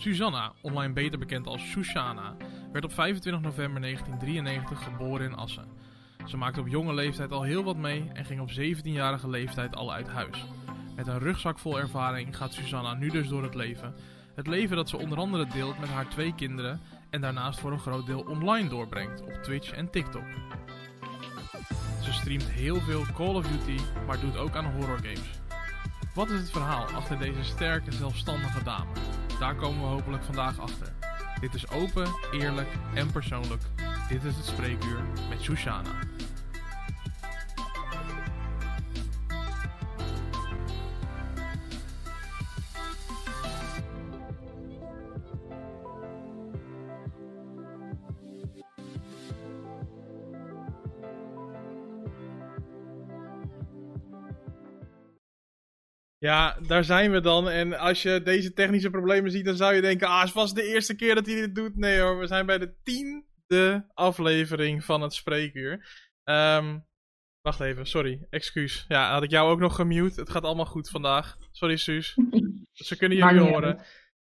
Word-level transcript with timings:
Susanna, 0.00 0.52
online 0.60 0.92
beter 0.92 1.18
bekend 1.18 1.46
als 1.46 1.62
Shoshana, 1.62 2.36
werd 2.72 2.84
op 2.84 2.92
25 2.92 3.42
november 3.42 3.80
1993 3.80 4.82
geboren 4.82 5.26
in 5.26 5.36
Assen. 5.36 5.68
Ze 6.26 6.36
maakte 6.36 6.60
op 6.60 6.68
jonge 6.68 6.94
leeftijd 6.94 7.32
al 7.32 7.42
heel 7.42 7.64
wat 7.64 7.76
mee 7.76 8.10
en 8.12 8.24
ging 8.24 8.40
op 8.40 8.50
17-jarige 8.50 9.28
leeftijd 9.28 9.76
al 9.76 9.92
uit 9.92 10.08
huis. 10.08 10.44
Met 10.96 11.06
een 11.06 11.18
rugzak 11.18 11.58
vol 11.58 11.78
ervaring 11.78 12.36
gaat 12.36 12.52
Susanna 12.52 12.94
nu 12.94 13.08
dus 13.08 13.28
door 13.28 13.42
het 13.42 13.54
leven. 13.54 13.94
Het 14.34 14.46
leven 14.46 14.76
dat 14.76 14.88
ze 14.88 14.96
onder 14.96 15.18
andere 15.18 15.46
deelt 15.46 15.78
met 15.78 15.88
haar 15.88 16.08
twee 16.08 16.34
kinderen 16.34 16.80
en 17.10 17.20
daarnaast 17.20 17.60
voor 17.60 17.72
een 17.72 17.78
groot 17.78 18.06
deel 18.06 18.24
online 18.28 18.68
doorbrengt 18.68 19.22
op 19.22 19.32
Twitch 19.42 19.72
en 19.72 19.90
TikTok. 19.90 20.26
Ze 22.02 22.12
streamt 22.12 22.50
heel 22.50 22.80
veel 22.80 23.04
Call 23.14 23.34
of 23.34 23.46
Duty, 23.46 23.82
maar 24.06 24.20
doet 24.20 24.36
ook 24.36 24.56
aan 24.56 24.72
horrorgames. 24.72 25.40
Wat 26.14 26.30
is 26.30 26.40
het 26.40 26.50
verhaal 26.50 26.84
achter 26.84 27.18
deze 27.18 27.44
sterke, 27.44 27.92
zelfstandige 27.92 28.62
dame? 28.64 28.90
Daar 29.40 29.54
komen 29.54 29.80
we 29.80 29.86
hopelijk 29.86 30.24
vandaag 30.24 30.58
achter. 30.58 30.92
Dit 31.40 31.54
is 31.54 31.70
open, 31.70 32.06
eerlijk 32.32 32.68
en 32.94 33.12
persoonlijk. 33.12 33.62
Dit 34.08 34.24
is 34.24 34.36
het 34.36 34.44
spreekuur 34.44 35.00
met 35.28 35.42
Shoshana. 35.42 35.90
Ja, 56.20 56.56
daar 56.66 56.84
zijn 56.84 57.10
we 57.10 57.20
dan. 57.20 57.48
En 57.48 57.78
als 57.78 58.02
je 58.02 58.22
deze 58.22 58.52
technische 58.52 58.90
problemen 58.90 59.30
ziet, 59.30 59.44
dan 59.44 59.56
zou 59.56 59.74
je 59.74 59.80
denken: 59.80 60.08
ah, 60.08 60.20
het 60.20 60.30
vast 60.30 60.54
de 60.54 60.62
eerste 60.64 60.94
keer 60.94 61.14
dat 61.14 61.26
hij 61.26 61.34
dit 61.34 61.54
doet. 61.54 61.76
Nee 61.76 62.00
hoor, 62.00 62.18
we 62.18 62.26
zijn 62.26 62.46
bij 62.46 62.58
de 62.58 62.74
tiende 62.82 63.86
aflevering 63.94 64.84
van 64.84 65.00
het 65.00 65.14
spreekuur. 65.14 65.86
Ehm, 66.24 66.78
wacht 67.40 67.60
even, 67.60 67.86
sorry, 67.86 68.26
excuus. 68.30 68.84
Ja, 68.88 69.12
had 69.12 69.22
ik 69.22 69.30
jou 69.30 69.50
ook 69.50 69.58
nog 69.58 69.74
gemute? 69.74 70.20
Het 70.20 70.30
gaat 70.30 70.42
allemaal 70.42 70.66
goed 70.66 70.88
vandaag. 70.88 71.36
Sorry, 71.50 71.76
Suus. 71.76 72.14
Ze 72.72 72.96
kunnen 72.96 73.18
jullie 73.18 73.40
horen. 73.40 73.80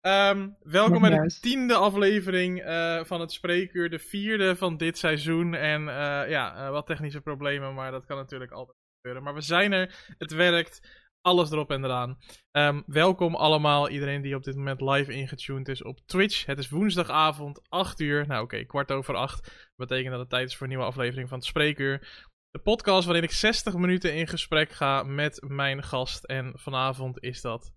Ehm, 0.01 0.49
welkom 0.59 1.01
bij 1.01 1.09
de 1.09 1.37
tiende 1.41 1.75
aflevering 1.75 2.65
uh, 2.65 3.03
van 3.03 3.21
het 3.21 3.31
spreekuur. 3.31 3.89
De 3.89 3.99
vierde 3.99 4.55
van 4.55 4.77
dit 4.77 4.97
seizoen. 4.97 5.53
En 5.53 5.81
uh, 5.81 6.29
ja, 6.29 6.55
uh, 6.55 6.69
wat 6.69 6.85
technische 6.85 7.21
problemen, 7.21 7.73
maar 7.73 7.91
dat 7.91 8.05
kan 8.05 8.17
natuurlijk 8.17 8.51
altijd 8.51 8.77
gebeuren. 8.95 9.23
Maar 9.23 9.33
we 9.33 9.41
zijn 9.41 9.71
er, 9.71 10.15
het 10.17 10.31
werkt 10.31 11.04
alles 11.25 11.51
erop 11.51 11.71
en 11.71 11.83
eraan. 11.83 12.17
Um, 12.51 12.83
welkom 12.85 13.35
allemaal, 13.35 13.89
iedereen 13.89 14.21
die 14.21 14.35
op 14.35 14.43
dit 14.43 14.55
moment 14.55 14.81
live 14.81 15.13
ingetuned 15.13 15.67
is 15.67 15.83
op 15.83 15.99
Twitch. 16.05 16.45
Het 16.45 16.59
is 16.59 16.69
woensdagavond, 16.69 17.69
8 17.69 17.99
uur. 17.99 18.27
Nou 18.27 18.43
oké, 18.43 18.63
kwart 18.63 18.91
over 18.91 19.15
8. 19.15 19.71
Betekent 19.75 20.11
dat 20.11 20.19
het 20.19 20.29
tijd 20.29 20.47
is 20.47 20.53
voor 20.55 20.63
een 20.63 20.69
nieuwe 20.69 20.85
aflevering 20.85 21.29
van 21.29 21.37
het 21.37 21.47
Spreekuur. 21.47 22.25
De 22.51 22.59
podcast 22.59 23.05
waarin 23.05 23.23
ik 23.23 23.31
60 23.31 23.73
minuten 23.73 24.15
in 24.15 24.27
gesprek 24.27 24.71
ga 24.71 25.03
met 25.03 25.43
mijn 25.47 25.83
gast. 25.83 26.23
En 26.23 26.53
vanavond 26.55 27.23
is 27.23 27.41
dat 27.41 27.73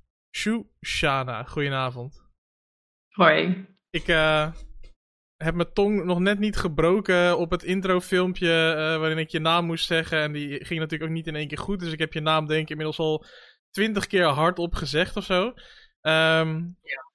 Shana. 0.87 1.45
Goedenavond. 1.45 2.23
Hoi. 3.09 3.67
Ik 3.91 4.09
uh, 4.09 4.53
heb 5.39 5.55
mijn 5.55 5.73
tong 5.73 6.05
nog 6.05 6.19
net 6.19 6.39
niet 6.39 6.57
gebroken 6.57 7.39
op 7.39 7.51
het 7.51 7.63
introfilmpje 7.63 8.75
uh, 8.77 8.99
waarin 8.99 9.19
ik 9.19 9.29
je 9.29 9.41
naam 9.41 9.65
moest 9.65 9.87
zeggen. 9.87 10.19
En 10.21 10.33
die 10.33 10.65
ging 10.65 10.81
natuurlijk 10.81 11.11
ook 11.11 11.17
niet 11.17 11.27
in 11.27 11.37
één 11.37 11.49
keer 11.49 11.59
goed. 11.59 11.81
Dus 11.81 11.93
ik 11.93 11.99
heb 11.99 12.13
je 12.13 12.21
naam 12.21 12.47
denk 12.47 12.63
ik 12.63 12.71
inmiddels 12.71 12.99
al 12.99 13.25
twintig 13.71 14.07
keer 14.07 14.25
hardop 14.25 14.75
gezegd 14.75 15.17
of 15.17 15.25
zo. 15.25 15.47
Um, 16.03 16.77
ja. 16.83 17.07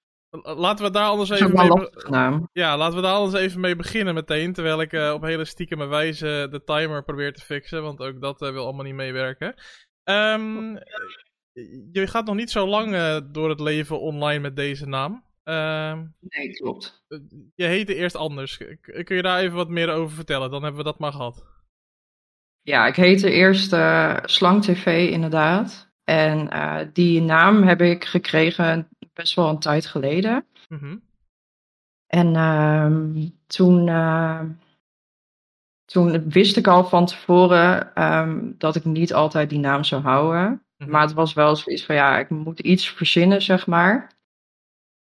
Laten 0.55 0.85
we 0.85 0.91
daar 0.91 1.07
anders 1.07 1.29
even 1.29 1.53
mee, 1.53 2.47
ja, 2.53 2.77
laten 2.77 2.95
we 2.95 3.01
daar 3.01 3.13
anders 3.13 3.43
even 3.43 3.59
mee 3.59 3.75
beginnen 3.75 4.13
meteen. 4.13 4.53
Terwijl 4.53 4.81
ik 4.81 4.93
uh, 4.93 5.13
op 5.13 5.21
hele 5.21 5.45
stiekeme 5.45 5.85
wijze 5.85 6.47
de 6.51 6.63
timer 6.63 7.03
probeer 7.03 7.33
te 7.33 7.41
fixen. 7.41 7.83
Want 7.83 7.99
ook 7.99 8.21
dat 8.21 8.41
uh, 8.41 8.49
wil 8.49 8.63
allemaal 8.63 8.85
niet 8.85 8.93
meewerken. 8.93 9.55
Um, 10.03 10.77
je 11.91 12.07
gaat 12.07 12.25
nog 12.25 12.35
niet 12.35 12.51
zo 12.51 12.67
lang 12.67 13.21
door 13.31 13.49
het 13.49 13.59
leven 13.59 13.99
online 13.99 14.39
met 14.39 14.55
deze 14.55 14.87
naam. 14.87 15.25
Uh, 15.43 15.99
nee, 16.19 16.53
klopt. 16.53 17.05
Je 17.55 17.65
heette 17.65 17.95
eerst 17.95 18.15
anders. 18.15 18.57
Kun 19.03 19.15
je 19.15 19.21
daar 19.21 19.39
even 19.39 19.55
wat 19.55 19.69
meer 19.69 19.89
over 19.89 20.15
vertellen? 20.15 20.51
Dan 20.51 20.63
hebben 20.63 20.83
we 20.83 20.89
dat 20.89 20.99
maar 20.99 21.11
gehad. 21.11 21.45
Ja, 22.61 22.87
ik 22.87 22.95
heette 22.95 23.31
eerst 23.31 23.73
uh, 23.73 24.17
Slang 24.23 24.63
TV 24.63 25.09
inderdaad. 25.09 25.91
En 26.03 26.49
uh, 26.53 26.79
die 26.93 27.21
naam 27.21 27.63
heb 27.63 27.81
ik 27.81 28.05
gekregen 28.05 28.87
best 29.13 29.35
wel 29.35 29.49
een 29.49 29.59
tijd 29.59 29.85
geleden. 29.85 30.45
Mm 30.69 30.77
-hmm. 30.77 31.01
En 32.07 32.35
uh, 32.35 33.27
toen, 33.47 33.85
toen 35.85 36.29
wist 36.29 36.57
ik 36.57 36.67
al 36.67 36.85
van 36.85 37.05
tevoren 37.05 38.03
um, 38.03 38.55
dat 38.57 38.75
ik 38.75 38.85
niet 38.85 39.13
altijd 39.13 39.49
die 39.49 39.59
naam 39.59 39.83
zou 39.83 40.01
houden. 40.01 40.49
Mm 40.49 40.61
-hmm. 40.77 40.89
Maar 40.89 41.01
het 41.01 41.13
was 41.13 41.33
wel 41.33 41.55
zoiets 41.55 41.85
van 41.85 41.95
ja, 41.95 42.19
ik 42.19 42.29
moet 42.29 42.59
iets 42.59 42.89
verzinnen, 42.89 43.41
zeg 43.41 43.67
maar. 43.67 44.12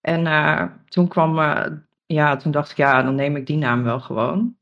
En 0.01 0.25
uh, 0.25 0.63
toen 0.85 1.07
kwam, 1.07 1.39
uh, 1.39 1.65
ja, 2.05 2.35
toen 2.35 2.51
dacht 2.51 2.71
ik, 2.71 2.77
ja, 2.77 3.01
dan 3.01 3.15
neem 3.15 3.35
ik 3.35 3.45
die 3.45 3.57
naam 3.57 3.83
wel 3.83 3.99
gewoon. 3.99 4.57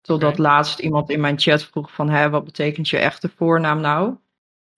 Totdat 0.00 0.32
okay. 0.32 0.44
laatst 0.44 0.78
iemand 0.78 1.10
in 1.10 1.20
mijn 1.20 1.38
chat 1.38 1.64
vroeg 1.64 1.92
van, 1.92 2.08
hé, 2.08 2.30
wat 2.30 2.44
betekent 2.44 2.88
je 2.88 2.98
echte 2.98 3.28
voornaam 3.28 3.80
nou? 3.80 4.16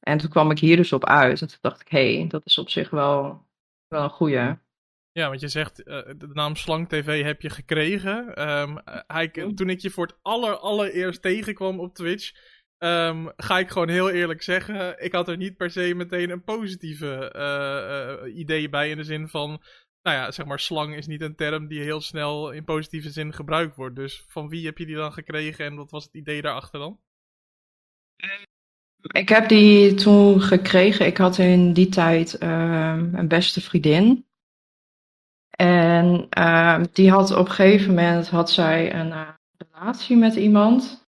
En 0.00 0.19
toen 0.19 0.30
kwam 0.30 0.50
ik 0.50 0.58
hier 0.58 0.76
dus 0.76 0.92
op 0.92 1.04
uit. 1.04 1.41
En 1.41 1.48
toen 1.48 1.58
dacht 1.60 1.80
ik, 1.80 1.88
hé, 1.88 2.16
hey, 2.16 2.28
dat 2.28 2.46
is 2.46 2.58
op 2.58 2.70
zich 2.70 2.91
wel, 2.91 3.46
wel 3.88 4.02
een 4.02 4.10
goeie. 4.10 4.56
Ja, 5.12 5.28
want 5.28 5.41
je 5.41 5.48
zegt, 5.48 5.80
uh, 5.80 5.86
de 6.16 6.28
naam 6.32 6.56
Slang 6.56 6.88
TV 6.88 7.22
heb 7.22 7.42
je 7.42 7.50
gekregen. 7.50 8.48
Um, 8.48 8.78
hij, 9.06 9.28
toen 9.28 9.70
ik 9.70 9.80
je 9.80 9.90
voor 9.90 10.06
het 10.06 10.19
aller, 10.22 10.56
allereerst 10.56 11.22
tegenkwam 11.22 11.80
op 11.80 11.94
Twitch, 11.94 12.32
um, 12.78 13.32
ga 13.36 13.58
ik 13.58 13.70
gewoon 13.70 13.88
heel 13.88 14.10
eerlijk 14.10 14.42
zeggen, 14.42 15.04
ik 15.04 15.12
had 15.12 15.28
er 15.28 15.36
niet 15.36 15.56
per 15.56 15.70
se 15.70 15.94
meteen 15.94 16.30
een 16.30 16.44
positieve 16.44 17.32
uh, 18.25 18.36
idee 18.36 18.69
bij 18.69 18.90
in 18.90 18.96
de 18.96 19.04
zin 19.04 19.28
van, 19.28 19.62
nou 20.08 20.20
ja, 20.20 20.30
zeg 20.30 20.46
maar, 20.46 20.60
slang 20.60 20.94
is 20.94 21.06
niet 21.06 21.20
een 21.20 21.36
term 21.36 21.66
die 21.66 21.82
heel 21.82 22.00
snel 22.00 22.50
in 22.50 22.64
positieve 22.64 23.10
zin 23.10 23.32
gebruikt 23.32 23.76
wordt. 23.76 23.96
Dus 23.96 24.24
van 24.26 24.48
wie 24.48 24.66
heb 24.66 24.78
je 24.78 24.86
die 24.86 24.96
dan 24.96 25.12
gekregen 25.12 25.64
en 25.64 25.74
wat 25.74 25.91
was 25.91 26.04
het 26.04 26.14
idee 26.14 26.42
daarachter 26.42 26.80
dan? 26.80 27.00
Ik 29.12 29.28
heb 29.28 29.48
die 29.48 29.94
toen 29.94 30.41
gekregen. 30.41 31.06
Ik 31.06 31.16
had 31.16 31.38
in 31.38 31.72
die 31.72 31.88
tijd 31.88 32.42
uh, 32.42 32.96
een 33.12 33.28
beste 33.28 33.60
vriendin. 33.60 34.26
En 35.50 36.26
uh, 36.38 36.82
die 36.92 37.10
had 37.10 37.30
op 37.30 37.46
een 37.46 37.52
gegeven 37.52 37.88
moment 37.88 38.28
had 38.28 38.50
zij 38.50 38.94
een 38.94 39.08
uh, 39.08 39.28
relatie 39.56 40.16
met 40.16 40.34
iemand. 40.34 41.07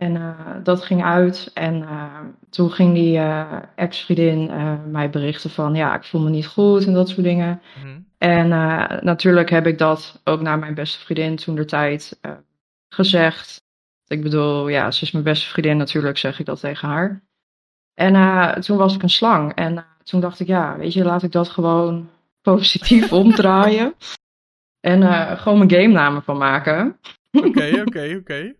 En 0.00 0.14
uh, 0.14 0.38
dat 0.62 0.82
ging 0.84 1.04
uit. 1.04 1.50
En 1.54 1.82
uh, 1.82 2.18
toen 2.50 2.70
ging 2.70 2.94
die 2.94 3.16
uh, 3.16 3.52
ex-vriendin 3.74 4.50
mij 4.90 5.10
berichten 5.10 5.50
van 5.50 5.74
ja, 5.74 5.94
ik 5.94 6.04
voel 6.04 6.20
me 6.20 6.30
niet 6.30 6.46
goed 6.46 6.86
en 6.86 6.92
dat 6.92 7.08
soort 7.08 7.22
dingen. 7.22 7.62
Mm-hmm. 7.76 8.06
En 8.18 8.48
natuurlijk 9.04 9.50
heb 9.50 9.66
ik 9.66 9.78
dat 9.78 10.20
ook 10.24 10.40
naar 10.40 10.58
mijn 10.58 10.74
beste 10.74 10.98
vriendin 10.98 11.36
toen 11.36 11.54
de 11.54 11.64
tijd 11.64 12.20
gezegd. 12.88 13.62
Ik 14.06 14.22
bedoel, 14.22 14.68
ja, 14.68 14.90
ze 14.90 15.04
is 15.04 15.10
mijn 15.10 15.24
beste 15.24 15.48
vriendin, 15.48 15.76
natuurlijk 15.76 16.18
zeg 16.18 16.38
ik 16.38 16.46
dat 16.46 16.60
tegen 16.60 16.88
haar. 16.88 17.22
En 17.94 18.60
toen 18.60 18.76
was 18.76 18.94
ik 18.94 19.02
een 19.02 19.10
slang. 19.10 19.54
En 19.54 19.84
toen 20.02 20.20
dacht 20.20 20.40
ik, 20.40 20.46
ja, 20.46 20.76
weet 20.76 20.92
je, 20.92 21.04
laat 21.04 21.22
ik 21.22 21.32
dat 21.32 21.48
gewoon 21.48 22.10
positief 22.50 23.12
omdraaien. 23.22 23.94
En 24.80 25.02
gewoon 25.38 25.58
mijn 25.58 25.70
game 25.70 25.92
namen 25.92 26.22
van 26.22 26.38
maken. 26.38 26.98
Oké, 27.30 27.82
oké, 27.86 28.16
oké. 28.20 28.54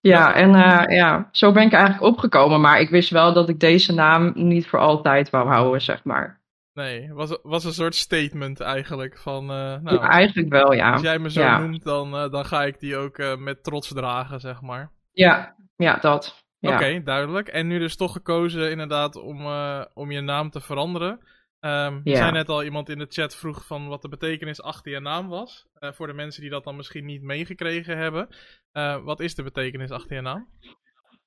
Ja, 0.00 0.34
en 0.34 0.54
uh, 0.54 0.96
ja, 0.96 1.28
zo 1.32 1.52
ben 1.52 1.62
ik 1.62 1.72
eigenlijk 1.72 2.04
opgekomen. 2.04 2.60
Maar 2.60 2.80
ik 2.80 2.90
wist 2.90 3.10
wel 3.10 3.32
dat 3.32 3.48
ik 3.48 3.60
deze 3.60 3.92
naam 3.92 4.32
niet 4.34 4.66
voor 4.66 4.78
altijd 4.78 5.30
wou 5.30 5.48
houden, 5.48 5.80
zeg 5.80 6.04
maar. 6.04 6.40
Nee, 6.72 7.12
was, 7.12 7.38
was 7.42 7.64
een 7.64 7.72
soort 7.72 7.94
statement 7.94 8.60
eigenlijk. 8.60 9.18
Van, 9.18 9.42
uh, 9.42 9.76
nou, 9.82 9.92
ja, 9.92 10.08
eigenlijk 10.08 10.48
wel, 10.48 10.72
ja. 10.72 10.92
Als 10.92 11.02
jij 11.02 11.18
me 11.18 11.30
zo 11.30 11.40
ja. 11.40 11.58
noemt, 11.58 11.84
dan, 11.84 12.14
uh, 12.14 12.30
dan 12.30 12.44
ga 12.44 12.64
ik 12.64 12.80
die 12.80 12.96
ook 12.96 13.36
met 13.38 13.64
trots 13.64 13.88
dragen, 13.88 14.40
zeg 14.40 14.60
maar. 14.60 14.90
Ja, 15.12 15.54
ja, 15.76 15.96
dat. 15.96 16.44
Ja. 16.58 16.68
Oké, 16.68 16.78
okay, 16.78 17.02
duidelijk. 17.02 17.48
En 17.48 17.66
nu 17.66 17.78
dus 17.78 17.96
toch 17.96 18.12
gekozen 18.12 18.70
inderdaad 18.70 19.16
om, 19.16 19.46
om 19.94 20.10
je 20.10 20.20
naam 20.20 20.50
te 20.50 20.60
veranderen. 20.60 21.20
Um, 21.60 22.00
ja. 22.04 22.16
zei 22.16 22.32
net 22.32 22.48
al, 22.48 22.64
iemand 22.64 22.88
in 22.88 22.98
de 22.98 23.06
chat 23.08 23.36
vroeg 23.36 23.66
van 23.66 23.88
wat 23.88 24.02
de 24.02 24.08
betekenis 24.08 24.62
achter 24.62 24.92
je 24.92 25.00
naam 25.00 25.28
was. 25.28 25.66
Uh, 25.80 25.92
voor 25.92 26.06
de 26.06 26.12
mensen 26.12 26.40
die 26.40 26.50
dat 26.50 26.64
dan 26.64 26.76
misschien 26.76 27.04
niet 27.04 27.22
meegekregen 27.22 27.96
hebben. 27.98 28.28
Uh, 28.72 29.04
wat 29.04 29.20
is 29.20 29.34
de 29.34 29.42
betekenis 29.42 29.90
achter 29.90 30.16
je 30.16 30.22
naam? 30.22 30.48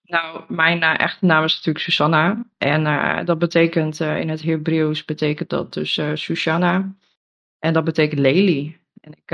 Nou, 0.04 0.44
mijn 0.48 0.84
uh, 0.84 1.00
echte 1.00 1.26
naam 1.26 1.44
is 1.44 1.56
natuurlijk 1.56 1.86
Susanna. 1.86 2.46
En 2.58 3.26
dat 3.26 3.40
betekent 3.40 4.00
in 4.00 4.30
het 4.30 4.42
Hebreeuws 4.42 5.06
betekent 5.06 5.50
dat 5.50 5.74
dus 5.74 6.02
Susanna. 6.14 6.96
En 7.60 7.74
dat 7.74 7.84
betekent 7.84 8.20
lelie. 8.20 8.82
En 9.00 9.12
ik, 9.12 9.30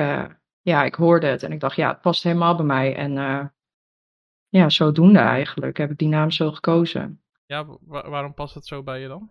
ja, 0.61 0.83
ik 0.83 0.95
hoorde 0.95 1.27
het 1.27 1.43
en 1.43 1.51
ik 1.51 1.59
dacht, 1.59 1.75
ja, 1.75 1.87
het 1.87 2.01
past 2.01 2.23
helemaal 2.23 2.55
bij 2.55 2.65
mij. 2.65 2.95
En 2.95 3.13
ja, 4.49 4.69
zodoende 4.69 5.19
eigenlijk 5.19 5.77
heb 5.77 5.91
ik 5.91 5.97
die 5.97 6.07
naam 6.07 6.31
zo 6.31 6.51
gekozen. 6.51 7.21
Ja, 7.45 7.65
wa 7.65 8.09
waarom 8.09 8.33
past 8.33 8.55
het 8.55 8.65
zo 8.65 8.83
bij 8.83 9.01
je 9.01 9.07
dan? 9.07 9.29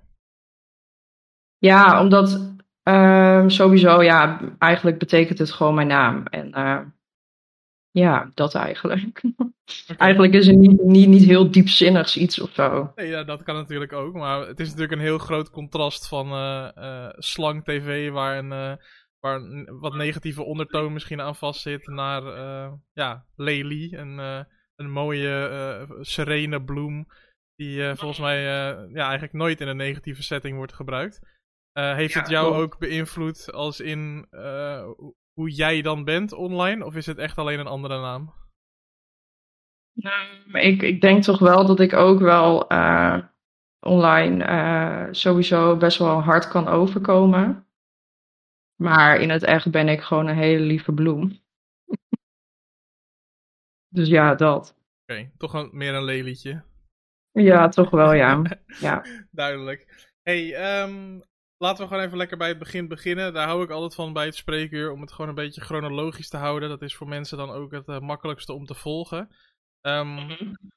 Ja, 1.58 2.00
omdat 2.00 2.56
Ehm, 2.88 3.49
sowieso, 3.49 4.02
ja, 4.02 4.40
eigenlijk 4.58 4.99
betekent 4.99 5.38
het 5.38 5.50
gewoon 5.50 5.75
mijn 5.75 5.87
naam. 5.87 6.26
En 6.26 6.52
eh, 6.52 6.81
ja, 7.90 8.31
dat 8.34 8.55
eigenlijk. 8.55 9.22
Eigenlijk 9.96 10.34
is 10.34 10.46
er 10.46 10.56
niet, 10.56 10.82
niet, 10.82 11.08
niet 11.08 11.25
heel 11.25 11.50
diepzinnigs 11.50 12.16
iets 12.16 12.40
of 12.40 12.50
zo. 12.52 12.93
Nee, 12.94 13.08
ja, 13.08 13.25
dat 13.25 13.43
kan 13.43 13.55
natuurlijk 13.55 13.93
ook. 13.93 14.14
Maar 14.14 14.46
het 14.46 14.60
is 14.60 14.66
natuurlijk 14.66 14.93
een 14.93 15.06
heel 15.06 15.19
groot 15.19 15.50
contrast 15.50 16.08
van 16.08 16.31
eh, 16.31 16.69
eh, 16.76 17.12
Slang 17.16 17.64
TV, 17.64 18.10
waar 18.10 18.38
een, 18.38 18.52
eh, 18.52 18.72
waar 19.20 19.40
een 19.40 19.78
wat 19.81 19.94
negatieve 19.94 20.43
ondertoon 20.43 20.93
misschien 20.93 21.20
aan 21.20 21.37
vastzit, 21.37 21.87
naar 21.87 22.26
eh, 22.26 22.72
ja, 22.93 23.26
Lely, 23.37 23.93
een, 23.93 24.46
een 24.76 24.90
mooie, 24.90 25.87
serene 26.00 26.64
bloem, 26.64 27.06
die 27.56 27.94
volgens 27.94 28.20
mij 28.20 28.43
ja, 28.93 29.06
eigenlijk 29.06 29.32
nooit 29.32 29.60
in 29.60 29.69
een 29.69 29.76
negatieve 29.76 30.22
setting 30.22 30.56
wordt 30.56 30.75
gebruikt. 30.75 31.38
Eh, 31.78 31.94
heeft 31.94 32.12
Ja, 32.14 32.20
het 32.20 32.28
jou 32.28 32.54
ook 32.54 32.78
beïnvloed 32.78 33.52
als 33.52 33.80
in 33.80 34.26
eh, 34.30 34.88
hoe- 35.32 35.50
jij 35.50 35.82
dan 35.82 36.04
bent 36.04 36.32
online, 36.32 36.84
of 36.84 36.94
is 36.94 37.06
het 37.06 37.19
echt 37.19 37.38
alleen 37.38 37.58
een 37.58 37.66
andere 37.66 38.00
naam? 38.00 38.34
Ehm, 40.00 40.56
ik, 40.56 40.82
ik 40.82 41.00
denk 41.00 41.22
toch 41.22 41.38
wel 41.38 41.66
dat 41.66 41.80
ik 41.80 41.92
ook 41.92 42.19
wel 42.20 42.69
eh, 42.69 43.19
online 43.80 45.08
sowieso 45.10 45.76
best 45.76 45.98
wel 45.98 46.20
hard 46.22 46.48
kan 46.48 46.69
overkomen. 46.69 47.66
Maar 48.82 49.20
in 49.20 49.31
het 49.31 49.42
echt 49.42 49.70
ben 49.70 49.88
ik 49.88 50.00
gewoon 50.00 50.26
een 50.26 50.36
hele 50.36 50.64
lieve 50.64 50.92
bloem. 50.92 51.38
Dus 53.94 54.08
ja, 54.08 54.34
dat. 54.34 54.76
Oké, 55.02 55.31
toch 55.36 55.52
een, 55.54 55.70
meer 55.72 55.94
een 55.94 56.04
lelietje. 56.04 56.62
Ja, 57.32 57.69
toch 57.69 57.90
wel, 57.90 58.12
ja. 58.12 58.42
ja. 58.81 59.04
Duidelijk. 59.31 60.12
hey, 60.22 60.54
ehm, 60.54 61.20
laten 61.58 61.82
we 61.82 61.88
gewoon 61.88 62.05
even 62.05 62.19
lekker 62.19 62.37
bij 62.37 62.49
het 62.49 62.58
begin 62.58 62.88
beginnen. 62.88 63.32
Daar 63.32 63.46
hou 63.46 63.62
ik 63.62 63.70
altijd 63.70 63.94
van 63.94 64.12
bij 64.12 64.25
het 64.25 64.37
spreekuur, 64.37 64.90
om 64.93 65.00
het 65.00 65.12
gewoon 65.12 65.28
een 65.28 65.34
beetje 65.34 65.60
chronologisch 65.60 66.28
te 66.28 66.37
houden. 66.37 66.69
Dat 66.69 66.82
is 66.82 66.94
voor 66.94 67.08
mensen 67.08 67.38
dan 67.38 67.50
ook 67.50 67.72
het 67.72 67.88
eh, 67.88 67.99
makkelijkste 68.00 68.52
om 68.52 68.64
te 68.64 68.75
volgen. 68.75 69.28
Ehm, 69.81 70.28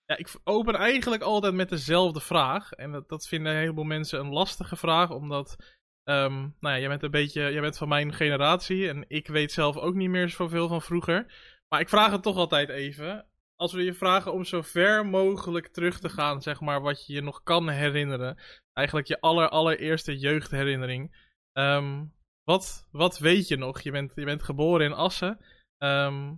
ja, 0.05 0.17
ik 0.17 0.27
open 0.43 0.75
eigenlijk 0.75 1.21
altijd 1.21 1.53
met 1.53 1.69
dezelfde 1.69 2.19
vraag. 2.19 2.71
En 2.71 2.91
dat, 2.91 3.09
dat 3.09 3.27
vinden 3.27 3.51
een 3.51 3.59
heleboel 3.59 3.83
mensen 3.83 4.19
een 4.19 4.31
lastige 4.33 4.75
vraag, 4.75 5.09
omdat... 5.09 5.55
ehm, 6.03 6.39
nou 6.39 6.75
ja, 6.75 6.79
jij 6.79 6.87
bent 6.87 7.03
een 7.03 7.11
beetje, 7.11 7.41
jij 7.41 7.61
bent 7.61 7.77
van 7.77 7.87
mijn 7.87 8.13
generatie 8.13 8.89
en 8.89 9.05
ik 9.07 9.27
weet 9.27 9.51
zelf 9.51 9.77
ook 9.77 9.95
niet 9.95 10.09
meer 10.09 10.29
zoveel 10.29 10.67
van 10.67 10.81
vroeger. 10.81 11.33
Maar 11.67 11.79
ik 11.79 11.89
vraag 11.89 12.11
het 12.11 12.23
toch 12.23 12.37
altijd 12.37 12.69
even. 12.69 13.30
Als 13.61 13.73
we 13.73 13.83
je 13.83 13.93
vragen 13.93 14.33
om 14.33 14.43
zo 14.43 14.61
ver 14.61 15.05
mogelijk 15.05 15.67
terug 15.67 15.99
te 15.99 16.09
gaan, 16.09 16.41
zeg 16.41 16.61
maar, 16.61 16.81
wat 16.81 17.05
je 17.05 17.13
je 17.13 17.21
nog 17.21 17.43
kan 17.43 17.69
herinneren. 17.69 18.37
Eigenlijk 18.73 19.07
je 19.07 19.19
aller, 19.19 19.49
allereerste 19.49 20.17
jeugdherinnering. 20.17 21.29
Ehm, 21.53 22.05
wat, 22.43 22.87
wat 22.91 23.17
weet 23.17 23.47
je 23.47 23.57
nog? 23.57 23.81
Je 23.81 23.91
bent, 23.91 24.11
je 24.15 24.25
bent 24.25 24.43
geboren 24.43 24.85
in 24.85 24.93
Assen. 24.93 25.37
Ehm, 25.77 26.33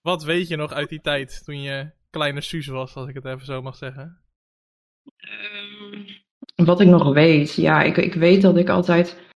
wat 0.00 0.24
weet 0.24 0.48
je 0.48 0.56
nog 0.56 0.72
uit 0.72 0.88
die 0.88 1.00
tijd 1.00 1.44
toen 1.44 1.60
je 1.60 1.90
kleine 2.10 2.40
Suus 2.40 2.66
was, 2.66 2.94
als 2.94 3.08
ik 3.08 3.14
het 3.14 3.24
even 3.24 3.44
zo 3.46 3.62
mag 3.62 3.76
zeggen? 3.76 4.20
Ehm, 5.16 6.04
Wat 6.54 6.80
ik 6.80 6.88
nog 6.88 7.12
weet, 7.12 7.54
ja, 7.54 7.82
ik, 7.82 7.96
ik 7.96 8.14
weet 8.14 8.42
dat 8.42 8.56
ik 8.56 8.68
altijd 8.68 9.30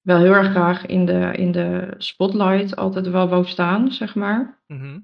wel 0.00 0.18
heel 0.18 0.32
erg 0.32 0.50
graag 0.50 0.86
in 0.86 1.06
de, 1.06 1.32
in 1.36 1.52
de 1.52 1.94
spotlight 1.98 2.76
altijd 2.76 3.08
wel 3.08 3.28
wou 3.28 3.46
staan, 3.46 3.92
zeg 3.92 4.14
maar. 4.14 4.62
Mhm. 4.66 4.98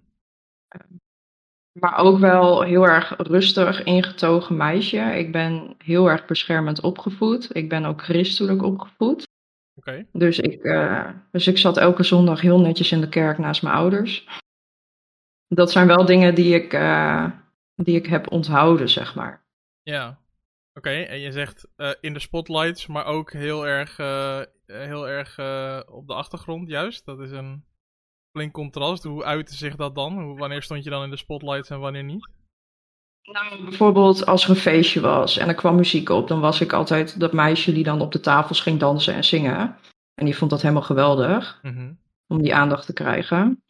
Maar 1.81 1.99
ook 1.99 2.19
wel 2.19 2.63
heel 2.63 2.87
erg 2.87 3.15
rustig 3.17 3.85
ingetogen 3.85 4.57
meisje. 4.57 4.99
Ik 4.99 5.33
ben 5.33 5.75
heel 5.79 6.11
erg 6.11 6.27
beschermend 6.27 6.81
opgevoed. 6.81 7.57
Ik 7.57 7.69
ben 7.69 7.85
ook 7.85 8.03
christelijk 8.03 8.63
opgevoed. 8.63 9.27
Oké. 9.75 10.07
Dus 10.13 10.39
ik, 10.39 10.63
eh, 10.63 11.11
dus 11.31 11.47
ik 11.47 11.59
zat 11.59 11.77
elke 11.77 12.03
zondag 12.03 12.41
heel 12.41 12.61
netjes 12.61 12.93
in 12.93 13.01
de 13.01 13.09
kerk 13.09 13.39
naast 13.39 13.63
mijn 13.63 13.75
ouders. 13.75 14.29
Dat 15.49 15.71
zijn 15.71 15.87
wel 15.87 16.05
dingen 16.05 16.35
die 16.35 16.55
ik, 16.55 16.73
eh, 16.73 17.31
die 17.77 17.97
ik 17.97 18.07
heb 18.07 18.31
onthouden, 18.31 18.89
zeg 18.89 19.15
maar. 19.15 19.45
Ja. 19.83 20.19
Oké, 20.75 20.91
en 20.91 21.21
je 21.21 21.33
zegt 21.33 21.69
eh, 21.77 21.91
in 22.01 22.13
de 22.13 22.21
spotlights, 22.21 22.87
maar 22.87 23.05
ook 23.05 23.33
heel 23.33 23.67
erg, 23.67 23.97
heel 24.67 25.09
erg 25.09 25.39
op 25.89 26.07
de 26.07 26.15
achtergrond, 26.15 26.69
juist. 26.69 27.05
Dat 27.05 27.21
is 27.21 27.31
een 27.31 27.65
flink 28.35 28.53
contrast. 28.53 29.05
Hoe 29.05 29.25
uitte 29.25 29.55
zich 29.57 29.77
dat 29.77 29.95
dan? 29.95 30.23
Hoe, 30.23 30.39
wanneer 30.39 30.63
stond 30.63 30.85
je 30.85 30.91
dan 30.91 31.03
in 31.03 31.11
de 31.11 31.17
spotlights 31.17 31.71
en 31.71 31.81
wanneer 31.81 32.05
niet? 32.05 32.29
Nou, 33.23 33.65
bijvoorbeeld 33.65 34.27
als 34.27 34.45
er 34.45 34.51
een 34.51 34.57
feestje 34.57 35.01
was 35.01 35.37
en 35.37 35.49
er 35.49 35.55
kwam 35.55 35.75
muziek 35.77 36.09
op, 36.09 36.29
dan 36.29 36.41
was 36.41 36.61
ik 36.61 36.73
altijd 36.73 37.21
dat 37.21 37.33
meisje 37.33 37.73
die 37.73 37.85
dan 37.85 38.01
op 38.01 38.13
de 38.13 38.21
tafels 38.21 38.61
ging 38.61 38.81
dansen 38.81 39.15
en 39.15 39.25
zingen. 39.25 39.77
En 40.15 40.25
die 40.25 40.37
vond 40.37 40.51
dat 40.51 40.63
helemaal 40.63 40.83
geweldig 40.83 41.59
Mhm. 41.63 41.93
om 42.27 42.43
die 42.43 42.55
aandacht 42.55 42.87
te 42.87 42.93
krijgen. 42.93 43.63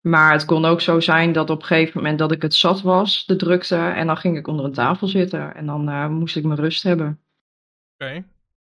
Maar 0.00 0.32
het 0.32 0.44
kon 0.44 0.64
ook 0.64 0.80
zo 0.80 1.00
zijn 1.00 1.32
dat 1.32 1.50
op 1.50 1.60
een 1.60 1.66
gegeven 1.66 1.96
moment 2.00 2.18
dat 2.18 2.32
ik 2.32 2.42
het 2.42 2.54
zat 2.54 2.80
was, 2.82 3.26
de 3.26 3.36
drukte, 3.36 3.76
en 3.76 4.06
dan 4.06 4.16
ging 4.16 4.36
ik 4.36 4.46
onder 4.46 4.64
een 4.64 4.72
tafel 4.72 5.06
zitten 5.06 5.54
en 5.54 5.66
dan 5.66 5.88
eh, 5.88 6.08
moest 6.08 6.36
ik 6.36 6.44
mijn 6.44 6.60
rust 6.60 6.82
hebben. 6.82 7.20
Oké. 7.94 8.24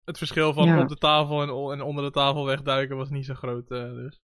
Het 0.05 0.17
verschil 0.17 0.53
van 0.53 0.67
Ja. 0.67 0.81
op 0.81 0.87
de 0.87 0.95
tafel 0.97 1.71
en 1.71 1.81
onder 1.81 2.03
de 2.03 2.11
tafel 2.11 2.45
wegduiken 2.45 2.97
was 2.97 3.09
niet 3.09 3.25
zo 3.25 3.33
groot, 3.33 3.71
eh, 3.71 3.83
dus. 3.93 4.19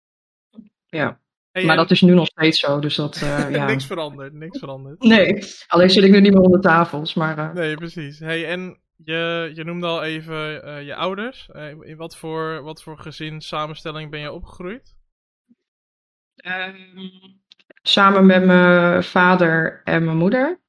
Ja, 0.91 1.19
Hey, 1.51 1.63
maar 1.65 1.71
en- 1.75 1.81
dat 1.81 1.91
is 1.91 2.01
nu 2.01 2.13
nog 2.13 2.25
steeds 2.27 2.59
zo, 2.59 2.79
dus 2.79 2.95
dat, 2.95 3.15
eh, 3.21 3.49
ja. 3.55 3.65
niks 3.65 3.85
veranderd, 3.85 4.33
niks 4.33 4.59
veranderd. 4.59 5.03
Nee, 5.03 5.43
alleen 5.67 5.89
zit 5.89 6.03
ik 6.03 6.11
nu 6.11 6.21
niet 6.21 6.33
meer 6.33 6.41
onder 6.41 6.61
tafels, 6.61 7.13
maar 7.13 7.37
eh, 7.37 7.53
Nee, 7.53 7.75
precies. 7.75 8.19
Hey, 8.19 8.45
en 8.47 8.79
je, 8.95 9.51
je 9.53 9.63
noemde 9.63 9.87
al 9.87 10.03
even 10.03 10.63
eh, 10.63 10.85
je 10.85 10.95
ouders. 10.95 11.49
In 11.81 11.97
wat 11.97 12.17
voor, 12.17 12.61
wat 12.63 12.83
voor 12.83 12.97
gezinssamenstelling 12.99 14.11
ben 14.11 14.19
je 14.19 14.31
opgegroeid? 14.31 14.95
Ehm, 16.35 16.75
samen 17.81 18.25
met 18.25 18.45
mijn 18.45 19.03
vader 19.03 19.81
en 19.83 20.05
mijn 20.05 20.17
moeder. 20.17 20.59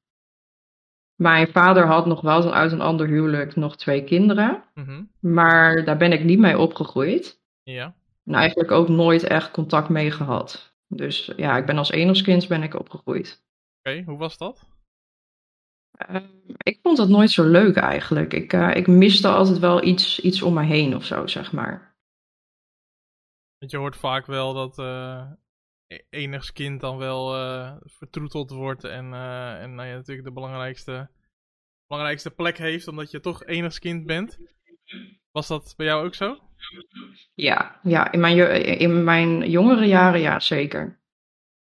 Mijn 1.15 1.47
vader 1.47 1.85
had 1.85 2.05
nog 2.05 2.21
wel 2.21 2.53
uit 2.53 2.71
een 2.71 2.81
ander 2.81 3.07
huwelijk 3.07 3.55
nog 3.55 3.77
twee 3.77 4.03
kinderen. 4.03 4.63
Mhm. 4.73 5.03
Maar 5.19 5.85
daar 5.85 5.97
ben 5.97 6.11
ik 6.11 6.23
niet 6.23 6.39
mee 6.39 6.57
opgegroeid. 6.57 7.41
Ja. 7.63 7.95
En 8.25 8.33
eigenlijk 8.33 8.71
ook 8.71 8.87
nooit 8.87 9.23
echt 9.23 9.51
contact 9.51 9.89
mee 9.89 10.11
gehad. 10.11 10.75
Dus 10.87 11.31
ja, 11.35 11.57
ik 11.57 11.65
ben 11.65 11.77
als 11.77 11.91
enigskind 11.91 12.47
ben 12.47 12.63
ik 12.63 12.79
opgegroeid. 12.79 13.43
Oké, 13.79 14.03
hoe 14.05 14.17
was 14.17 14.37
dat? 14.37 14.67
Ehm, 15.91 16.25
ik 16.57 16.79
vond 16.81 16.97
dat 16.97 17.09
nooit 17.09 17.31
zo 17.31 17.43
leuk 17.43 17.75
eigenlijk. 17.75 18.33
Ik, 18.33 18.53
eh, 18.53 18.75
ik 18.75 18.87
miste 18.87 19.27
altijd 19.27 19.59
wel 19.59 19.83
iets, 19.83 20.19
iets 20.19 20.41
om 20.41 20.53
me 20.53 20.63
heen 20.63 20.95
of 20.95 21.05
zo, 21.05 21.27
zeg 21.27 21.51
maar. 21.51 21.97
Want 23.57 23.71
je 23.71 23.77
hoort 23.77 23.95
vaak 23.95 24.25
wel 24.25 24.53
dat 24.53 24.79
eh 24.79 25.31
e- 25.87 26.03
enigs 26.09 26.51
kind 26.51 26.81
dan 26.81 26.97
wel 26.97 27.35
eh, 27.35 27.75
vertroeteld 27.81 28.51
wordt 28.51 28.83
en, 28.83 29.13
en 29.13 29.75
nou 29.75 29.87
ja, 29.87 29.95
natuurlijk 29.95 30.27
de 30.27 30.33
belangrijkste, 30.33 31.09
belangrijkste 31.87 32.31
plek 32.31 32.57
heeft, 32.57 32.87
omdat 32.87 33.11
je 33.11 33.19
toch 33.19 33.45
enigs 33.45 33.79
kind 33.79 34.05
bent. 34.05 34.37
Was 35.31 35.47
dat 35.47 35.73
bij 35.77 35.85
jou 35.85 36.05
ook 36.05 36.15
zo? 36.15 36.39
Ja, 37.33 37.79
ja 37.83 38.11
in, 38.11 38.19
mijn, 38.19 38.37
in 38.79 39.03
mijn 39.03 39.49
jongere 39.49 39.85
jaren 39.85 40.19
ja, 40.19 40.39
zeker. 40.39 41.01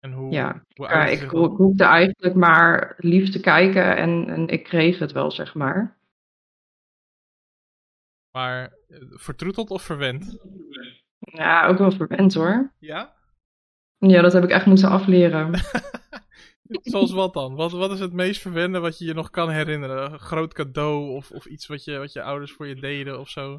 En 0.01 0.13
hoe, 0.13 0.33
Ja. 0.33 0.65
hoe 0.75 0.89
Ja, 0.89 1.07
ik 1.07 1.21
ho- 1.31 1.49
hoefde 1.57 1.85
eigenlijk 1.85 2.35
maar 2.35 2.95
lief 2.99 3.31
te 3.31 3.41
kijken 3.41 3.97
en, 3.97 4.29
en 4.29 4.49
ik 4.49 4.65
kreeg 4.65 4.99
het 4.99 5.13
wel, 5.13 5.31
zeg 5.31 5.55
maar. 5.55 5.97
Maar 8.31 8.73
eh, 8.89 8.99
vertroeteld 9.11 9.71
of 9.71 9.83
verwend? 9.83 10.39
Ja, 11.19 11.67
ook 11.67 11.79
wel 11.79 11.91
verwend 11.91 12.35
hoor. 12.35 12.73
Ja? 12.79 13.15
Ja, 13.99 14.23
dat 14.23 14.33
heb 14.33 14.45
ik 14.45 14.51
echt 14.51 14.67
moeten 14.67 14.89
afleren. 14.89 15.55
Zoals 16.83 17.13
wat 17.13 17.33
dan? 17.35 17.55
Wat, 17.55 17.73
wat 17.73 17.91
is 17.93 18.01
het 18.01 18.13
meest 18.13 18.41
verwende 18.41 18.79
wat 18.79 18.99
je 18.99 19.05
je 19.05 19.15
nog 19.15 19.31
kan 19.31 19.51
herinneren? 19.51 20.13
Een 20.13 20.19
groot 20.19 20.55
cadeau 20.55 21.11
of, 21.15 21.31
of 21.31 21.47
iets 21.47 21.67
wat 21.67 21.85
je, 21.85 21.99
wat 21.99 22.13
je 22.13 22.23
ouders 22.23 22.53
voor 22.53 22.67
je 22.67 22.75
deden 22.75 23.21
of 23.21 23.29
zo? 23.29 23.59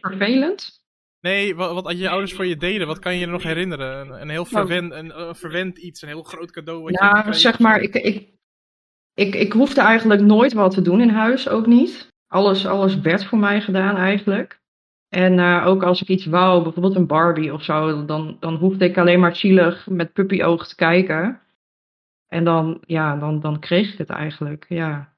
Vervelend? 0.00 0.84
Nee, 1.20 1.56
wat, 1.56 1.82
wat 1.82 1.98
je 1.98 2.08
ouders 2.08 2.32
voor 2.32 2.46
je 2.46 2.56
deden, 2.56 2.86
wat 2.86 2.98
kan 2.98 3.14
je 3.14 3.20
je 3.20 3.26
nog 3.26 3.42
herinneren? 3.42 4.00
Een, 4.00 4.20
een 4.20 4.28
heel 4.28 4.44
verwend, 4.44 4.92
een, 4.92 5.20
een 5.20 5.34
verwend 5.34 5.78
iets, 5.78 6.02
een 6.02 6.08
heel 6.08 6.22
groot 6.22 6.50
cadeau 6.50 6.82
wat 6.82 6.92
je 6.92 6.98
Nou, 6.98 7.14
gekregen 7.16 7.40
zeg 7.40 7.58
maar, 7.58 7.80
ik, 7.80 7.94
ik, 7.94 8.28
ik, 9.14 9.34
ik 9.34 9.52
hoefde 9.52 9.80
eigenlijk 9.80 10.20
nooit 10.20 10.52
wat 10.52 10.70
te 10.74 10.82
doen 10.82 11.00
in 11.00 11.08
huis, 11.08 11.48
ook 11.48 11.66
niet. 11.66 12.14
Alles, 12.26 12.66
alles 12.66 13.00
werd 13.00 13.24
voor 13.24 13.38
mij 13.38 13.60
gedaan 13.60 13.96
eigenlijk. 13.96 14.60
En 15.08 15.38
eh, 15.38 15.66
ook 15.66 15.82
als 15.82 16.02
ik 16.02 16.08
iets 16.08 16.26
wou, 16.26 16.62
bijvoorbeeld 16.62 16.94
een 16.94 17.06
Barbie 17.06 17.52
of 17.52 17.62
zo, 17.62 18.04
dan, 18.04 18.36
dan 18.40 18.54
hoefde 18.54 18.84
ik 18.84 18.98
alleen 18.98 19.20
maar 19.20 19.36
zielig 19.36 19.86
met 19.86 20.12
puppyoog 20.12 20.68
te 20.68 20.74
kijken. 20.74 21.40
En 22.28 22.44
dan, 22.44 22.82
ja, 22.86 23.16
dan, 23.16 23.40
dan 23.40 23.60
kreeg 23.60 23.92
ik 23.92 23.98
het 23.98 24.10
eigenlijk, 24.10 24.66
ja. 24.68 25.14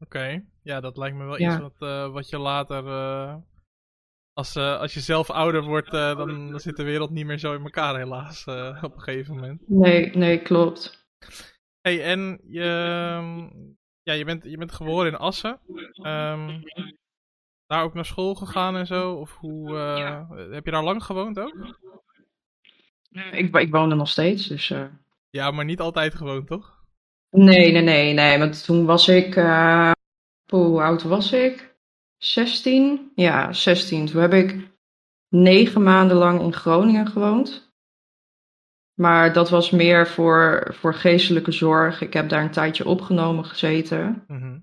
Oké, 0.00 0.44
ja, 0.66 0.80
dat 0.80 0.96
lijkt 0.96 1.16
me 1.16 1.24
wel 1.24 1.38
Ja. 1.40 1.52
iets 1.52 1.60
wat, 1.60 1.74
eh, 1.78 2.12
wat 2.12 2.28
je 2.28 2.38
later, 2.38 2.86
eh, 2.86 3.34
als, 4.32 4.56
eh, 4.56 4.78
als 4.80 4.94
je 4.94 5.00
zelf 5.00 5.30
ouder 5.30 5.62
wordt, 5.62 5.92
eh, 5.92 6.16
dan, 6.16 6.50
dan 6.50 6.60
zit 6.60 6.76
de 6.76 6.84
wereld 6.84 7.10
niet 7.10 7.26
meer 7.26 7.38
zo 7.38 7.54
in 7.54 7.62
elkaar 7.62 7.96
helaas, 7.96 8.44
eh, 8.46 8.78
op 8.82 8.94
een 8.94 9.00
gegeven 9.00 9.34
moment. 9.34 9.62
Nee, 9.68 10.16
nee, 10.16 10.42
klopt. 10.42 11.06
hey, 11.80 12.02
en 12.04 12.40
je, 12.48 12.64
ja, 14.02 14.12
je, 14.12 14.24
bent, 14.24 14.44
je 14.44 14.56
bent 14.58 14.72
geboren 14.72 15.06
in 15.12 15.18
Assen. 15.18 15.60
Ehm, 15.92 16.60
daar 17.66 17.82
ook 17.82 17.94
naar 17.94 18.04
school 18.04 18.34
gegaan 18.34 18.76
en 18.76 18.86
zo? 18.86 19.12
Of 19.14 19.36
hoe, 19.36 19.76
eh, 19.76 20.30
heb 20.52 20.64
je 20.64 20.70
daar 20.70 20.84
lang 20.84 21.04
gewoond 21.04 21.38
ook? 21.38 21.56
Ik, 23.32 23.56
ik 23.56 23.70
woon 23.70 23.90
er 23.90 23.96
nog 23.96 24.08
steeds, 24.08 24.46
dus... 24.46 24.70
eh, 24.70 24.84
Ja, 25.30 25.50
maar 25.50 25.64
niet 25.64 25.80
altijd 25.80 26.14
gewoond, 26.14 26.46
toch? 26.46 26.74
Nee, 27.30 27.72
nee, 27.72 27.82
nee, 27.82 28.12
nee. 28.14 28.38
Want 28.38 28.64
toen 28.64 28.84
was 28.86 29.08
ik. 29.08 29.36
Eh, 30.46 30.58
hoe 30.58 30.82
oud 30.82 31.02
was 31.02 31.32
ik? 31.32 31.74
16? 32.16 33.12
Ja, 33.14 33.52
16. 33.52 34.06
Toen 34.06 34.20
heb 34.20 34.32
ik 34.32 34.68
negen 35.28 35.82
maanden 35.82 36.16
lang 36.16 36.40
in 36.40 36.52
Groningen 36.52 37.06
gewoond. 37.06 37.74
Maar 38.94 39.32
dat 39.32 39.50
was 39.50 39.70
meer 39.70 40.06
voor, 40.06 40.66
voor 40.74 40.94
geestelijke 40.94 41.52
zorg. 41.52 42.00
Ik 42.00 42.12
heb 42.12 42.28
daar 42.28 42.42
een 42.42 42.50
tijdje 42.50 42.86
opgenomen 42.86 43.44
gezeten. 43.44 44.24
Mhm. 44.26 44.58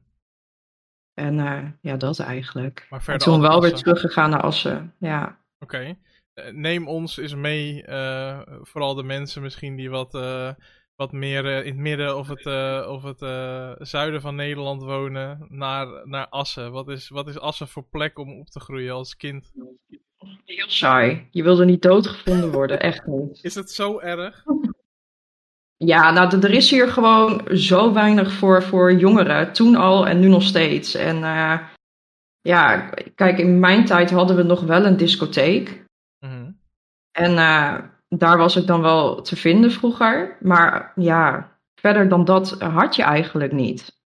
En 1.14 1.40
eh, 1.40 1.64
ja, 1.82 1.98
dat 1.98 2.20
eigenlijk. 2.20 2.86
Maar 2.90 3.00
En 3.00 3.06
verder 3.06 3.28
toen 3.28 3.42
wel 3.42 3.62
weer 3.62 3.72
Assen. 3.74 3.88
teruggegaan 3.88 4.30
naar 4.30 4.42
Assen. 4.42 4.96
Ja. 5.00 5.38
Oké. 5.60 5.98
Eh, 6.34 6.52
Neem 6.54 6.88
ons 6.88 7.18
eens 7.18 7.36
mee, 7.36 7.84
eh, 7.84 8.42
vooral 8.62 8.96
de 8.96 9.04
mensen 9.04 9.42
misschien 9.42 9.76
die 9.76 9.90
wat, 9.90 10.16
eh, 10.16 10.50
wat 10.96 11.12
meer 11.12 11.46
eh, 11.46 11.66
in 11.66 11.72
het 11.72 11.82
midden 11.82 12.18
of 12.18 12.28
het, 12.28 12.46
eh, 12.46 12.88
of 12.90 13.04
het 13.04 13.22
eh, 13.22 13.72
zuiden 13.78 14.22
van 14.22 14.36
Nederland 14.36 14.84
wonen, 14.84 15.46
naar, 15.50 16.08
naar 16.08 16.28
Assen. 16.28 16.72
Wat 16.72 16.90
is, 16.90 17.10
wat 17.10 17.28
is 17.28 17.40
Assen 17.40 17.68
voor 17.68 17.84
plek 17.84 18.18
om 18.18 18.40
op 18.40 18.50
te 18.50 18.60
groeien 18.60 18.94
als 18.94 19.16
kind? 19.16 19.52
Heel 20.46 20.70
saai. 20.70 21.28
Je 21.32 21.44
wilde 21.44 21.66
niet 21.66 21.82
doodgevonden 21.82 22.52
worden, 22.52 22.80
echt 22.80 23.06
niet. 23.06 23.40
Is 23.44 23.56
het 23.56 23.72
zo 23.72 24.00
erg? 24.00 24.44
Ja, 25.78 26.12
nou, 26.12 26.40
er 26.40 26.52
is 26.52 26.70
hier 26.70 26.88
gewoon 26.88 27.42
zo 27.58 27.94
weinig 27.94 28.32
voor, 28.32 28.64
voor 28.64 28.94
jongeren. 28.94 29.54
Toen 29.54 29.76
al 29.76 30.08
en 30.08 30.20
nu 30.20 30.28
nog 30.28 30.44
steeds. 30.44 30.96
En 30.96 31.18
ja, 32.42 32.90
kijk, 33.16 33.38
in 33.38 33.60
mijn 33.60 33.86
tijd 33.86 34.12
hadden 34.12 34.36
we 34.36 34.44
nog 34.44 34.62
wel 34.62 34.86
een 34.86 34.98
discotheek. 34.98 35.86
Mhm. 36.20 36.52
En 37.12 37.36
daar 38.18 38.38
was 38.38 38.56
ik 38.56 38.68
dan 38.68 38.82
wel 38.82 39.22
te 39.22 39.36
vinden 39.36 39.72
vroeger. 39.72 40.38
Maar 40.40 40.92
ja, 40.96 41.52
verder 41.76 42.10
dan 42.10 42.26
dat 42.26 42.62
had 42.62 42.96
je 42.96 43.04
eigenlijk 43.04 43.52
niet. 43.52 44.02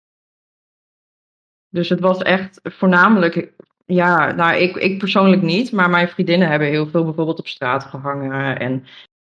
Dus 1.68 1.88
het 1.88 2.00
was 2.00 2.18
echt 2.22 2.60
voornamelijk, 2.62 3.52
ja, 3.86 4.32
nou, 4.32 4.56
ik, 4.56 4.76
ik 4.76 4.98
persoonlijk 4.98 5.42
niet. 5.42 5.72
Maar 5.72 5.90
mijn 5.90 6.08
vriendinnen 6.08 6.48
hebben 6.48 6.68
heel 6.68 6.86
veel 6.86 7.04
bijvoorbeeld 7.04 7.38
op 7.38 7.46
straat 7.46 7.84
gehangen. 7.84 8.58
En 8.58 8.86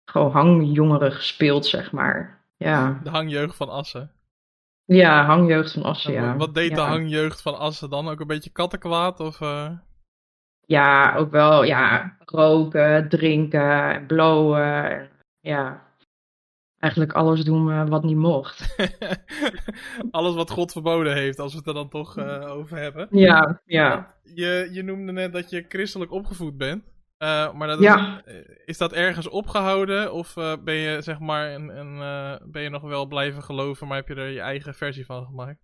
gewoon 0.06 0.32
hangjongeren 0.32 1.12
gespeeld, 1.12 1.66
zeg 1.66 1.92
maar. 1.92 2.46
Ja. 2.58 3.00
De 3.04 3.10
hangjeugd 3.10 3.56
van 3.56 3.70
Assen. 3.70 4.12
Ja, 4.86 5.26
hangjeugd 5.26 5.72
van 5.72 5.84
Assen, 5.84 6.16
En 6.16 6.24
ja. 6.24 6.38
Wat 6.38 6.54
deed 6.54 6.76
de 6.76 6.82
hangjeugd 6.82 7.42
van 7.42 7.58
Assen 7.58 7.90
dan? 7.90 8.10
Ook 8.10 8.20
een 8.20 8.28
beetje 8.28 8.50
kattenkwaad? 8.50 9.20
Of, 9.20 9.42
eh? 9.42 9.72
Ja, 10.66 11.16
ook 11.16 11.32
wel, 11.32 11.64
ja, 11.64 12.16
roken, 12.26 13.10
drinken, 13.10 14.06
blowen. 14.06 14.84
en 14.92 15.10
Ja, 15.40 15.84
eigenlijk 16.80 17.14
alles 17.14 17.44
doen 17.44 17.90
wat 17.90 18.04
niet 18.04 18.16
mocht. 18.18 18.76
Alles 20.12 20.36
wat 20.36 20.50
God 20.50 20.72
verboden 20.72 21.14
heeft, 21.14 21.40
als 21.40 21.52
we 21.52 21.58
het 21.58 21.68
er 21.68 21.74
dan 21.74 21.90
toch 21.90 22.18
eh, 22.18 22.52
over 22.52 22.78
hebben. 22.78 23.08
Ja, 23.12 23.62
ja. 23.66 24.16
Je, 24.24 24.70
je 24.72 24.84
noemde 24.84 25.12
net 25.12 25.34
dat 25.34 25.50
je 25.50 25.66
christelijk 25.70 26.12
opgevoed 26.12 26.58
bent. 26.58 26.84
Eh, 27.18 27.54
maar 27.54 27.68
dat 27.68 27.80
Ja. 27.80 28.22
is, 28.26 28.34
eh, 28.34 28.58
is 28.66 28.78
dat 28.78 28.94
ergens 28.94 29.28
opgehouden? 29.30 30.14
Of 30.14 30.34
ben 30.64 30.76
je 30.76 31.02
zeg 31.02 31.20
maar 31.20 31.54
een, 31.54 31.78
een, 31.80 31.98
ben 32.52 32.62
je 32.62 32.70
nog 32.70 32.82
wel 32.82 33.06
blijven 33.06 33.44
geloven, 33.44 33.88
maar 33.88 33.98
heb 33.98 34.08
je 34.08 34.16
er 34.16 34.30
je 34.30 34.42
eigen 34.42 34.74
versie 34.74 35.06
van 35.06 35.26
gemaakt? 35.26 35.60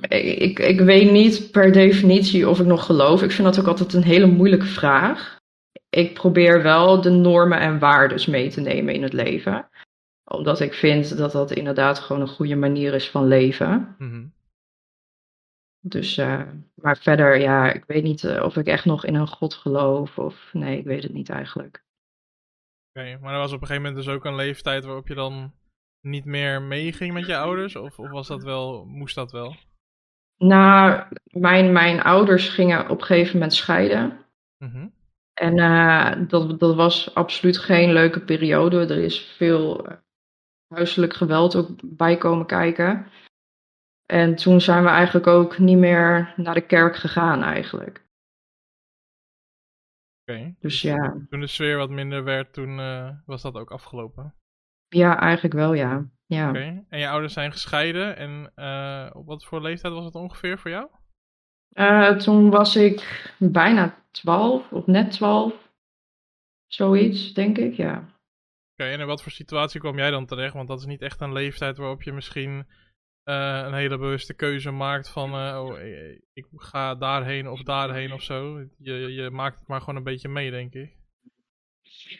Ik, 0.00 0.38
ik, 0.38 0.58
ik 0.58 0.80
weet 0.80 1.10
niet 1.10 1.50
per 1.50 1.72
definitie 1.72 2.48
of 2.48 2.60
ik 2.60 2.66
nog 2.66 2.86
geloof. 2.86 3.22
Ik 3.22 3.30
vind 3.30 3.48
dat 3.48 3.60
ook 3.60 3.66
altijd 3.66 3.92
een 3.92 4.02
hele 4.02 4.26
moeilijke 4.26 4.66
vraag. 4.66 5.38
Ik 5.88 6.14
probeer 6.14 6.62
wel 6.62 7.00
de 7.00 7.10
normen 7.10 7.58
en 7.58 7.78
waarden 7.78 8.30
mee 8.30 8.48
te 8.48 8.60
nemen 8.60 8.94
in 8.94 9.02
het 9.02 9.12
leven. 9.12 9.68
Omdat 10.24 10.60
ik 10.60 10.74
vind 10.74 11.16
dat 11.16 11.32
dat 11.32 11.50
inderdaad 11.50 11.98
gewoon 11.98 12.22
een 12.22 12.28
goede 12.28 12.56
manier 12.56 12.94
is 12.94 13.10
van 13.10 13.26
leven. 13.26 13.94
Mhm. 13.98 14.26
Dus, 15.86 16.16
eh, 16.16 16.42
maar 16.74 16.96
verder, 16.96 17.40
ja, 17.40 17.72
ik 17.72 17.84
weet 17.84 18.02
niet 18.02 18.24
eh, 18.24 18.42
of 18.42 18.56
ik 18.56 18.66
echt 18.66 18.84
nog 18.84 19.04
in 19.04 19.14
een 19.14 19.28
God 19.28 19.54
geloof. 19.54 20.18
Of 20.18 20.50
nee, 20.52 20.78
ik 20.78 20.84
weet 20.84 21.02
het 21.02 21.12
niet 21.12 21.30
eigenlijk. 21.30 21.84
Oké, 22.92 23.18
maar 23.20 23.32
er 23.32 23.38
was 23.38 23.52
op 23.52 23.60
een 23.60 23.66
gegeven 23.66 23.82
moment 23.82 24.04
dus 24.04 24.14
ook 24.14 24.24
een 24.24 24.34
leeftijd 24.34 24.84
waarop 24.84 25.08
je 25.08 25.14
dan 25.14 25.52
niet 26.04 26.24
meer 26.24 26.62
meeging 26.62 27.12
met 27.12 27.26
je 27.26 27.36
ouders? 27.36 27.76
Of, 27.76 27.98
of 27.98 28.10
was 28.10 28.28
dat 28.28 28.42
wel, 28.42 28.84
moest 28.84 29.14
dat 29.14 29.32
wel? 29.32 29.56
Nou, 30.36 31.02
mijn, 31.24 31.72
mijn 31.72 32.02
ouders 32.02 32.48
gingen 32.48 32.88
op 32.88 33.00
een 33.00 33.06
gegeven 33.06 33.32
moment 33.32 33.54
scheiden. 33.54 34.24
Mhm. 34.58 34.88
En 35.34 35.58
eh, 35.58 36.28
dat, 36.28 36.60
dat 36.60 36.74
was 36.74 37.14
absoluut 37.14 37.58
geen 37.58 37.92
leuke 37.92 38.20
periode. 38.20 38.80
Er 38.80 39.02
is 39.02 39.20
veel 39.20 39.86
eh, 39.86 39.96
huiselijk 40.68 41.14
geweld 41.14 41.56
ook 41.56 41.68
bij 41.82 42.16
komen 42.16 42.46
kijken. 42.46 43.10
En 44.06 44.34
toen 44.34 44.60
zijn 44.60 44.82
we 44.82 44.88
eigenlijk 44.88 45.26
ook 45.26 45.58
niet 45.58 45.78
meer 45.78 46.34
naar 46.36 46.54
de 46.54 46.66
kerk 46.66 46.96
gegaan 46.96 47.42
eigenlijk. 47.42 48.04
Oké. 50.26 50.54
Dus 50.58 50.82
ja, 50.82 51.16
Toen 51.30 51.40
de 51.40 51.46
sfeer 51.46 51.76
wat 51.76 51.90
minder 51.90 52.24
werd, 52.24 52.52
toen 52.52 52.78
eh, 52.78 53.10
was 53.26 53.42
dat 53.42 53.54
ook 53.54 53.70
afgelopen. 53.70 54.34
Ja 54.94 55.20
eigenlijk 55.20 55.54
wel 55.54 55.74
ja. 55.74 56.04
ja. 56.26 56.48
Oké. 56.48 56.84
En 56.88 56.98
je 56.98 57.08
ouders 57.08 57.32
zijn 57.32 57.52
gescheiden. 57.52 58.16
En 58.16 58.52
eh, 58.54 59.10
op 59.12 59.26
wat 59.26 59.44
voor 59.44 59.62
leeftijd 59.62 59.92
was 59.94 60.04
het 60.04 60.14
ongeveer 60.14 60.58
voor 60.58 60.70
jou? 60.70 60.88
Eh, 61.68 62.16
toen 62.16 62.50
was 62.50 62.76
ik 62.76 63.30
bijna 63.38 64.04
12 64.10 64.72
of 64.72 64.86
net 64.86 65.10
12. 65.10 65.72
Zoiets, 66.66 67.32
denk 67.32 67.58
ik, 67.58 67.74
ja. 67.74 67.96
Oké, 68.72 68.88
en 68.90 69.00
in 69.00 69.06
wat 69.06 69.22
voor 69.22 69.32
situatie 69.32 69.80
kwam 69.80 69.96
jij 69.96 70.10
dan 70.10 70.26
terecht? 70.26 70.54
Want 70.54 70.68
dat 70.68 70.78
is 70.78 70.86
niet 70.86 71.02
echt 71.02 71.20
een 71.20 71.32
leeftijd 71.32 71.76
waarop 71.76 72.02
je 72.02 72.12
misschien 72.12 72.66
eh, 73.22 73.62
een 73.66 73.74
hele 73.74 73.98
bewuste 73.98 74.34
keuze 74.34 74.70
maakt 74.70 75.08
van 75.08 75.34
oh, 75.34 75.80
ik, 75.80 76.24
ik 76.32 76.46
ga 76.56 76.94
daarheen 76.94 77.48
of 77.48 77.62
daarheen 77.62 78.12
of 78.12 78.22
zo. 78.22 78.58
Je, 78.78 78.92
je 78.92 79.30
maakt 79.30 79.58
het 79.58 79.68
maar 79.68 79.80
gewoon 79.80 79.96
een 79.96 80.02
beetje 80.02 80.28
mee, 80.28 80.50
denk 80.50 80.74
ik. 80.74 81.03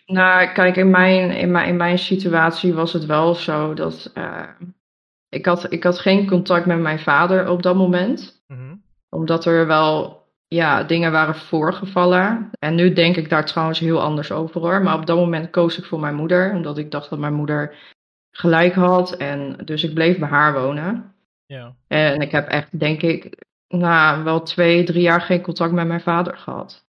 Nou, 0.06 0.52
kijk, 0.52 0.76
in 0.76 0.90
mijn, 0.90 1.30
in 1.30 1.50
mijn, 1.50 1.68
in 1.68 1.76
mijn 1.76 1.98
situatie 1.98 2.74
was 2.74 2.92
het 2.92 3.06
wel 3.06 3.34
zo 3.34 3.74
dat 3.74 4.10
eh, 4.14 4.48
ik, 5.28 5.46
had, 5.46 5.72
ik 5.72 5.84
had 5.84 5.98
geen 5.98 6.26
contact 6.26 6.66
met 6.66 6.78
mijn 6.78 6.98
vader 6.98 7.48
op 7.48 7.62
dat 7.62 7.76
moment. 7.76 8.42
Mhm. 8.46 8.76
Omdat 9.08 9.44
er 9.44 9.66
wel 9.66 10.22
ja, 10.48 10.82
dingen 10.82 11.12
waren 11.12 11.34
voorgevallen. 11.34 12.50
En 12.58 12.74
nu 12.74 12.92
denk 12.92 13.16
ik 13.16 13.28
daar 13.28 13.46
trouwens 13.46 13.78
heel 13.78 14.00
anders 14.00 14.32
over 14.32 14.60
hoor. 14.60 14.82
Maar 14.82 14.98
op 14.98 15.06
dat 15.06 15.16
moment 15.16 15.50
koos 15.50 15.78
ik 15.78 15.84
voor 15.84 16.00
mijn 16.00 16.14
moeder. 16.14 16.52
Omdat 16.52 16.78
ik 16.78 16.90
dacht 16.90 17.10
dat 17.10 17.18
mijn 17.18 17.34
moeder 17.34 17.76
gelijk 18.30 18.74
had. 18.74 19.16
En 19.16 19.56
dus 19.64 19.84
ik 19.84 19.94
bleef 19.94 20.18
bij 20.18 20.28
haar 20.28 20.52
wonen. 20.52 21.14
Ja. 21.46 21.76
En 21.86 22.20
ik 22.20 22.30
heb 22.30 22.48
echt, 22.48 22.78
denk 22.78 23.02
ik, 23.02 23.44
nou, 23.68 24.24
wel 24.24 24.42
twee, 24.42 24.84
drie 24.84 25.02
jaar 25.02 25.20
geen 25.20 25.42
contact 25.42 25.72
met 25.72 25.86
mijn 25.86 26.00
vader 26.00 26.36
gehad. 26.36 26.86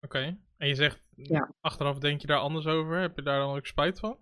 Oké. 0.00 0.36
En 0.56 0.68
je 0.68 0.74
zegt, 0.74 1.00
Ja. 1.22 1.54
achteraf 1.60 1.98
denk 1.98 2.20
je 2.20 2.26
daar 2.26 2.38
anders 2.38 2.66
over? 2.66 2.98
Heb 2.98 3.16
je 3.16 3.22
daar 3.22 3.38
dan 3.38 3.56
ook 3.56 3.66
spijt 3.66 3.98
van? 3.98 4.16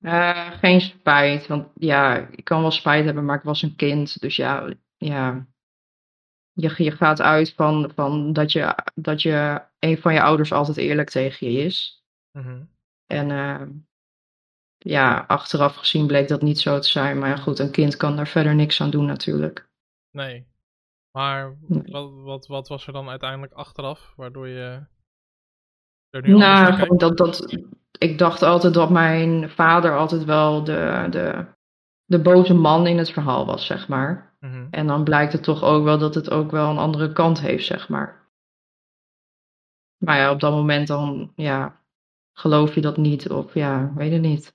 Eh, 0.00 0.50
geen 0.50 0.80
spijt, 0.80 1.46
want 1.46 1.68
ja, 1.74 2.16
ik 2.16 2.44
kan 2.44 2.60
wel 2.60 2.70
spijt 2.70 3.04
hebben, 3.04 3.24
maar 3.24 3.36
ik 3.36 3.42
was 3.42 3.62
een 3.62 3.76
kind. 3.76 4.20
Dus 4.20 4.36
ja, 4.36 4.74
ja. 4.96 5.46
Je, 6.52 6.74
je 6.84 6.90
gaat 6.90 7.20
uit 7.20 7.52
van, 7.52 7.90
van 7.94 8.32
dat, 8.32 8.52
je, 8.52 8.74
dat 8.94 9.22
je 9.22 9.62
een 9.78 9.98
van 9.98 10.14
je 10.14 10.22
ouders 10.22 10.52
altijd 10.52 10.76
eerlijk 10.76 11.10
tegen 11.10 11.52
je 11.52 11.58
is. 11.58 12.04
Mhm. 12.32 12.64
En 13.06 13.30
eh, 13.30 13.66
ja, 14.78 15.24
achteraf 15.26 15.74
gezien 15.74 16.06
bleek 16.06 16.28
dat 16.28 16.42
niet 16.42 16.58
zo 16.58 16.78
te 16.78 16.88
zijn. 16.88 17.18
Maar 17.18 17.28
ja, 17.28 17.36
goed, 17.36 17.58
een 17.58 17.70
kind 17.70 17.96
kan 17.96 18.16
daar 18.16 18.28
verder 18.28 18.54
niks 18.54 18.80
aan 18.80 18.90
doen 18.90 19.04
natuurlijk. 19.04 19.68
Nee. 20.10 20.46
Maar 21.10 21.56
wat, 21.68 22.12
wat, 22.12 22.46
wat 22.46 22.68
was 22.68 22.86
er 22.86 22.92
dan 22.92 23.08
uiteindelijk 23.08 23.52
achteraf, 23.52 24.12
waardoor 24.16 24.48
je 24.48 24.86
nu 26.22 26.36
Nou, 26.36 26.72
gewoon 26.72 26.98
dat, 26.98 27.16
dat, 27.16 27.56
ik 27.98 28.18
dacht 28.18 28.42
altijd 28.42 28.74
dat 28.74 28.90
mijn 28.90 29.50
vader 29.50 29.96
altijd 29.98 30.24
wel 30.24 30.64
de, 30.64 31.06
de, 31.10 31.46
de 32.04 32.20
boze 32.20 32.54
man 32.54 32.86
in 32.86 32.98
het 32.98 33.10
verhaal 33.10 33.46
was, 33.46 33.66
zeg 33.66 33.88
maar. 33.88 34.34
Mhm. 34.40 34.66
En 34.70 34.86
dan 34.86 35.04
blijkt 35.04 35.32
het 35.32 35.42
toch 35.42 35.62
ook 35.62 35.84
wel 35.84 35.98
dat 35.98 36.14
het 36.14 36.30
ook 36.30 36.50
wel 36.50 36.70
een 36.70 36.78
andere 36.78 37.12
kant 37.12 37.40
heeft, 37.40 37.66
zeg 37.66 37.88
maar. 37.88 38.24
Maar 39.96 40.16
ja, 40.16 40.30
op 40.30 40.40
dat 40.40 40.52
moment 40.52 40.86
dan, 40.86 41.32
ja, 41.36 41.80
geloof 42.32 42.74
je 42.74 42.80
dat 42.80 42.96
niet 42.96 43.30
of 43.30 43.54
ja, 43.54 43.92
weet 43.94 44.12
het 44.12 44.22
niet. 44.22 44.54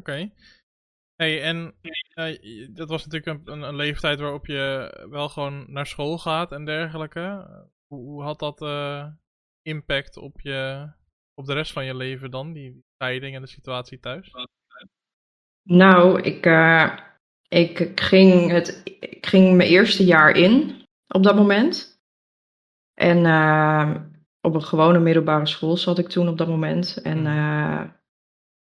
Oké. 0.00 0.30
Hey, 1.16 1.42
en 1.42 1.74
eh, 2.14 2.68
dat 2.70 2.88
was 2.88 3.06
natuurlijk 3.06 3.46
een, 3.46 3.52
een, 3.52 3.62
een 3.62 3.76
leeftijd 3.76 4.20
waarop 4.20 4.46
je 4.46 5.06
wel 5.10 5.28
gewoon 5.28 5.72
naar 5.72 5.86
school 5.86 6.18
gaat 6.18 6.52
en 6.52 6.64
dergelijke. 6.64 7.48
Hoe, 7.86 8.04
hoe 8.04 8.22
had 8.22 8.38
dat 8.38 8.62
eh, 8.62 9.06
impact 9.62 10.16
op, 10.16 10.40
je, 10.40 10.90
op 11.34 11.46
de 11.46 11.52
rest 11.52 11.72
van 11.72 11.84
je 11.84 11.94
leven 11.94 12.30
dan, 12.30 12.52
die, 12.52 12.84
scheiding 12.94 13.34
en 13.34 13.42
de 13.42 13.48
situatie 13.48 13.98
thuis? 13.98 14.30
Nou, 15.62 16.20
ik, 16.20 16.46
eh, 16.46 16.98
ik 17.48 17.92
ging, 17.94 18.50
het, 18.50 18.80
ik 19.00 19.26
ging 19.26 19.56
mijn 19.56 19.68
eerste 19.68 20.04
jaar 20.04 20.36
in 20.36 20.84
op 21.08 21.22
dat 21.22 21.36
moment. 21.36 22.00
En 22.94 23.18
uh, 23.18 23.94
op 24.40 24.54
een 24.54 24.62
gewone 24.62 24.98
middelbare 24.98 25.46
school 25.46 25.76
zat 25.76 25.98
ik 25.98 26.08
toen 26.08 26.28
op 26.28 26.38
dat 26.38 26.48
moment. 26.48 27.02
En 27.02 27.18
uh, 27.18 27.82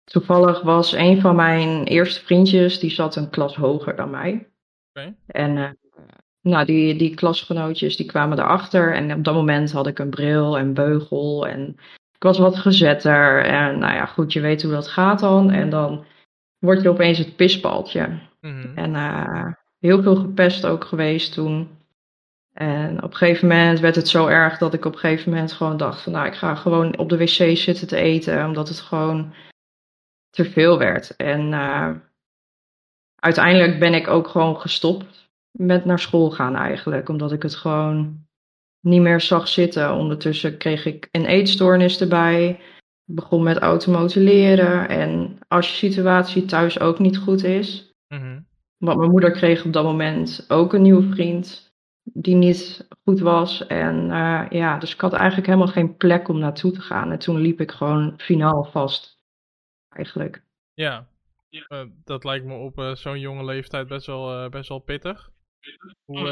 toevallig 0.05 0.63
was 0.63 0.93
een 0.93 1.21
van 1.21 1.37
mijn 1.37 1.85
eerste 1.85 2.25
vriendjes, 2.25 2.79
die 2.79 2.91
zat 2.91 3.17
een 3.17 3.31
klas 3.31 3.57
hoger 3.57 3.97
dan 3.97 4.11
mij. 4.11 4.53
Okay. 4.91 5.17
En 5.27 5.79
nou, 6.43 6.65
die, 6.65 6.97
die 6.97 7.15
klasgenootjes 7.15 7.97
die 7.97 8.07
kwamen 8.07 8.39
erachter. 8.39 8.95
En 8.95 9.13
op 9.13 9.25
dat 9.25 9.35
moment 9.35 9.73
had 9.73 9.87
ik 9.87 9.99
een 9.99 10.11
bril 10.11 10.59
en 10.59 10.75
beugel. 10.75 11.47
En 11.47 11.77
ik 12.15 12.23
was 12.23 12.39
wat 12.39 12.57
gezetter. 12.57 13.45
En 13.45 13.79
nou 13.79 13.95
ja, 13.95 14.07
goed, 14.07 14.33
je 14.33 14.41
weet 14.41 14.63
hoe 14.63 14.73
dat 14.73 14.89
gaat 14.89 15.19
dan. 15.21 15.51
En 15.51 15.71
dan 15.71 16.05
word 16.59 16.83
je 16.83 16.89
opeens 16.89 17.19
het 17.19 17.37
pisbaltje. 17.37 18.09
Mm 18.41 18.61
-hmm. 18.61 18.77
En 18.77 18.91
uh, 18.95 19.53
heel 19.79 20.03
veel 20.03 20.17
gepest 20.17 20.67
ook 20.67 20.85
geweest 20.85 21.33
toen. 21.33 21.69
En 22.53 23.03
op 23.03 23.11
een 23.11 23.17
gegeven 23.17 23.49
moment 23.49 23.81
werd 23.81 23.95
het 23.95 24.09
zo 24.09 24.27
erg 24.27 24.59
dat 24.59 24.75
ik 24.75 24.85
op 24.85 24.93
een 24.93 24.99
gegeven 24.99 25.31
moment 25.31 25.53
gewoon 25.53 25.77
dacht 25.77 26.03
van 26.03 26.13
nou, 26.13 26.27
ik 26.27 26.35
ga 26.35 26.55
gewoon 26.55 26.99
op 26.99 27.09
de 27.09 27.17
wc 27.17 27.57
zitten 27.57 27.87
te 27.87 27.97
eten, 27.97 28.45
omdat 28.47 28.69
het 28.69 28.81
gewoon 28.81 29.35
te 30.31 30.45
veel 30.45 30.79
werd. 30.79 31.17
En 31.17 31.53
uh, 31.53 31.91
uiteindelijk 33.17 33.79
ben 33.79 33.95
ik 33.95 34.09
ook 34.09 34.29
gewoon 34.29 34.61
gestopt 34.61 35.22
met 35.53 35.85
naar 35.85 35.99
school 35.99 36.31
gaan 36.31 36.57
eigenlijk, 36.57 37.09
omdat 37.09 37.33
ik 37.33 37.43
het 37.43 37.55
gewoon 37.55 38.27
niet 38.81 39.01
meer 39.01 39.21
zag 39.21 39.49
zitten. 39.49 39.95
Ondertussen 39.95 40.57
kreeg 40.57 40.85
ik 40.85 41.09
een 41.11 41.27
eetstoornis 41.27 42.01
erbij. 42.01 42.49
Ik 43.05 43.15
begon 43.15 43.43
met 43.43 43.59
automotileren 43.59 44.89
en 44.89 45.39
als 45.49 45.71
je 45.71 45.77
situatie 45.77 46.45
thuis 46.45 46.81
ook 46.81 46.99
niet 46.99 47.19
goed 47.19 47.45
is. 47.45 47.95
Mm 48.09 48.19
-hmm. 48.19 48.47
Want 48.77 48.99
mijn 48.99 49.11
moeder 49.11 49.31
kreeg 49.31 49.65
op 49.65 49.73
dat 49.73 49.85
moment 49.85 50.45
ook 50.49 50.73
een 50.73 50.83
nieuwe 50.83 51.15
vriend 51.15 51.75
die 52.03 52.35
niet 52.35 52.89
goed 53.05 53.21
was. 53.21 53.67
En 53.67 54.05
uh, 54.05 54.47
ja, 54.51 54.79
dus 54.79 54.95
ik 54.95 55.01
had 55.01 55.13
eigenlijk 55.13 55.47
helemaal 55.47 55.73
geen 55.73 55.97
plek 55.97 56.29
om 56.29 56.39
naartoe 56.39 56.73
te 56.73 56.81
gaan. 56.81 57.11
En 57.11 57.19
toen 57.19 57.41
liep 57.41 57.61
ik 57.61 57.71
gewoon 57.71 58.15
finaal 58.17 58.65
vast, 58.65 59.23
eigenlijk. 59.89 60.43
Ja, 60.75 61.07
uh, 61.51 61.85
dat 62.05 62.25
lijkt 62.25 62.45
me 62.45 62.55
op 62.55 62.79
uh, 62.79 62.95
zo'n 62.95 63.21
jonge 63.21 63.45
leeftijd 63.45 63.89
best 63.89 64.07
wel, 64.07 64.49
best 64.49 64.69
wel 64.69 64.79
pittig. 64.79 65.32
Hoe 66.04 66.25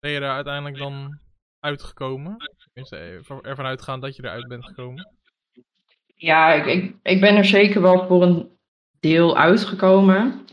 ben 0.00 0.10
je 0.10 0.20
daar 0.20 0.34
uiteindelijk 0.34 0.78
dan 0.78 1.20
uitgekomen? 1.60 2.36
Tenminste, 2.72 2.96
ervan 3.42 3.64
uitgaan 3.64 4.00
dat 4.00 4.16
je 4.16 4.24
eruit 4.24 4.48
bent 4.48 4.64
gekomen. 4.64 5.16
Ja, 6.14 6.52
ik, 6.52 6.66
ik, 6.66 6.96
ik 7.02 7.20
ben 7.20 7.36
er 7.36 7.44
zeker 7.44 7.82
wel 7.82 8.06
voor 8.06 8.22
een 8.22 8.58
deel 9.00 9.36
uitgekomen. 9.36 10.46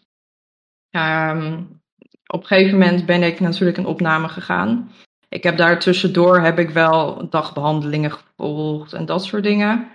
Um, 0.91 1.81
op 2.27 2.41
een 2.41 2.47
gegeven 2.47 2.79
moment 2.79 3.05
ben 3.05 3.23
ik 3.23 3.39
natuurlijk 3.39 3.77
een 3.77 3.85
opname 3.85 4.29
gegaan. 4.29 4.91
Ik 5.29 5.43
heb 5.43 5.57
daar 5.57 5.79
tussendoor 5.79 6.39
heb 6.39 6.59
ik 6.59 6.69
wel 6.69 7.29
dagbehandelingen 7.29 8.11
gevolgd 8.11 8.93
en 8.93 9.05
dat 9.05 9.23
soort 9.23 9.43
dingen. 9.43 9.91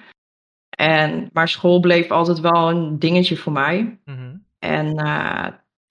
En, 0.71 1.30
maar 1.33 1.49
school 1.49 1.80
bleef 1.80 2.11
altijd 2.11 2.40
wel 2.40 2.71
een 2.71 2.99
dingetje 2.99 3.37
voor 3.37 3.52
mij. 3.52 4.00
Mm 4.04 4.16
-hmm. 4.16 4.45
En 4.59 5.07
uh, 5.07 5.47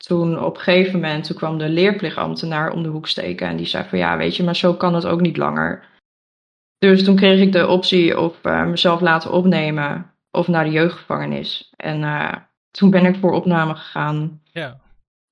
toen 0.05 0.43
op 0.43 0.55
een 0.55 0.61
gegeven 0.61 0.99
moment 0.99 1.23
toen 1.23 1.35
kwam 1.35 1.57
de 1.57 1.69
leerplichtambtenaar 1.69 2.71
om 2.71 2.83
de 2.83 2.89
hoek 2.89 3.07
steken. 3.07 3.47
En 3.47 3.57
die 3.57 3.65
zei 3.65 3.87
van 3.89 3.97
ja, 3.97 4.17
weet 4.17 4.35
je, 4.35 4.43
maar 4.43 4.55
zo 4.55 4.73
kan 4.73 4.93
het 4.93 5.05
ook 5.05 5.21
niet 5.21 5.37
langer. 5.37 5.87
Dus 6.77 7.03
toen 7.03 7.15
kreeg 7.15 7.39
ik 7.39 7.51
de 7.51 7.67
optie 7.67 8.19
of 8.19 8.45
uh, 8.45 8.65
mezelf 8.65 9.01
laten 9.01 9.31
opnemen 9.31 10.11
of 10.31 10.47
naar 10.47 10.63
de 10.63 10.71
jeugdgevangenis. 10.71 11.73
En 11.75 12.01
uh, 12.01 12.35
toen 12.71 12.89
ben 12.89 13.05
ik 13.05 13.15
voor 13.15 13.31
opname 13.31 13.75
gegaan. 13.75 14.41
Ja. 14.43 14.79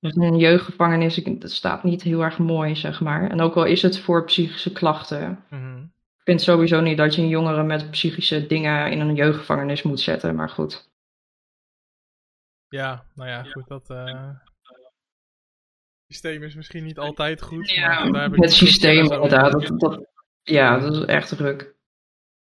Dus 0.00 0.14
in 0.14 0.22
een 0.22 0.38
jeugdgevangenis, 0.38 1.14
dat 1.14 1.50
staat 1.50 1.84
niet 1.84 2.02
heel 2.02 2.22
erg 2.22 2.38
mooi, 2.38 2.76
zeg 2.76 3.00
maar. 3.00 3.30
En 3.30 3.40
ook 3.40 3.54
al 3.54 3.64
is 3.64 3.82
het 3.82 4.00
voor 4.00 4.24
psychische 4.24 4.72
klachten. 4.72 5.44
Mm 5.50 5.58
-hmm. 5.58 5.92
Ik 6.18 6.24
vind 6.24 6.42
sowieso 6.42 6.80
niet 6.80 6.96
dat 6.96 7.14
je 7.14 7.22
een 7.22 7.28
jongere 7.28 7.62
met 7.62 7.90
psychische 7.90 8.46
dingen 8.46 8.90
in 8.90 9.00
een 9.00 9.14
jeugdgevangenis 9.14 9.82
moet 9.82 10.00
zetten, 10.00 10.34
maar 10.34 10.48
goed. 10.48 10.90
Ja, 12.68 13.04
nou 13.14 13.28
ja, 13.28 13.42
goed, 13.42 13.68
dat 13.68 13.90
uh... 13.90 14.30
systeem 16.08 16.42
is 16.42 16.54
misschien 16.54 16.84
niet 16.84 16.98
altijd 16.98 17.42
goed. 17.42 17.70
Ja, 17.70 18.04
maar 18.04 18.12
daar 18.12 18.22
heb 18.22 18.34
ik 18.34 18.42
het 18.42 18.52
systeem 18.52 19.02
inderdaad, 19.12 19.52
dat, 19.52 19.80
dat, 19.80 20.06
ja, 20.42 20.78
dat 20.78 20.96
is 20.96 21.04
echt 21.04 21.36
druk. 21.36 21.76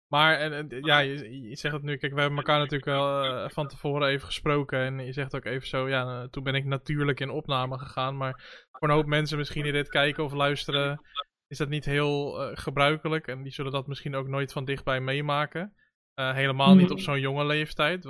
Maar 0.06 0.38
en, 0.38 0.68
ja, 0.80 0.98
je, 0.98 1.48
je, 1.48 1.56
zegt 1.56 1.74
het 1.74 1.82
nu, 1.82 1.96
kijk, 1.96 2.14
we 2.14 2.20
hebben 2.20 2.38
elkaar 2.38 2.58
natuurlijk 2.58 2.84
wel 2.84 3.24
uh, 3.24 3.48
van 3.48 3.68
tevoren 3.68 4.08
even 4.08 4.26
gesproken. 4.26 4.78
En 4.78 5.04
je 5.04 5.12
zegt 5.12 5.34
ook 5.34 5.44
even 5.44 5.68
zo, 5.68 5.88
ja, 5.88 6.22
uh, 6.22 6.28
toen 6.28 6.42
ben 6.42 6.54
ik 6.54 6.64
natuurlijk 6.64 7.20
in 7.20 7.30
opname 7.30 7.78
gegaan. 7.78 8.16
Maar 8.16 8.66
voor 8.72 8.88
een 8.88 8.94
hoop 8.94 9.06
mensen 9.06 9.38
misschien 9.38 9.62
die 9.62 9.72
dit 9.72 9.88
kijken 9.88 10.24
of 10.24 10.32
luisteren, 10.32 11.00
is 11.46 11.58
dat 11.58 11.68
niet 11.68 11.84
heel 11.84 12.42
uh, 12.42 12.56
gebruikelijk. 12.56 13.26
En 13.26 13.42
die 13.42 13.52
zullen 13.52 13.72
dat 13.72 13.86
misschien 13.86 14.14
ook 14.14 14.28
nooit 14.28 14.52
van 14.52 14.64
dichtbij 14.64 15.00
meemaken. 15.00 15.74
helemaal 16.14 16.74
Mhm. 16.74 16.78
niet 16.78 16.90
op 16.90 17.00
zo'n 17.00 17.20
jonge 17.20 17.44
leeftijd. 17.44 18.04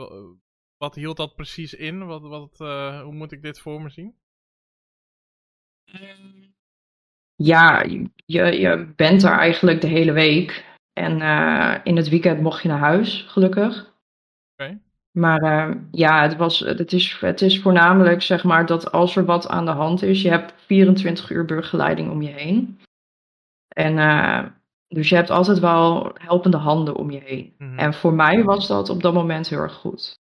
Wat 0.76 0.94
hield 0.94 1.16
dat 1.16 1.34
precies 1.34 1.74
in? 1.74 2.06
Wat, 2.06 2.22
wat, 2.22 2.58
hoe 3.02 3.14
moet 3.14 3.32
ik 3.32 3.42
dit 3.42 3.60
voor 3.60 3.82
me 3.82 3.90
zien? 3.90 4.14
Ja, 7.34 7.82
je, 8.26 8.60
je 8.60 8.92
bent 8.96 9.22
er 9.22 9.32
eigenlijk 9.32 9.80
de 9.80 9.86
hele 9.86 10.12
week. 10.12 10.64
En 10.92 11.20
uh, 11.20 11.74
in 11.82 11.96
het 11.96 12.08
weekend 12.08 12.40
mocht 12.40 12.62
je 12.62 12.68
naar 12.68 12.78
huis, 12.78 13.24
gelukkig. 13.28 13.94
Okay. 14.52 14.80
Maar 15.10 15.42
uh, 15.42 15.74
ja, 15.90 16.22
het, 16.22 16.36
was, 16.36 16.58
het, 16.58 16.92
is, 16.92 17.16
het 17.20 17.42
is 17.42 17.60
voornamelijk 17.60 18.22
zeg 18.22 18.44
maar 18.44 18.66
dat 18.66 18.92
als 18.92 19.16
er 19.16 19.24
wat 19.24 19.48
aan 19.48 19.64
de 19.64 19.70
hand 19.70 20.02
is, 20.02 20.22
je 20.22 20.28
hebt 20.28 20.54
24 20.56 21.30
uur 21.30 21.44
begeleiding 21.44 22.10
om 22.10 22.22
je 22.22 22.30
heen. 22.30 22.80
En 23.68 23.96
uh, 23.96 24.44
dus 24.88 25.08
je 25.08 25.14
hebt 25.14 25.30
altijd 25.30 25.58
wel 25.58 26.10
helpende 26.14 26.56
handen 26.56 26.94
om 26.94 27.10
je 27.10 27.20
heen. 27.24 27.54
Mm 27.58 27.68
-hmm. 27.68 27.78
En 27.78 27.94
voor 27.94 28.12
mij 28.12 28.44
was 28.44 28.66
dat 28.66 28.88
op 28.88 29.02
dat 29.02 29.14
moment 29.14 29.48
heel 29.48 29.60
erg 29.60 29.74
goed. 29.74 30.18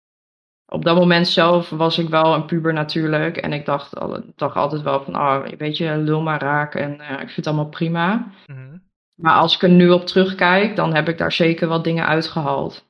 Op 0.70 0.85
dat 0.85 0.96
moment 0.96 1.28
zelf 1.28 1.70
was 1.70 1.98
ik 1.98 2.09
wel 2.09 2.35
een 2.35 2.46
puber 2.46 2.72
natuurlijk. 2.72 3.37
En 3.37 3.52
ik 3.52 3.64
dacht, 3.64 3.94
dacht 4.37 4.57
altijd 4.57 4.83
wel 4.83 5.02
van, 5.02 5.16
oh, 5.16 5.46
weet 5.46 5.76
je, 5.76 5.96
lul 5.96 6.20
maar 6.20 6.40
raak. 6.40 6.74
En 6.74 6.92
ik 7.00 7.18
vind 7.18 7.37
het 7.37 7.46
allemaal 7.46 7.68
prima. 7.68 8.14
Mm 8.46 8.57
-hmm. 8.57 8.83
Maar 9.14 9.35
als 9.35 9.54
ik 9.54 9.62
er 9.62 9.70
nu 9.70 9.90
op 9.90 10.07
terugkijk, 10.07 10.76
dan 10.76 10.94
heb 10.94 11.09
ik 11.09 11.18
daar 11.18 11.33
zeker 11.33 11.68
wat 11.68 11.85
dingen 11.85 12.07
uitgehaald. 12.07 12.87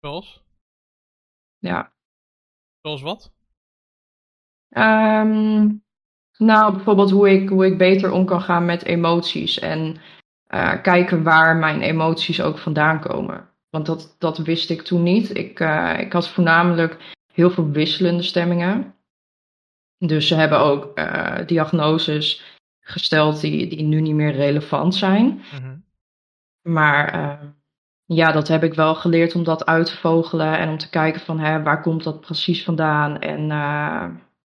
Zoals? 0.00 0.42
Ja. 1.58 1.92
Zoals 2.80 3.02
wat? 3.02 3.32
Um, 4.68 5.84
nou, 6.36 6.72
bijvoorbeeld 6.72 7.10
hoe 7.10 7.30
ik, 7.30 7.48
hoe 7.48 7.66
ik 7.66 7.78
beter 7.78 8.12
om 8.12 8.24
kan 8.24 8.40
gaan 8.40 8.64
met 8.64 8.84
emoties. 8.84 9.58
En 9.58 9.96
uh, 10.48 10.82
kijken 10.82 11.22
waar 11.22 11.56
mijn 11.56 11.80
emoties 11.80 12.42
ook 12.42 12.58
vandaan 12.58 13.00
komen. 13.00 13.51
Want 13.72 13.86
dat, 13.86 14.16
dat 14.18 14.38
wist 14.38 14.70
ik 14.70 14.82
toen 14.82 15.02
niet. 15.02 15.36
Ik, 15.36 15.60
uh, 15.60 15.98
ik 15.98 16.12
had 16.12 16.28
voornamelijk 16.28 17.14
heel 17.32 17.50
veel 17.50 17.70
wisselende 17.70 18.22
stemmingen. 18.22 18.94
Dus 19.98 20.28
ze 20.28 20.34
hebben 20.34 20.58
ook 20.58 20.98
uh, 20.98 21.46
diagnoses 21.46 22.58
gesteld 22.80 23.40
die, 23.40 23.68
die 23.68 23.82
nu 23.82 24.00
niet 24.00 24.14
meer 24.14 24.32
relevant 24.32 24.94
zijn. 24.94 25.24
Mm 25.26 25.42
-hmm. 25.50 25.84
Maar 26.68 27.14
uh, 27.14 27.48
ja, 28.04 28.32
dat 28.32 28.48
heb 28.48 28.62
ik 28.62 28.74
wel 28.74 28.94
geleerd 28.94 29.34
om 29.34 29.44
dat 29.44 29.66
uit 29.66 29.86
te 29.86 29.96
vogelen 29.96 30.58
en 30.58 30.68
om 30.68 30.78
te 30.78 30.90
kijken 30.90 31.20
van 31.20 31.38
hè, 31.38 31.62
waar 31.62 31.82
komt 31.82 32.04
dat 32.04 32.20
precies 32.20 32.64
vandaan 32.64 33.18
en 33.18 33.46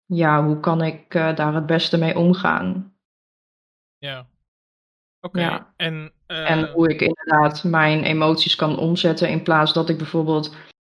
ja, 0.06 0.44
hoe 0.44 0.60
kan 0.60 0.82
ik 0.82 1.10
daar 1.10 1.54
het 1.54 1.66
beste 1.66 1.98
mee 1.98 2.18
omgaan. 2.18 2.96
Ja. 3.98 4.26
Okay. 5.24 5.42
Ja. 5.42 5.72
En, 5.76 6.12
en 6.26 6.70
hoe 6.70 6.90
ik 6.90 7.00
inderdaad 7.00 7.64
mijn 7.64 8.04
emoties 8.04 8.56
kan 8.56 8.78
omzetten 8.78 9.28
in 9.28 9.42
plaats 9.42 9.72
dat 9.72 9.88
ik 9.88 9.96
bijvoorbeeld 9.96 10.56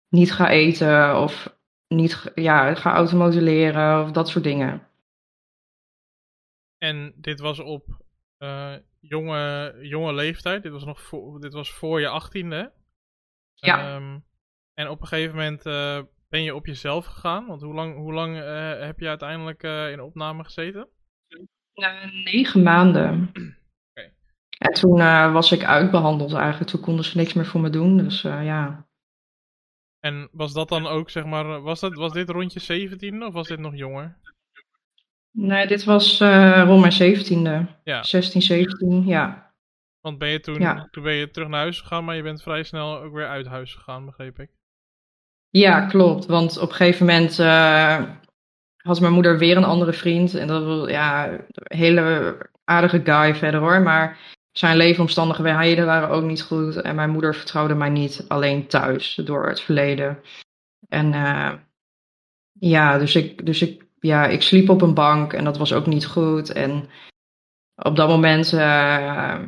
niet 0.09 0.33
ga 0.33 0.51
eten 0.51 1.21
of 1.21 1.57
niet 1.89 2.33
ja, 2.35 2.75
ga 2.75 2.93
automodelleren 2.95 4.03
of 4.03 4.11
dat 4.11 4.29
soort 4.29 4.45
dingen. 4.45 4.89
En 6.79 7.13
dit 7.17 7.41
was 7.41 7.59
op 7.59 8.03
uh, 8.39 8.75
jonge, 9.01 9.75
jonge 9.81 10.15
leeftijd. 10.15 10.63
Dit 10.63 10.73
was 10.73 10.85
nog 10.85 11.01
voor, 11.01 11.41
dit 11.41 11.53
was 11.53 11.73
voor 11.73 12.01
je 12.01 12.09
achttiende. 12.09 12.73
Ja. 13.55 13.95
Um, 13.95 14.25
en 14.75 14.89
op 14.89 15.01
een 15.01 15.07
gegeven 15.07 15.37
moment 15.37 15.67
uh, 15.67 16.01
ben 16.29 16.43
je 16.43 16.55
op 16.55 16.67
jezelf 16.67 17.07
gegaan. 17.07 17.47
Want 17.47 17.63
hoe 17.63 17.75
lang, 17.75 17.97
hoe 17.97 18.13
lang 18.13 18.37
heb 18.85 18.99
je 19.01 19.09
uiteindelijk 19.09 19.63
in 19.63 20.01
opname 20.01 20.45
gezeten? 20.45 20.89
negen 22.25 22.63
maanden. 22.63 23.33
En 24.63 24.73
toen 24.73 24.97
was 25.33 25.53
ik 25.53 25.65
uitbehandeld 25.65 26.33
eigenlijk. 26.33 26.71
Toen 26.71 26.81
konden 26.81 27.05
ze 27.05 27.17
niks 27.17 27.33
meer 27.33 27.47
voor 27.47 27.61
me 27.61 27.71
doen. 27.71 27.97
Dus 27.97 28.23
ja. 28.23 28.87
En 30.01 30.29
was 30.33 30.53
dat 30.53 30.69
dan 30.69 30.87
ook, 30.87 31.11
zeg 31.11 31.25
maar, 31.25 31.63
was, 31.63 31.81
dat, 31.81 31.95
was 31.95 32.13
dit 32.13 32.31
rond 32.31 32.53
je 32.53 32.61
17 32.61 33.25
of 33.25 33.33
was 33.33 33.49
dit 33.49 33.59
nog 33.59 33.77
jonger? 33.77 34.17
Nee, 35.31 35.67
dit 35.67 35.85
was 35.85 36.21
uh, 36.21 36.63
rond 36.67 36.81
mijn 36.81 37.17
17e. 37.17 37.81
Ja. 37.85 38.03
16, 38.03 38.43
17, 38.43 39.07
ja. 39.07 39.53
Want 40.01 40.19
ben 40.19 40.29
je 40.29 40.41
toen, 40.41 40.61
ja. 40.61 40.89
toen 40.91 41.03
ben 41.03 41.15
je 41.15 41.31
terug 41.31 41.49
naar 41.49 41.61
huis 41.61 41.81
gegaan, 41.81 42.05
maar 42.05 42.17
je 42.17 42.23
bent 42.23 42.43
vrij 42.43 42.63
snel 42.63 43.01
ook 43.01 43.13
weer 43.13 43.29
uit 43.29 43.47
huis 43.47 43.75
gegaan, 43.75 44.07
begreep 44.07 44.39
ik. 44.39 44.51
Ja, 45.49 45.87
klopt. 45.87 46.27
Want 46.27 46.59
op 46.59 46.69
een 46.69 46.75
gegeven 46.75 47.07
moment 47.07 47.37
had 48.77 49.01
mijn 49.01 49.13
moeder 49.13 49.39
weer 49.39 49.57
een 49.57 49.65
andere 49.65 49.93
vriend. 49.93 50.35
En 50.35 50.47
dat 50.47 50.65
was 50.65 50.91
ja, 50.91 51.33
een 51.33 51.47
hele 51.55 52.37
aardige 52.65 53.01
guy 53.05 53.35
verder 53.35 53.61
hoor. 53.61 53.81
Maar 53.81 54.19
zijn 54.53 54.77
leefomstandigheden 54.77 55.87
waren 55.87 56.09
ook 56.09 56.25
niet 56.25 56.43
goed. 56.43 56.77
En 56.77 56.95
mijn 56.95 57.11
moeder 57.11 57.35
vertrouwde 57.35 57.75
mij 57.75 57.89
niet 57.89 58.25
alleen 58.29 58.67
thuis 58.67 59.15
door 59.15 59.47
het 59.49 59.61
verleden. 59.61 60.23
En 60.89 61.13
uh, 61.13 61.53
ja, 62.53 62.99
dus 62.99 63.17
ik, 63.17 63.47
dus 63.47 63.63
ik, 63.63 63.87
ja, 64.01 64.27
ik 64.27 64.43
sliep 64.43 64.69
op 64.69 64.83
een 64.83 64.95
bank 64.95 65.33
en 65.33 65.45
dat 65.45 65.59
was 65.59 65.73
ook 65.73 65.87
niet 65.87 66.07
goed. 66.07 66.53
En 66.53 66.89
op 67.75 67.97
dat 67.97 68.09
moment, 68.09 68.53
uh, 68.53 69.39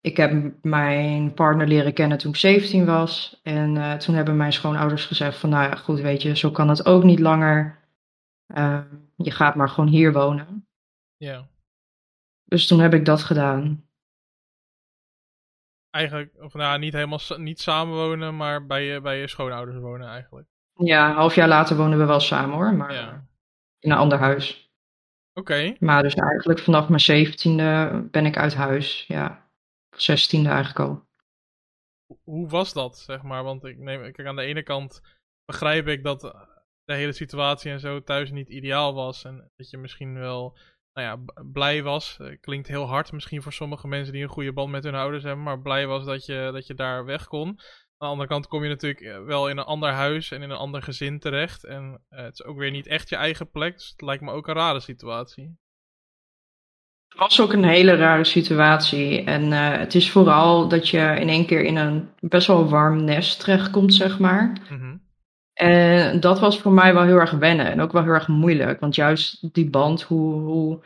ik 0.00 0.16
heb 0.16 0.52
mijn 0.62 1.34
partner 1.34 1.66
leren 1.66 1.92
kennen 1.92 2.18
toen 2.18 2.30
ik 2.30 2.36
17 2.36 2.84
was. 2.84 3.40
En 3.42 3.74
uh, 3.74 3.94
toen 3.94 4.14
hebben 4.14 4.36
mijn 4.36 4.52
schoonouders 4.52 5.04
gezegd 5.04 5.38
van, 5.38 5.50
nou 5.50 5.70
ja, 5.70 5.76
goed, 5.76 6.00
weet 6.00 6.22
je, 6.22 6.36
zo 6.36 6.50
kan 6.50 6.68
het 6.68 6.86
ook 6.86 7.04
niet 7.04 7.20
langer. 7.20 7.78
je 9.16 9.30
gaat 9.30 9.54
maar 9.54 9.68
gewoon 9.68 9.90
hier 9.90 10.12
wonen. 10.12 10.66
Ja. 11.16 11.48
Dus 12.44 12.66
toen 12.66 12.80
heb 12.80 12.94
ik 12.94 13.04
dat 13.04 13.22
gedaan 13.22 13.89
eigenlijk, 15.90 16.42
of 16.42 16.54
nou 16.54 16.78
niet 16.78 16.92
helemaal 16.92 17.20
niet 17.36 17.60
samenwonen, 17.60 18.36
maar 18.36 18.66
bij 18.66 18.84
je, 18.84 19.00
bij 19.00 19.20
je 19.20 19.28
schoonouders 19.28 19.78
wonen 19.78 20.08
eigenlijk. 20.08 20.48
Ja, 20.74 21.08
een 21.08 21.16
half 21.16 21.34
jaar 21.34 21.48
later 21.48 21.76
wonen 21.76 21.98
we 21.98 22.04
wel 22.04 22.20
samen 22.20 22.56
hoor, 22.56 22.74
maar 22.74 22.92
ja. 22.92 23.26
in 23.78 23.90
een 23.90 23.96
ander 23.96 24.18
huis. 24.18 24.72
Oké. 25.34 25.74
Maar 25.78 26.02
dus 26.02 26.14
eigenlijk 26.14 26.58
vanaf 26.58 26.88
mijn 26.88 27.00
zeventiende 27.00 28.02
ben 28.10 28.26
ik 28.26 28.36
uit 28.36 28.54
huis, 28.54 29.04
ja. 29.08 29.48
Zestiende 29.96 30.48
eigenlijk 30.48 30.88
al. 30.88 31.08
Hoe 32.22 32.48
was 32.48 32.72
dat, 32.72 32.98
zeg 32.98 33.22
maar? 33.22 33.44
Want 33.44 33.64
ik 33.64 33.78
neem, 33.78 34.12
kijk, 34.12 34.28
aan 34.28 34.36
de 34.36 34.42
ene 34.42 34.62
kant 34.62 35.00
begrijp 35.44 35.86
ik 35.86 36.04
dat 36.04 36.20
de 36.84 36.94
hele 36.94 37.12
situatie 37.12 37.70
en 37.70 37.80
zo 37.80 38.02
thuis 38.02 38.30
niet 38.30 38.48
ideaal 38.48 38.94
was. 38.94 39.24
En 39.24 39.50
dat 39.56 39.70
je 39.70 39.78
misschien 39.78 40.18
wel 40.18 40.58
nou 40.92 41.06
ja, 41.06 41.42
blij 41.52 41.82
was. 41.82 42.16
Eh, 42.20 42.36
klinkt 42.40 42.68
heel 42.68 42.86
hard 42.86 43.12
misschien 43.12 43.42
voor 43.42 43.52
sommige 43.52 43.88
mensen 43.88 44.12
die 44.12 44.22
een 44.22 44.28
goede 44.28 44.52
band 44.52 44.70
met 44.70 44.84
hun 44.84 44.94
ouders 44.94 45.22
hebben. 45.22 45.44
Maar 45.44 45.60
blij 45.60 45.86
was 45.86 46.04
dat 46.04 46.26
je, 46.26 46.50
dat 46.52 46.66
je 46.66 46.74
daar 46.74 47.04
weg 47.04 47.26
kon. 47.26 47.48
Aan 47.48 47.56
de 48.08 48.14
andere 48.14 48.28
kant 48.28 48.46
kom 48.46 48.62
je 48.62 48.68
natuurlijk 48.68 49.00
eh, 49.00 49.24
wel 49.24 49.48
in 49.48 49.58
een 49.58 49.64
ander 49.64 49.90
huis 49.90 50.30
en 50.30 50.42
in 50.42 50.50
een 50.50 50.56
ander 50.56 50.82
gezin 50.82 51.18
terecht. 51.18 51.64
En 51.64 52.04
uh, 52.10 52.20
het 52.20 52.32
is 52.32 52.44
ook 52.44 52.58
weer 52.58 52.70
niet 52.70 52.86
echt 52.86 53.08
je 53.08 53.16
eigen 53.16 53.50
plek. 53.50 53.72
Dus 53.72 53.88
het 53.88 54.00
lijkt 54.00 54.22
me 54.22 54.32
ook 54.32 54.48
een 54.48 54.54
rare 54.54 54.80
situatie. 54.80 55.58
Het 57.08 57.18
was 57.18 57.40
ook 57.40 57.52
een 57.52 57.64
hele 57.64 57.94
rare 57.94 58.24
situatie. 58.24 59.24
En 59.24 59.42
uh, 59.42 59.76
het 59.76 59.94
is 59.94 60.10
vooral 60.10 60.68
dat 60.68 60.88
je 60.88 60.98
in 60.98 61.28
één 61.28 61.46
keer 61.46 61.64
in 61.64 61.76
een 61.76 62.10
best 62.20 62.46
wel 62.46 62.68
warm 62.68 63.04
nest 63.04 63.40
terechtkomt, 63.40 63.94
zeg 63.94 64.18
maar. 64.18 64.52
Mm 64.70 65.08
en 65.60 66.20
dat 66.20 66.40
was 66.40 66.60
voor 66.60 66.72
mij 66.72 66.94
wel 66.94 67.02
heel 67.02 67.16
erg 67.16 67.30
wennen 67.30 67.66
en 67.66 67.80
ook 67.80 67.92
wel 67.92 68.02
heel 68.02 68.12
erg 68.12 68.28
moeilijk. 68.28 68.80
Want 68.80 68.94
juist 68.94 69.54
die 69.54 69.70
band, 69.70 70.02
hoe, 70.02 70.40
hoe, 70.40 70.84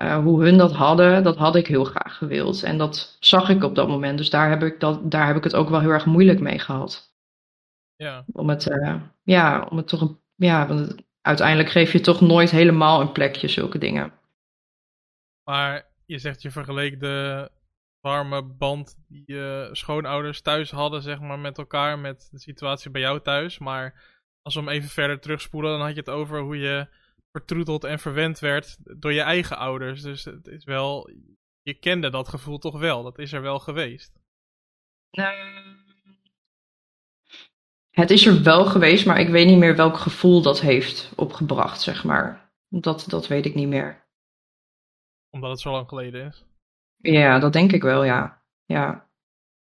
uh, 0.00 0.18
hoe 0.18 0.42
hun 0.42 0.58
dat 0.58 0.72
hadden, 0.72 1.22
dat 1.22 1.36
had 1.36 1.56
ik 1.56 1.66
heel 1.66 1.84
graag 1.84 2.16
gewild. 2.16 2.62
En 2.62 2.78
dat 2.78 3.16
zag 3.20 3.48
ik 3.48 3.62
op 3.62 3.74
dat 3.74 3.88
moment. 3.88 4.18
Dus 4.18 4.30
daar 4.30 4.48
heb 4.48 4.62
ik, 4.62 4.80
dat, 4.80 5.10
daar 5.10 5.26
heb 5.26 5.36
ik 5.36 5.44
het 5.44 5.54
ook 5.54 5.68
wel 5.68 5.80
heel 5.80 5.90
erg 5.90 6.06
moeilijk 6.06 6.40
mee 6.40 6.58
gehad. 6.58 7.14
Ja. 7.96 8.24
Om 8.32 8.48
het, 8.48 8.66
uh, 8.66 8.94
ja, 9.22 9.66
om 9.70 9.76
het 9.76 9.88
toch 9.88 10.00
een, 10.00 10.18
ja, 10.34 10.66
want 10.66 10.94
uiteindelijk 11.20 11.68
geef 11.68 11.92
je 11.92 12.00
toch 12.00 12.20
nooit 12.20 12.50
helemaal 12.50 13.00
een 13.00 13.12
plekje 13.12 13.48
zulke 13.48 13.78
dingen. 13.78 14.12
Maar 15.44 15.86
je 16.06 16.18
zegt 16.18 16.42
je 16.42 16.50
vergeleek 16.50 17.00
de 17.00 17.50
warme 18.04 18.42
band 18.42 18.96
die 19.08 19.22
je 19.26 19.68
schoonouders 19.72 20.40
thuis 20.40 20.70
hadden, 20.70 21.02
zeg 21.02 21.20
maar, 21.20 21.38
met 21.38 21.58
elkaar, 21.58 21.98
met 21.98 22.28
de 22.30 22.38
situatie 22.38 22.90
bij 22.90 23.00
jou 23.00 23.20
thuis. 23.20 23.58
Maar 23.58 24.02
als 24.42 24.54
we 24.54 24.60
hem 24.60 24.68
even 24.68 24.88
verder 24.88 25.20
terugspoelen, 25.20 25.70
dan 25.70 25.80
had 25.80 25.94
je 25.94 26.00
het 26.00 26.10
over 26.10 26.40
hoe 26.40 26.58
je 26.58 26.88
vertroeteld 27.30 27.84
en 27.84 27.98
verwend 27.98 28.38
werd 28.38 28.76
door 29.00 29.12
je 29.12 29.20
eigen 29.20 29.58
ouders. 29.58 30.02
Dus 30.02 30.24
het 30.24 30.46
is 30.46 30.64
wel, 30.64 31.10
je 31.62 31.74
kende 31.74 32.10
dat 32.10 32.28
gevoel 32.28 32.58
toch 32.58 32.78
wel, 32.78 33.02
dat 33.02 33.18
is 33.18 33.32
er 33.32 33.42
wel 33.42 33.58
geweest. 33.58 34.12
het 37.90 38.10
is 38.10 38.26
er 38.26 38.42
wel 38.42 38.64
geweest, 38.64 39.06
maar 39.06 39.20
ik 39.20 39.28
weet 39.28 39.46
niet 39.46 39.58
meer 39.58 39.76
welk 39.76 39.96
gevoel 39.96 40.42
dat 40.42 40.60
heeft 40.60 41.12
opgebracht, 41.16 41.80
zeg 41.80 42.04
maar. 42.04 42.52
Dat, 42.68 43.04
dat 43.08 43.26
weet 43.26 43.46
ik 43.46 43.54
niet 43.54 43.68
meer. 43.68 44.06
Omdat 45.30 45.50
het 45.50 45.60
zo 45.60 45.70
lang 45.70 45.88
geleden 45.88 46.26
is? 46.26 46.44
Ja, 47.12 47.38
dat 47.38 47.52
denk 47.52 47.72
ik 47.72 47.82
wel, 47.82 48.04
ja. 48.04 48.42
ja. 48.64 49.08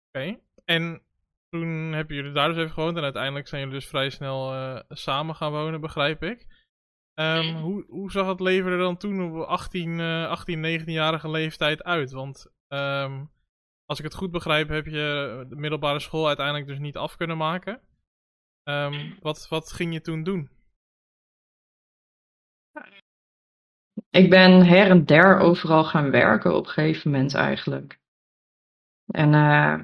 Oké, 0.08 0.38
en 0.64 1.02
toen 1.48 1.92
hebben 1.92 2.16
jullie 2.16 2.32
daar 2.32 2.48
dus 2.48 2.56
even 2.56 2.70
gewoond 2.70 2.96
en 2.96 3.02
uiteindelijk 3.02 3.48
zijn 3.48 3.60
jullie 3.60 3.76
dus 3.76 3.88
vrij 3.88 4.10
snel 4.10 4.54
uh, 4.54 4.80
samen 4.88 5.34
gaan 5.34 5.52
wonen, 5.52 5.80
begrijp 5.80 6.22
ik. 6.22 6.46
Um, 7.14 7.54
hoe, 7.54 7.84
hoe 7.88 8.10
zag 8.10 8.26
het 8.26 8.40
leven 8.40 8.72
er 8.72 8.78
dan 8.78 8.96
toen 8.96 9.32
op 9.32 9.46
18, 9.46 9.98
uh, 9.98 10.28
18 10.28 10.80
19-jarige 10.80 11.30
leeftijd 11.30 11.82
uit? 11.82 12.12
Want 12.12 12.46
um, 12.68 13.30
als 13.84 13.98
ik 13.98 14.04
het 14.04 14.14
goed 14.14 14.30
begrijp, 14.30 14.68
heb 14.68 14.86
je 14.86 15.44
de 15.48 15.56
middelbare 15.56 16.00
school 16.00 16.26
uiteindelijk 16.26 16.66
dus 16.66 16.78
niet 16.78 16.96
af 16.96 17.16
kunnen 17.16 17.36
maken. 17.36 17.80
Um, 18.68 19.16
wat, 19.20 19.48
wat 19.48 19.72
ging 19.72 19.92
je 19.92 20.00
toen 20.00 20.22
doen? 20.22 20.50
Ik 24.10 24.30
ben 24.30 24.66
her 24.66 24.90
en 24.90 25.04
der 25.04 25.38
overal 25.38 25.84
gaan 25.84 26.10
werken 26.10 26.56
op 26.56 26.66
een 26.66 26.72
gegeven 26.72 27.10
moment 27.10 27.34
eigenlijk. 27.34 27.98
En 29.06 29.32
uh, 29.32 29.74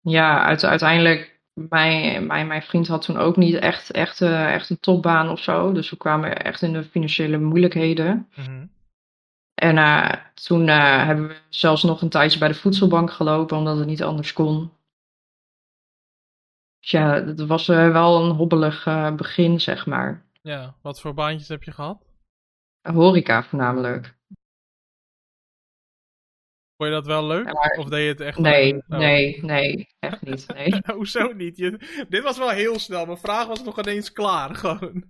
ja, 0.00 0.44
uiteindelijk, 0.44 1.40
mijn, 1.52 2.26
mijn, 2.26 2.46
mijn 2.46 2.62
vriend 2.62 2.88
had 2.88 3.02
toen 3.02 3.16
ook 3.16 3.36
niet 3.36 3.54
echt, 3.54 3.90
echt, 3.90 4.20
uh, 4.20 4.54
echt 4.54 4.70
een 4.70 4.80
topbaan 4.80 5.28
of 5.28 5.40
zo. 5.40 5.72
Dus 5.72 5.90
we 5.90 5.96
kwamen 5.96 6.36
echt 6.36 6.62
in 6.62 6.72
de 6.72 6.84
financiële 6.84 7.38
moeilijkheden. 7.38 8.28
Mm 8.34 8.44
-hmm. 8.44 8.72
En 9.54 9.76
uh, 9.76 10.12
toen 10.34 10.68
hebben 10.68 11.28
we 11.28 11.36
zelfs 11.48 11.82
nog 11.82 12.02
een 12.02 12.08
tijdje 12.08 12.38
bij 12.38 12.48
de 12.48 12.54
voedselbank 12.54 13.10
gelopen, 13.10 13.56
omdat 13.56 13.78
het 13.78 13.86
niet 13.86 14.02
anders 14.02 14.32
kon. 14.32 14.72
Dus 16.80 16.90
ja, 16.90 17.24
het 17.24 17.46
was 17.46 17.66
wel 17.66 18.24
een 18.24 18.30
hobbelig 18.30 18.84
begin, 19.16 19.60
zeg 19.60 19.86
maar. 19.86 20.24
Ja, 20.42 20.74
wat 20.82 21.00
voor 21.00 21.14
baantjes 21.14 21.48
heb 21.48 21.62
je 21.62 21.72
gehad? 21.72 22.13
Horeca 22.92 23.42
voornamelijk. 23.42 24.14
Vond 26.76 26.90
je 26.90 26.94
dat 26.94 27.06
wel 27.06 27.26
leuk? 27.26 27.78
Of 27.78 27.88
deed 27.88 28.02
je 28.02 28.08
het 28.08 28.20
echt 28.20 28.38
Nee, 28.38 28.74
oh. 28.74 28.98
nee, 28.98 29.38
nee, 29.42 29.88
echt 29.98 30.22
niet. 30.22 30.46
Nee. 30.56 30.82
Hoezo 30.94 31.32
niet? 31.36 31.56
Je, 31.56 31.78
dit 32.08 32.22
was 32.22 32.38
wel 32.38 32.48
heel 32.48 32.78
snel. 32.78 33.06
Mijn 33.06 33.18
vraag 33.18 33.46
was 33.46 33.64
nog 33.64 33.78
ineens 33.78 34.12
klaar, 34.12 34.54
gewoon. 34.64 35.04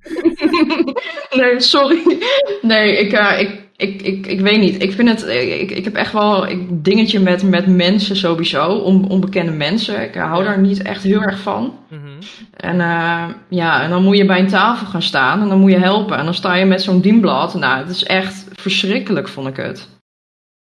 nee, 1.40 1.60
sorry. 1.60 2.22
Nee, 2.62 2.98
ik, 2.98 3.12
uh, 3.12 3.40
ik, 3.40 3.68
ik, 3.76 4.02
ik, 4.02 4.26
ik 4.26 4.40
weet 4.40 4.60
niet. 4.60 4.82
Ik 4.82 4.92
vind 4.92 5.08
het, 5.08 5.22
ik, 5.22 5.70
ik 5.70 5.84
heb 5.84 5.94
echt 5.94 6.12
wel 6.12 6.48
een 6.48 6.82
dingetje 6.82 7.20
met, 7.20 7.42
met 7.42 7.66
mensen 7.66 8.16
sowieso, 8.16 8.66
on, 8.66 9.08
onbekende 9.08 9.52
mensen. 9.52 10.02
Ik 10.02 10.14
hou 10.14 10.44
daar 10.44 10.60
niet 10.60 10.82
echt 10.82 11.02
heel 11.02 11.22
erg 11.22 11.38
van. 11.38 11.78
Mm 11.88 11.98
-hmm. 11.98 12.18
En 12.56 12.76
uh, 12.76 13.28
ja, 13.48 13.82
en 13.82 13.90
dan 13.90 14.02
moet 14.02 14.16
je 14.16 14.26
bij 14.26 14.38
een 14.38 14.48
tafel 14.48 14.86
gaan 14.86 15.02
staan 15.02 15.40
en 15.40 15.48
dan 15.48 15.60
moet 15.60 15.72
je 15.72 15.78
helpen. 15.78 16.16
En 16.16 16.24
dan 16.24 16.34
sta 16.34 16.54
je 16.54 16.64
met 16.64 16.82
zo'n 16.82 17.00
dienblad. 17.00 17.54
Nou, 17.54 17.78
het 17.78 17.90
is 17.90 18.04
echt 18.04 18.46
verschrikkelijk, 18.52 19.28
vond 19.28 19.48
ik 19.48 19.56
het. 19.56 19.93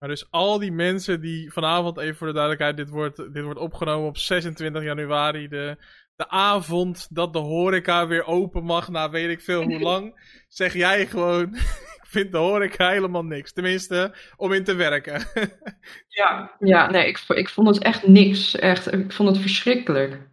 Maar 0.01 0.09
dus 0.09 0.31
al 0.31 0.59
die 0.59 0.73
mensen 0.73 1.21
die 1.21 1.53
vanavond, 1.53 1.99
even 1.99 2.17
voor 2.17 2.27
de 2.27 2.33
duidelijkheid, 2.33 2.77
dit 2.77 2.89
wordt, 2.89 3.17
dit 3.17 3.45
wordt 3.45 3.61
opgenomen 3.61 4.09
op 4.09 4.19
26 4.19 4.83
januari, 4.83 5.49
de, 5.49 5.77
de 6.17 6.29
avond 6.29 7.09
dat 7.11 7.33
de 7.33 7.39
horeca 7.39 8.07
weer 8.07 8.25
open 8.25 8.65
mag, 8.65 8.89
na 8.89 9.11
weet 9.11 9.31
ik 9.31 9.41
veel 9.41 9.63
hoe 9.63 9.81
lang, 9.91 10.21
zeg 10.49 10.73
jij 10.73 11.07
gewoon, 11.07 11.55
ik 12.01 12.07
vind 12.07 12.33
de 12.33 12.39
horeca 12.39 12.89
helemaal 12.89 13.25
niks. 13.25 13.53
Tenminste, 13.53 14.15
om 14.37 14.53
in 14.53 14.65
te 14.65 14.75
werken. 14.75 15.27
ja, 16.21 16.57
ja, 16.59 16.91
nee, 16.91 17.07
ik, 17.07 17.25
ik 17.29 17.49
vond 17.49 17.69
het 17.69 17.79
echt 17.79 18.07
niks. 18.07 18.57
Echt, 18.57 18.93
ik 18.93 19.13
vond 19.13 19.29
het 19.29 19.39
verschrikkelijk. 19.39 20.13
Oké, 20.13 20.29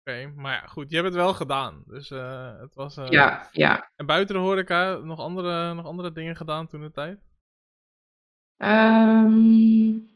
okay, 0.00 0.26
maar 0.36 0.52
ja, 0.52 0.66
goed, 0.66 0.90
je 0.90 0.94
hebt 0.94 1.08
het 1.08 1.16
wel 1.16 1.34
gedaan. 1.34 1.82
Dus 1.86 2.10
uh, 2.10 2.60
het 2.60 2.74
was... 2.74 2.96
Uh... 2.96 3.08
Ja, 3.08 3.48
ja. 3.52 3.90
En 3.96 4.06
buiten 4.06 4.34
de 4.34 4.40
horeca 4.40 4.94
nog 4.94 5.18
andere, 5.18 5.74
nog 5.74 5.86
andere 5.86 6.12
dingen 6.12 6.36
gedaan 6.36 6.66
toen 6.66 6.80
de 6.80 6.90
tijd? 6.90 7.18
Um, 8.62 10.08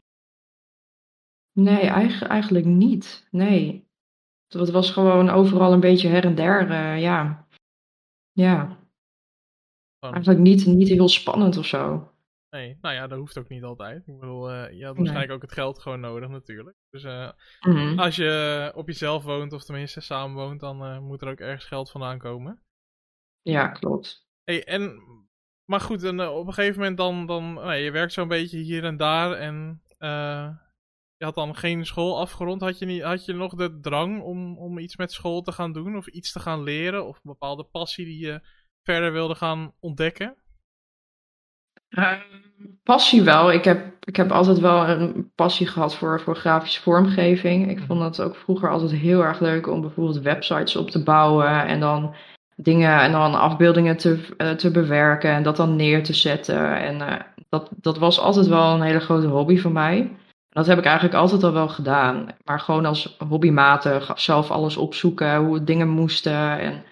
nee, 1.51 1.87
eigenlijk, 1.87 2.31
eigenlijk 2.31 2.65
niet. 2.65 3.27
Nee. 3.31 3.87
Het 4.47 4.71
was 4.71 4.91
gewoon 4.91 5.29
overal 5.29 5.73
een 5.73 5.79
beetje 5.79 6.07
her 6.07 6.25
en 6.25 6.35
der. 6.35 6.69
Uh, 6.69 7.01
ja. 7.01 7.47
Ja. 8.31 8.77
Eigenlijk 9.99 10.39
niet, 10.39 10.65
niet 10.65 10.87
heel 10.87 11.09
spannend 11.09 11.57
of 11.57 11.65
zo. 11.65 12.13
Nee, 12.49 12.77
nou 12.81 12.95
ja, 12.95 13.07
dat 13.07 13.17
hoeft 13.17 13.37
ook 13.37 13.49
niet 13.49 13.63
altijd. 13.63 14.07
Ik 14.07 14.19
bedoel, 14.19 14.51
uh, 14.51 14.71
je 14.71 14.85
had 14.85 14.95
waarschijnlijk 14.95 15.27
nee. 15.27 15.35
ook 15.35 15.41
het 15.41 15.51
geld 15.51 15.79
gewoon 15.79 15.99
nodig 15.99 16.29
natuurlijk. 16.29 16.75
Dus 16.89 17.03
uh, 17.03 17.31
mm 17.61 17.75
-hmm. 17.75 17.99
als 17.99 18.15
je 18.15 18.71
op 18.75 18.87
jezelf 18.87 19.23
woont, 19.23 19.53
of 19.53 19.63
tenminste 19.63 20.01
samen 20.01 20.35
woont, 20.35 20.59
dan 20.59 21.03
moet 21.03 21.21
er 21.21 21.27
ook 21.27 21.39
ergens 21.39 21.65
geld 21.65 21.91
vandaan 21.91 22.17
komen. 22.17 22.61
Ja, 23.41 23.67
klopt. 23.67 24.27
Hey, 24.43 24.63
en 24.63 25.01
maar 25.65 25.81
goed, 25.81 26.03
en, 26.03 26.19
uh, 26.19 26.35
op 26.35 26.47
een 26.47 26.53
gegeven 26.53 26.79
moment 26.79 26.97
dan, 26.97 27.25
dan 27.25 27.53
nee, 27.53 27.83
je 27.83 27.91
werkt 27.91 28.13
zo'n 28.13 28.27
beetje 28.27 28.57
hier 28.57 28.83
en 28.83 28.97
daar 28.97 29.31
en 29.31 29.81
uh, 29.99 30.49
je 31.17 31.25
had 31.25 31.35
dan 31.35 31.55
geen 31.55 31.85
school 31.85 32.19
afgerond. 32.19 32.61
Had 32.61 32.79
je, 32.79 32.85
niet, 32.85 33.01
had 33.01 33.25
je 33.25 33.33
nog 33.33 33.55
de 33.55 33.79
drang 33.79 34.21
om, 34.21 34.57
om 34.57 34.77
iets 34.77 34.97
met 34.97 35.11
school 35.11 35.41
te 35.41 35.51
gaan 35.51 35.73
doen 35.73 35.97
of 35.97 36.07
iets 36.07 36.31
te 36.31 36.39
gaan 36.39 36.63
leren 36.63 37.05
of 37.05 37.15
een 37.15 37.21
bepaalde 37.23 37.63
passie 37.63 38.05
die 38.05 38.19
je 38.19 38.41
verder 38.83 39.11
wilde 39.11 39.35
gaan 39.35 39.73
ontdekken? 39.79 40.35
Uh, 41.89 42.13
passie 42.83 43.23
wel. 43.23 43.51
Ik 43.51 43.63
heb, 43.63 44.05
ik 44.05 44.15
heb 44.15 44.31
altijd 44.31 44.59
wel 44.59 44.89
een 44.89 45.31
passie 45.35 45.67
gehad 45.67 45.95
voor, 45.95 46.21
voor 46.21 46.35
grafische 46.35 46.81
vormgeving. 46.81 47.69
Ik 47.69 47.79
vond 47.79 48.01
het 48.01 48.21
ook 48.21 48.35
vroeger 48.35 48.69
altijd 48.69 48.91
heel 48.91 49.21
erg 49.21 49.39
leuk 49.39 49.67
om 49.67 49.81
bijvoorbeeld 49.81 50.21
websites 50.21 50.75
op 50.75 50.89
te 50.89 51.03
bouwen 51.03 51.65
en 51.65 51.79
dan 51.79 52.15
dingen 52.55 53.01
en 53.01 53.11
dan 53.11 53.35
afbeeldingen 53.35 53.97
te, 53.97 54.27
uh, 54.37 54.51
te 54.51 54.71
bewerken 54.71 55.31
en 55.31 55.43
dat 55.43 55.55
dan 55.55 55.75
neer 55.75 56.03
te 56.03 56.13
zetten. 56.13 56.77
En 56.77 56.95
uh, 56.95 57.13
dat, 57.49 57.69
dat 57.75 57.97
was 57.97 58.19
altijd 58.19 58.47
wel 58.47 58.73
een 58.73 58.81
hele 58.81 58.99
grote 58.99 59.27
hobby 59.27 59.57
voor 59.57 59.71
mij. 59.71 60.17
Dat 60.49 60.67
heb 60.67 60.77
ik 60.77 60.85
eigenlijk 60.85 61.15
altijd 61.15 61.43
al 61.43 61.53
wel 61.53 61.67
gedaan. 61.67 62.27
Maar 62.43 62.59
gewoon 62.59 62.85
als 62.85 63.15
hobbymatig 63.27 64.11
zelf 64.15 64.51
alles 64.51 64.77
opzoeken, 64.77 65.37
hoe 65.37 65.63
dingen 65.63 65.89
moesten. 65.89 66.59
En 66.59 66.83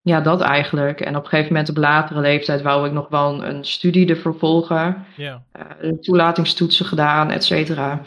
ja, 0.00 0.20
dat 0.20 0.40
eigenlijk. 0.40 1.00
En 1.00 1.16
op 1.16 1.22
een 1.22 1.28
gegeven 1.28 1.52
moment 1.52 1.70
op 1.70 1.76
latere 1.76 2.20
leeftijd 2.20 2.62
wou 2.62 2.86
ik 2.86 2.92
nog 2.92 3.08
wel 3.08 3.44
een, 3.44 3.64
studie 3.64 4.08
ervoor 4.08 4.38
volgen. 4.38 5.04
Ja. 5.16 5.44
Uh, 5.82 5.92
toelatingstoetsen 5.92 6.86
gedaan, 6.86 7.30
et 7.30 7.44
cetera. 7.44 8.00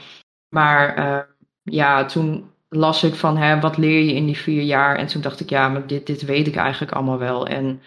Maar 0.49 1.27
ja, 1.63 2.05
toen 2.05 2.54
las 2.75 3.03
ik 3.03 3.15
van 3.15 3.37
hè, 3.37 3.59
wat 3.59 3.77
leer 3.77 4.03
je 4.03 4.13
in 4.13 4.25
die 4.25 4.37
vier 4.37 4.61
jaar. 4.61 4.95
En 4.95 5.07
toen 5.07 5.21
dacht 5.21 5.39
ik, 5.39 5.49
ja, 5.49 5.69
maar 5.69 5.87
dit, 5.87 6.05
dit 6.05 6.21
weet 6.21 6.47
ik 6.47 6.55
eigenlijk 6.55 6.91
allemaal 6.91 7.17
wel. 7.17 7.47
En 7.47 7.81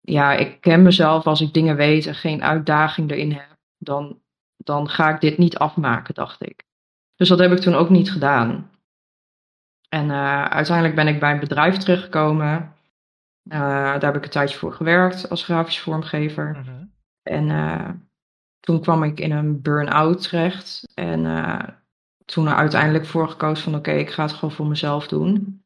ja, 0.00 0.32
ik 0.32 0.60
ken 0.60 0.82
mezelf 0.82 1.26
als 1.26 1.40
ik 1.40 1.54
dingen 1.54 1.76
weet 1.76 2.06
en 2.06 2.14
geen 2.14 2.42
uitdaging 2.42 3.10
erin 3.10 3.32
heb. 3.32 3.56
Dan, 3.78 4.20
dan 4.56 4.88
ga 4.88 5.14
ik 5.14 5.20
dit 5.20 5.38
niet 5.38 5.58
afmaken, 5.58 6.14
dacht 6.14 6.42
ik. 6.42 6.64
Dus 7.16 7.28
dat 7.28 7.38
heb 7.38 7.52
ik 7.52 7.58
toen 7.58 7.74
ook 7.74 7.90
niet 7.90 8.12
gedaan. 8.12 8.70
En 9.88 10.08
uh, 10.08 10.44
uiteindelijk 10.44 10.96
ben 10.96 11.08
ik 11.08 11.20
bij 11.20 11.32
een 11.32 11.40
bedrijf 11.40 11.76
terechtgekomen. 11.76 12.74
Uh, 13.48 13.58
daar 13.58 14.04
heb 14.04 14.16
ik 14.16 14.24
een 14.24 14.30
tijdje 14.30 14.58
voor 14.58 14.72
gewerkt 14.72 15.30
als 15.30 15.44
grafisch 15.44 15.80
vormgever. 15.80 16.56
-hmm. 16.64 16.92
En 17.22 17.48
uh, 17.48 17.88
toen 18.60 18.80
kwam 18.80 19.02
ik 19.02 19.20
in 19.20 19.32
een 19.32 19.62
burn-out 19.62 20.22
terecht. 20.22 20.92
En 20.94 21.24
toen 22.24 22.46
er 22.46 22.54
uiteindelijk 22.54 23.06
voor 23.06 23.28
gekozen 23.28 23.64
van 23.64 23.74
oké, 23.74 23.88
okay, 23.88 24.00
ik 24.00 24.10
ga 24.10 24.22
het 24.22 24.32
gewoon 24.32 24.54
voor 24.54 24.66
mezelf 24.66 25.08
doen. 25.08 25.64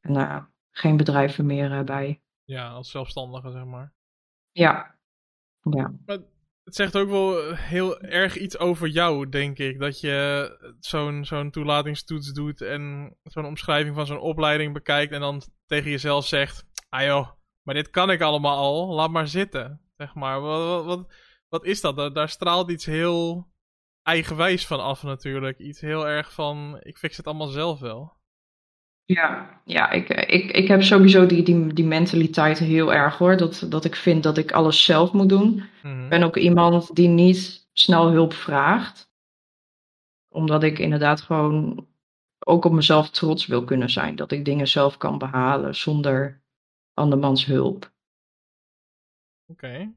En 0.00 0.48
geen 0.70 0.96
bedrijven 0.96 1.46
meer 1.46 1.84
bij. 1.84 2.22
Ja, 2.44 2.68
als 2.68 2.90
zelfstandige, 2.90 3.50
zeg 3.50 3.64
maar. 3.64 3.92
Ja. 4.50 4.98
ja. 5.70 5.94
Maar 6.06 6.18
het 6.64 6.74
zegt 6.74 6.96
ook 6.96 7.08
wel 7.08 7.54
heel 7.54 8.00
erg 8.00 8.36
iets 8.36 8.58
over 8.58 8.88
jou, 8.88 9.28
denk 9.28 9.58
ik. 9.58 9.78
Dat 9.78 10.00
je 10.00 10.74
zo'n 10.80 11.24
zo'n 11.24 11.50
toelatingstoets 11.50 12.32
doet 12.32 12.60
en 12.60 13.14
zo'n 13.22 13.44
omschrijving 13.44 13.94
van 13.94 14.06
zo'n 14.06 14.20
opleiding 14.20 14.72
bekijkt 14.72 15.12
en 15.12 15.20
dan 15.20 15.42
tegen 15.66 15.90
jezelf 15.90 16.26
zegt: 16.26 16.64
Ah 16.88 17.04
joh, 17.04 17.28
maar 17.62 17.74
dit 17.74 17.90
kan 17.90 18.10
ik 18.10 18.20
allemaal 18.20 18.56
al, 18.56 18.94
laat 18.94 19.10
maar 19.10 19.28
zitten. 19.28 19.80
Zeg 19.96 20.14
maar, 20.14 20.40
wat, 20.40 20.84
wat, 20.84 21.12
wat 21.48 21.64
is 21.64 21.80
dat? 21.80 21.96
Daar, 21.96 22.12
daar 22.12 22.28
straalt 22.28 22.70
iets 22.70 22.86
heel 22.86 23.48
eigenwijs 24.08 24.66
van 24.66 24.80
af 24.80 25.02
natuurlijk. 25.02 25.58
Iets 25.58 25.80
heel 25.80 26.08
erg 26.08 26.32
van, 26.32 26.76
ik 26.82 26.98
fix 26.98 27.16
het 27.16 27.26
allemaal 27.26 27.46
zelf 27.46 27.80
wel. 27.80 28.16
Ja, 29.04 29.60
ja 29.64 29.90
ik, 29.90 30.08
ik, 30.08 30.50
ik 30.50 30.68
heb 30.68 30.82
sowieso 30.82 31.26
die, 31.26 31.42
die, 31.42 31.72
die 31.72 31.84
mentaliteit 31.84 32.58
heel 32.58 32.94
erg 32.94 33.18
hoor. 33.18 33.36
Dat, 33.36 33.66
dat 33.68 33.84
ik 33.84 33.94
vind 33.94 34.22
dat 34.22 34.38
ik 34.38 34.52
alles 34.52 34.84
zelf 34.84 35.12
moet 35.12 35.28
doen. 35.28 35.56
Ik 35.58 35.82
Mhm. 35.82 36.08
ben 36.08 36.22
ook 36.22 36.36
iemand 36.36 36.94
die 36.94 37.08
niet 37.08 37.68
snel 37.72 38.10
hulp 38.10 38.32
vraagt. 38.32 39.10
Omdat 40.28 40.62
ik 40.62 40.78
inderdaad 40.78 41.20
gewoon 41.20 41.86
ook 42.38 42.64
op 42.64 42.72
mezelf 42.72 43.10
trots 43.10 43.46
wil 43.46 43.64
kunnen 43.64 43.90
zijn. 43.90 44.16
Dat 44.16 44.32
ik 44.32 44.44
dingen 44.44 44.68
zelf 44.68 44.96
kan 44.96 45.18
behalen 45.18 45.74
zonder 45.74 46.42
andermans 46.94 47.46
hulp. 47.46 47.92
Oké. 49.46 49.92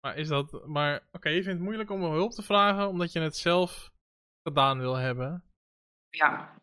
Maar 0.00 0.16
is 0.16 0.28
dat. 0.28 0.66
Maar 0.66 1.08
oké, 1.12 1.28
je 1.28 1.42
vindt 1.42 1.58
het 1.58 1.60
moeilijk 1.66 1.90
om 1.90 2.02
hulp 2.02 2.32
te 2.32 2.42
vragen 2.42 2.88
omdat 2.88 3.12
je 3.12 3.20
het 3.20 3.36
zelf 3.36 3.90
gedaan 4.42 4.78
wil 4.78 4.94
hebben. 4.94 5.42
Ja, 6.10 6.56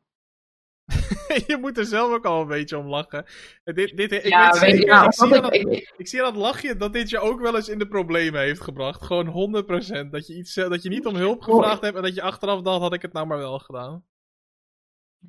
je 1.47 1.57
moet 1.61 1.77
er 1.77 1.85
zelf 1.85 2.11
ook 2.13 2.25
al 2.25 2.41
een 2.41 2.47
beetje 2.47 2.77
om 2.77 2.87
lachen. 2.87 3.25
Dit, 3.63 3.97
dit, 3.97 4.11
ik, 4.11 4.23
ja, 4.25 4.59
weet 4.59 4.77
je, 4.77 4.85
ik, 4.85 5.13
zie 5.13 5.35
ik, 5.35 5.41
dat, 5.41 5.53
ik- 5.71 5.93
ik 5.97 6.07
zie 6.07 6.23
aan 6.23 6.33
dat 6.33 6.41
lachje 6.41 6.75
dat 6.75 6.93
dit 6.93 7.09
je 7.09 7.19
ook 7.19 7.39
wel 7.41 7.55
eens 7.55 7.69
in 7.69 7.79
de 7.79 7.87
problemen 7.87 8.41
heeft 8.41 8.61
gebracht. 8.61 9.03
Gewoon 9.03 9.27
100%. 9.63 10.09
Dat 10.09 10.27
je, 10.27 10.35
iets, 10.35 10.53
dat 10.53 10.83
je 10.83 10.89
niet 10.89 11.05
om 11.05 11.15
hulp 11.15 11.41
gevraagd 11.41 11.81
hebt 11.81 11.95
en 11.95 12.01
dat 12.03 12.15
je 12.15 12.21
achteraf 12.21 12.61
dacht, 12.61 12.81
had 12.81 12.93
ik 12.93 13.01
het 13.01 13.13
nou 13.13 13.27
maar 13.27 13.37
wel 13.37 13.59
gedaan. 13.59 14.05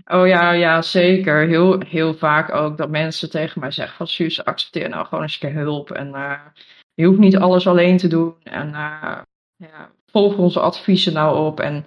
Oh 0.04 0.26
ja, 0.26 0.50
ja, 0.52 0.82
zeker. 0.82 1.46
Heel, 1.46 1.80
heel 1.80 2.14
vaak 2.14 2.54
ook 2.54 2.76
dat 2.76 2.90
mensen 2.90 3.30
tegen 3.30 3.60
mij 3.60 3.70
zeggen 3.70 3.96
van 3.96 4.06
Suus, 4.06 4.44
accepteer 4.44 4.88
nou 4.88 5.06
gewoon 5.06 5.22
eens 5.22 5.32
een 5.42 5.48
keer 5.50 5.58
hulp. 5.58 5.90
En 5.90 6.14
eh, 6.14 6.40
je 6.96 7.06
hoeft 7.06 7.18
niet 7.18 7.36
alles 7.36 7.66
alleen 7.66 7.96
te 7.96 8.08
doen. 8.08 8.34
En 8.42 8.74
eh, 8.74 9.18
ja, 9.56 9.90
volg 10.06 10.36
onze 10.36 10.60
adviezen 10.60 11.12
nou 11.12 11.46
op. 11.46 11.60
En 11.60 11.84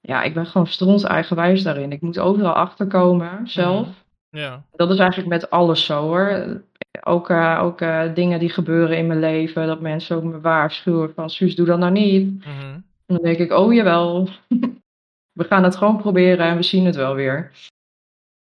ja, 0.00 0.22
ik 0.22 0.34
ben 0.34 0.46
gewoon 0.46 0.66
stront 0.66 1.04
eigenwijs 1.04 1.62
daarin. 1.62 1.92
Ik 1.92 2.00
moet 2.00 2.18
overal 2.18 2.52
achterkomen 2.52 3.48
zelf. 3.48 3.88
Ja. 4.28 4.62
Dat 4.72 4.90
is 4.90 4.98
eigenlijk 4.98 5.28
met 5.28 5.50
alles 5.50 5.84
zo 5.84 6.00
hoor. 6.00 6.60
Ook, 7.02 7.30
eh, 7.30 7.60
ook 7.62 7.80
eh, 7.80 8.14
dingen 8.14 8.38
die 8.38 8.50
gebeuren 8.50 8.96
in 8.96 9.06
mijn 9.06 9.20
leven. 9.20 9.66
Dat 9.66 9.80
mensen 9.80 10.16
ook 10.16 10.22
me 10.22 10.40
waarschuwen 10.40 11.14
van 11.14 11.30
Suus, 11.30 11.54
doe 11.54 11.66
dat 11.66 11.78
nou 11.78 11.92
niet. 11.92 12.38
Mhm. 12.38 12.80
En 13.06 13.14
dan 13.14 13.22
denk 13.22 13.38
ik, 13.38 13.52
oh 13.52 13.72
jawel. 13.72 14.28
We 15.38 15.44
gaan 15.44 15.64
het 15.64 15.76
gewoon 15.76 15.96
proberen 15.96 16.46
en 16.46 16.56
we 16.56 16.62
zien 16.62 16.86
het 16.86 16.96
wel 16.96 17.14
weer. 17.14 17.52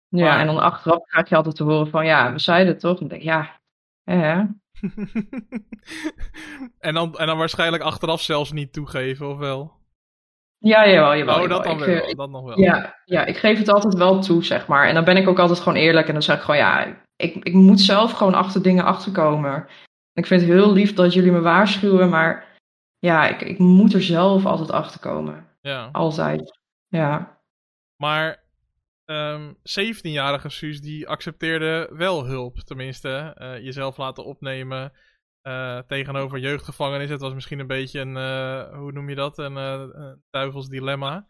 Ja, 0.07 0.39
en 0.39 0.45
dan 0.45 0.59
achteraf 0.59 1.03
krijg 1.03 1.29
je 1.29 1.35
altijd 1.35 1.55
te 1.55 1.63
horen 1.63 1.87
van, 1.87 2.05
ja, 2.05 2.31
we 2.31 2.39
zeiden 2.39 2.73
het 2.73 2.81
toch? 2.81 2.99
En 2.99 2.99
dan 2.99 3.07
denk 3.07 3.21
ik, 3.21 3.27
ja, 3.27 3.59
hè. 4.03 4.43
en, 6.79 6.93
dan, 6.93 7.17
en 7.17 7.27
dan 7.27 7.37
waarschijnlijk 7.37 7.83
achteraf 7.83 8.21
zelfs 8.21 8.51
niet 8.51 8.73
toegeven, 8.73 9.29
of 9.29 9.37
wel? 9.37 9.81
Ja, 10.57 10.89
jawel, 10.89 11.15
jawel. 11.15 11.41
Oh, 11.41 11.49
dat 11.49 11.63
dan 11.63 11.79
Ik, 11.79 11.85
wel. 11.85 12.15
dat 12.15 12.29
nog 12.29 12.43
wel. 12.43 12.59
Ja, 12.59 13.01
ja, 13.05 13.25
ik 13.25 13.37
geef 13.37 13.57
het 13.57 13.69
altijd 13.69 13.93
wel 13.93 14.21
toe, 14.21 14.43
zeg 14.43 14.67
maar. 14.67 14.87
En 14.87 14.93
dan 14.93 15.03
ben 15.03 15.17
ik 15.17 15.27
ook 15.27 15.39
altijd 15.39 15.59
gewoon 15.59 15.77
eerlijk. 15.77 16.07
En 16.07 16.13
dan 16.13 16.21
zeg 16.21 16.35
ik 16.35 16.41
gewoon, 16.41 16.59
ja, 16.59 17.01
ik, 17.15 17.35
ik 17.35 17.53
moet 17.53 17.81
zelf 17.81 18.11
gewoon 18.11 18.33
achter 18.33 18.61
dingen 18.61 18.83
achterkomen. 18.83 19.67
Ik 20.13 20.25
vind 20.25 20.41
het 20.41 20.49
heel 20.49 20.73
lief 20.73 20.93
dat 20.93 21.13
jullie 21.13 21.31
me 21.31 21.41
waarschuwen, 21.41 22.09
maar 22.09 22.57
ja, 22.99 23.27
ik, 23.27 23.41
ik 23.41 23.57
moet 23.57 23.93
er 23.93 24.03
zelf 24.03 24.45
altijd 24.45 24.71
achter 24.71 24.99
komen. 24.99 25.47
Ja. 25.61 25.89
Altijd. 25.91 26.59
Ja. 26.87 27.41
Maar 27.95 28.42
ehm 29.05 29.53
17-jarige 29.63 30.49
Suus 30.49 30.81
die 30.81 31.07
accepteerde 31.07 31.89
wel 31.93 32.25
hulp. 32.25 32.59
Tenminste, 32.59 33.09
eh, 33.35 33.59
jezelf 33.63 33.97
laten 33.97 34.25
opnemen 34.25 34.93
eh, 35.41 35.79
tegenover 35.79 36.39
jeugdgevangenis. 36.39 37.09
Het 37.09 37.21
was 37.21 37.33
misschien 37.33 37.59
een 37.59 37.67
beetje 37.67 37.99
een, 37.99 38.17
eh, 38.17 38.77
hoe 38.77 38.91
noem 38.91 39.09
je 39.09 39.15
dat? 39.15 39.37
Een 39.37 40.21
duivels 40.29 40.67
dilemma. 40.67 41.25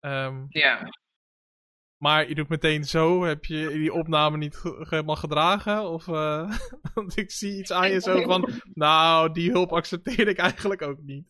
Ehm, 0.00 0.44
Ja. 0.48 0.80
maar 1.96 2.28
je 2.28 2.34
doet 2.34 2.48
meteen 2.48 2.84
zo. 2.84 3.24
Heb 3.24 3.44
je 3.44 3.68
die 3.68 3.92
opname 3.92 4.36
niet 4.36 4.60
helemaal 4.62 5.16
gedragen? 5.16 5.90
Of, 5.90 6.06
want 6.94 7.16
ik 7.16 7.30
zie 7.30 7.58
iets 7.58 7.72
aan 7.72 7.90
je 7.90 8.00
zo 8.00 8.22
van, 8.22 8.48
nou, 8.74 9.32
die 9.32 9.50
hulp 9.50 9.72
accepteerde 9.72 10.30
ik 10.30 10.38
eigenlijk 10.38 10.82
ook 10.82 10.98
niet. 11.02 11.26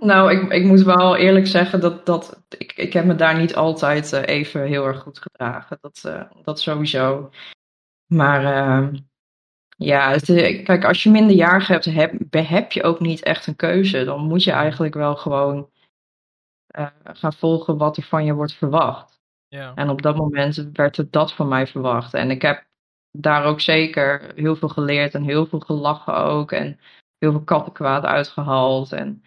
Nou, 0.00 0.32
ik, 0.32 0.52
ik 0.52 0.64
moet 0.64 0.82
wel 0.82 1.16
eerlijk 1.16 1.46
zeggen 1.46 1.80
dat, 1.80 2.06
dat 2.06 2.42
ik, 2.58 2.72
ik 2.72 2.92
heb 2.92 3.04
me 3.04 3.14
daar 3.14 3.38
niet 3.38 3.54
altijd 3.54 4.12
eh, 4.12 4.36
even 4.36 4.66
heel 4.66 4.86
erg 4.86 5.00
goed 5.00 5.18
gedragen. 5.18 5.78
Dat, 5.80 6.02
eh, 6.04 6.22
dat 6.42 6.60
sowieso. 6.60 7.30
Maar 8.06 8.44
eh, 8.44 8.88
ja, 9.76 10.10
het, 10.10 10.28
is- 10.28 10.62
kijk, 10.62 10.84
als 10.84 11.02
je 11.02 11.10
minderjarig 11.10 11.66
hebt, 11.66 11.84
heb, 11.84 12.12
heb 12.30 12.72
je 12.72 12.82
ook 12.82 13.00
niet 13.00 13.22
echt 13.22 13.46
een 13.46 13.56
keuze. 13.56 14.04
Dan 14.04 14.20
moet 14.20 14.44
je 14.44 14.52
eigenlijk 14.52 14.94
wel 14.94 15.16
gewoon 15.16 15.70
eh, 16.66 16.86
gaan 17.04 17.32
volgen 17.32 17.76
wat 17.76 17.96
er 17.96 18.02
van 18.02 18.24
je 18.24 18.34
wordt 18.34 18.54
verwacht. 18.54 19.20
Ja. 19.48 19.72
En 19.74 19.88
op 19.88 20.02
dat 20.02 20.16
moment 20.16 20.68
werd 20.72 20.96
er 20.96 21.10
dat 21.10 21.32
van 21.32 21.48
mij 21.48 21.66
verwacht. 21.66 22.14
En 22.14 22.30
ik 22.30 22.42
heb 22.42 22.66
daar 23.10 23.44
ook 23.44 23.60
zeker 23.60 24.32
heel 24.34 24.56
veel 24.56 24.68
geleerd 24.68 25.14
en 25.14 25.22
heel 25.22 25.46
veel 25.46 25.60
gelachen 25.60 26.14
ook. 26.14 26.52
En 26.52 26.80
heel 27.18 27.30
veel 27.30 27.44
kattenkwaad 27.44 28.04
uitgehaald. 28.04 28.92
En 28.92 29.22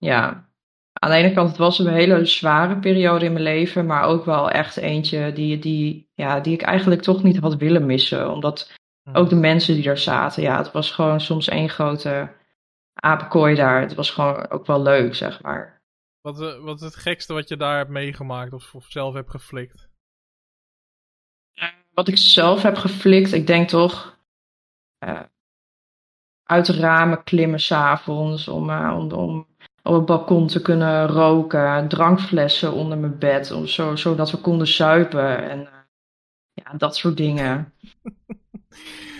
ja, 0.00 0.48
aan 0.92 1.10
de 1.10 1.16
ene 1.16 1.32
kant, 1.32 1.48
het 1.48 1.58
was 1.58 1.78
een 1.78 1.92
hele 1.92 2.24
zware 2.24 2.78
periode 2.78 3.24
in 3.24 3.32
mijn 3.32 3.44
leven. 3.44 3.86
Maar 3.86 4.04
ook 4.04 4.24
wel 4.24 4.50
echt 4.50 4.76
eentje 4.76 5.32
die, 5.32 5.58
die, 5.58 6.10
ja, 6.14 6.40
die 6.40 6.52
ik 6.52 6.62
eigenlijk 6.62 7.02
toch 7.02 7.22
niet 7.22 7.38
had 7.38 7.56
willen 7.56 7.86
missen. 7.86 8.30
Omdat 8.30 8.72
ook 9.12 9.28
de 9.28 9.36
mensen 9.36 9.74
die 9.74 9.84
daar 9.84 9.98
zaten, 9.98 10.42
ja, 10.42 10.56
het 10.56 10.72
was 10.72 10.90
gewoon 10.90 11.20
soms 11.20 11.48
één 11.48 11.68
grote 11.68 12.32
apenkooi 12.94 13.54
daar. 13.54 13.80
Het 13.80 13.94
was 13.94 14.10
gewoon 14.10 14.50
ook 14.50 14.66
wel 14.66 14.82
leuk, 14.82 15.14
zeg 15.14 15.42
maar. 15.42 15.82
Wat, 16.20 16.40
eh, 16.40 16.62
wat 16.62 16.76
is 16.80 16.84
het 16.84 16.96
gekste 16.96 17.32
wat 17.32 17.48
je 17.48 17.56
daar 17.56 17.76
hebt 17.76 17.90
meegemaakt 17.90 18.52
of, 18.52 18.74
of 18.74 18.86
zelf 18.88 19.14
hebt 19.14 19.30
geflikt? 19.30 19.88
Wat 21.90 22.08
ik 22.08 22.16
zelf 22.16 22.62
heb 22.62 22.76
geflikt, 22.76 23.32
ik 23.32 23.46
denk 23.46 23.68
toch 23.68 24.18
eh, 24.98 25.22
uit 26.42 26.66
de 26.66 26.72
ramen 26.72 27.24
klimmen 27.24 27.60
s'avonds 27.60 28.48
om, 28.48 28.70
eh, 28.70 28.96
om, 28.98 29.12
om 29.12 29.49
op 29.90 29.96
het 29.96 30.06
balkon 30.06 30.46
te 30.46 30.62
kunnen 30.62 31.06
roken, 31.06 31.88
drankflessen 31.88 32.72
onder 32.72 32.98
mijn 32.98 33.18
bed, 33.18 33.50
om 33.52 33.66
zo, 33.66 33.96
zodat 33.96 34.30
we 34.30 34.36
konden 34.36 34.66
zuipen 34.66 35.50
en 35.50 35.66
eh, 35.66 35.72
ja, 36.52 36.72
dat 36.76 36.96
soort 36.96 37.16
dingen. 37.16 37.72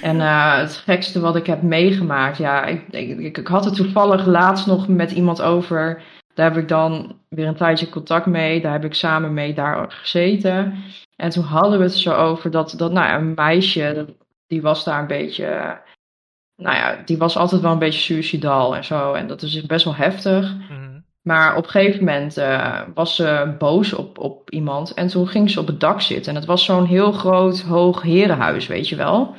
En 0.03 0.21
eh, 0.21 0.59
het 0.59 0.77
gekste 0.77 1.21
wat 1.21 1.37
ik 1.37 1.47
heb 1.47 1.63
meegemaakt, 1.63 2.37
ja, 2.39 2.65
ik, 2.65 2.89
ik, 2.91 3.37
ik, 3.37 3.47
had 3.47 3.65
het 3.65 3.75
toevallig 3.75 4.27
laatst 4.27 4.67
nog 4.67 4.89
met 4.89 5.11
iemand 5.11 5.43
over. 5.43 6.03
Daar 6.35 6.53
heb 6.53 6.63
ik 6.63 6.69
dan 6.69 7.19
weer 7.29 7.47
een 7.47 7.55
tijdje 7.55 7.89
contact 7.89 8.27
mee. 8.27 8.61
Daar 8.61 8.73
heb 8.73 8.85
ik 8.85 8.95
samen 8.95 9.35
mee 9.35 9.55
daar 9.55 9.93
gezeten. 9.93 10.75
En 11.17 11.31
toen 11.31 11.45
hadden 11.45 11.79
we 11.79 11.85
het 11.85 11.95
zo 11.95 12.15
over 12.15 12.51
dat, 12.51 12.75
dat 12.77 12.93
nou 12.93 13.21
een 13.21 13.35
meisje, 13.35 14.15
die 14.47 14.63
was 14.63 14.85
daar 14.85 15.01
een 15.01 15.07
beetje. 15.07 15.81
Nou 16.61 16.77
ja, 16.77 17.03
die 17.05 17.19
was 17.19 17.37
altijd 17.37 17.61
wel 17.61 17.73
een 17.73 17.79
beetje 17.79 18.01
suicidaal 18.01 18.77
en 18.77 18.85
zo. 18.85 19.13
En 19.13 19.27
dat 19.27 19.43
is 19.43 19.67
best 19.67 19.85
wel 19.85 19.95
heftig. 19.95 20.55
Mhm. 20.55 21.01
Maar 21.23 21.57
op 21.57 21.65
een 21.65 21.71
gegeven 21.71 22.05
moment 22.05 22.39
uh, 22.39 22.81
was 22.95 23.15
ze 23.15 23.55
boos 23.59 23.93
op, 23.93 24.19
op 24.19 24.51
iemand. 24.51 24.95
En 24.95 25.07
toen 25.07 25.29
ging 25.29 25.51
ze 25.51 25.61
op 25.61 25.67
het 25.67 25.81
dak 25.81 26.01
zitten. 26.01 26.33
En 26.33 26.39
het 26.39 26.49
was 26.49 26.65
zo'n 26.65 26.87
heel 26.87 27.13
groot, 27.13 27.61
hoog 27.61 28.03
herenhuis, 28.03 28.67
weet 28.67 28.89
je 28.89 28.97
wel. 28.97 29.35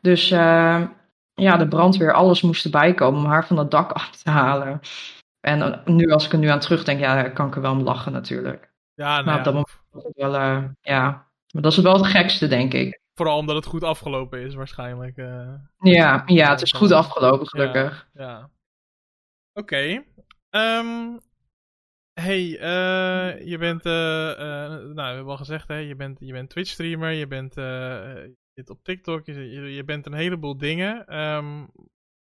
Dus 0.00 0.30
uh, 0.30 0.82
ja, 1.34 1.56
de 1.56 1.68
brandweer, 1.68 2.12
alles 2.12 2.42
moest 2.42 2.64
erbij 2.64 2.94
komen 2.94 3.20
om 3.20 3.26
haar 3.26 3.46
van 3.46 3.58
het 3.58 3.70
dak 3.70 3.92
af 3.92 4.10
te 4.10 4.30
halen. 4.30 4.80
En 5.40 5.58
uh, 5.58 5.76
nu, 5.84 6.10
als 6.10 6.26
ik 6.26 6.32
er 6.32 6.38
nu 6.38 6.48
aan 6.48 6.60
terugdenk, 6.60 7.00
ja, 7.00 7.22
kan 7.22 7.46
ik 7.46 7.54
er 7.54 7.62
wel 7.62 7.72
om 7.72 7.82
lachen 7.82 8.12
natuurlijk. 8.12 8.72
Ja, 8.94 9.14
nou 9.14 9.24
maar 9.24 9.38
op 9.38 9.44
dat 9.44 9.52
moment 9.52 9.80
was 9.90 10.04
het 10.04 10.16
wel, 10.16 10.32
ja. 10.80 11.28
Maar 11.52 11.62
dat 11.62 11.72
is 11.72 11.78
wel 11.78 11.96
het 11.96 12.06
gekste, 12.06 12.46
denk 12.46 12.72
ik. 12.72 13.02
Vooral 13.14 13.38
omdat 13.38 13.56
het 13.56 13.66
goed 13.66 13.82
afgelopen 13.82 14.40
is, 14.40 14.54
waarschijnlijk. 14.54 15.16
ja, 15.78 16.22
ja, 16.26 16.50
het 16.50 16.62
is 16.62 16.72
goed 16.72 16.92
afgelopen, 16.92 17.48
gelukkig. 17.48 18.08
Ja. 18.14 18.22
ja. 18.22 18.50
Oké. 19.52 19.74
Okay. 19.74 20.12
Um, 20.78 21.20
hey, 22.20 22.42
uh, 22.42 23.46
je 23.46 23.58
bent, 23.58 23.86
uh, 23.86 23.92
uh, 23.92 24.68
nou, 24.68 24.94
we 24.94 25.02
hebben 25.02 25.26
al 25.26 25.36
gezegd, 25.36 25.68
hè, 25.68 25.76
je 25.76 25.96
bent, 25.96 26.18
je 26.20 26.32
bent 26.32 26.50
Twitch-streamer, 26.50 27.10
je 27.10 27.26
bent 27.26 27.54
je 27.54 28.36
zit 28.54 28.70
op 28.70 28.84
TikTok, 28.84 29.26
je, 29.26 29.34
je, 29.74 29.84
bent 29.84 30.06
een 30.06 30.14
heleboel 30.14 30.56
dingen, 30.56 31.18
um, 31.18 31.70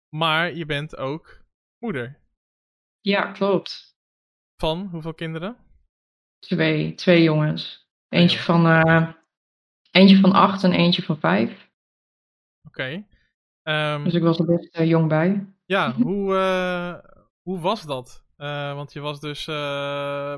maar 0.08 0.54
je 0.54 0.66
bent 0.66 0.96
ook 0.96 1.42
moeder. 1.78 2.18
Ja, 3.00 3.32
klopt. 3.32 3.96
Van 4.56 4.88
hoeveel 4.90 5.14
kinderen? 5.14 5.56
Twee, 6.38 6.94
twee 6.94 7.22
jongens. 7.22 7.88
Eentje 8.08 8.38
van, 8.38 8.66
eentje 9.90 10.20
van 10.20 10.32
acht 10.32 10.64
en 10.64 10.72
eentje 10.72 11.02
van 11.02 11.18
vijf. 11.18 11.70
Oké. 12.66 13.04
Okay. 13.62 13.94
Um, 13.94 14.04
dus 14.04 14.14
ik 14.14 14.22
was 14.22 14.38
er 14.38 14.44
best 14.44 14.78
jong 14.78 15.08
bij. 15.08 15.46
Ja, 15.66 15.92
hoe, 16.02 16.34
hoe 17.42 17.60
was 17.60 17.82
dat? 17.82 18.24
Uh, 18.38 18.74
want 18.74 18.92
je 18.92 19.00
was 19.00 19.20
dus, 19.20 19.44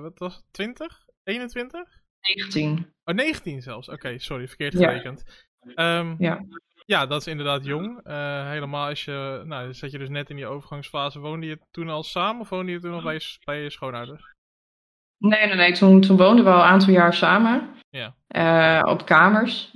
wat 0.03 0.19
was 0.19 0.37
het, 0.37 0.45
20? 0.51 1.07
21? 1.23 2.01
19. 2.21 2.93
Oh, 3.05 3.15
19 3.15 3.63
zelfs. 3.63 3.89
Oké, 3.89 3.97
okay, 3.97 4.19
sorry, 4.19 4.49
verkeerd 4.49 4.75
gerekend. 4.75 5.47
Ja. 5.75 5.99
Um, 5.99 6.17
ja. 6.19 6.45
ja, 6.87 7.07
dat 7.07 7.21
is 7.21 7.27
inderdaad 7.27 7.65
jong. 7.65 8.01
Helemaal 8.49 8.89
als 8.89 9.05
je, 9.05 9.43
nou, 9.45 9.75
zat 9.75 9.91
je 9.91 9.99
dus 9.99 10.09
net 10.09 10.31
in 10.31 10.37
die 10.37 10.47
overgangsfase. 10.47 11.19
Woonde 11.19 11.47
je 11.47 11.59
toen 11.71 11.89
al 11.89 12.03
samen 12.03 12.41
of 12.41 12.49
woonde 12.49 12.73
je 12.73 12.81
toen 12.81 12.91
nog 12.91 13.03
bij 13.03 13.15
je, 13.15 13.39
bij 13.45 13.63
je 13.63 13.71
schoonouders? 13.71 14.35
Nee, 15.23 15.47
nee, 15.47 15.57
nee. 15.57 15.73
Toen, 15.73 16.01
toen 16.01 16.17
woonden 16.17 16.45
we 16.45 16.51
al 16.51 16.59
een 16.59 16.71
aantal 16.71 16.93
jaar 16.93 17.15
samen. 17.15 17.69
Ja. 17.91 18.81
op 18.81 19.07
kamers. 19.07 19.73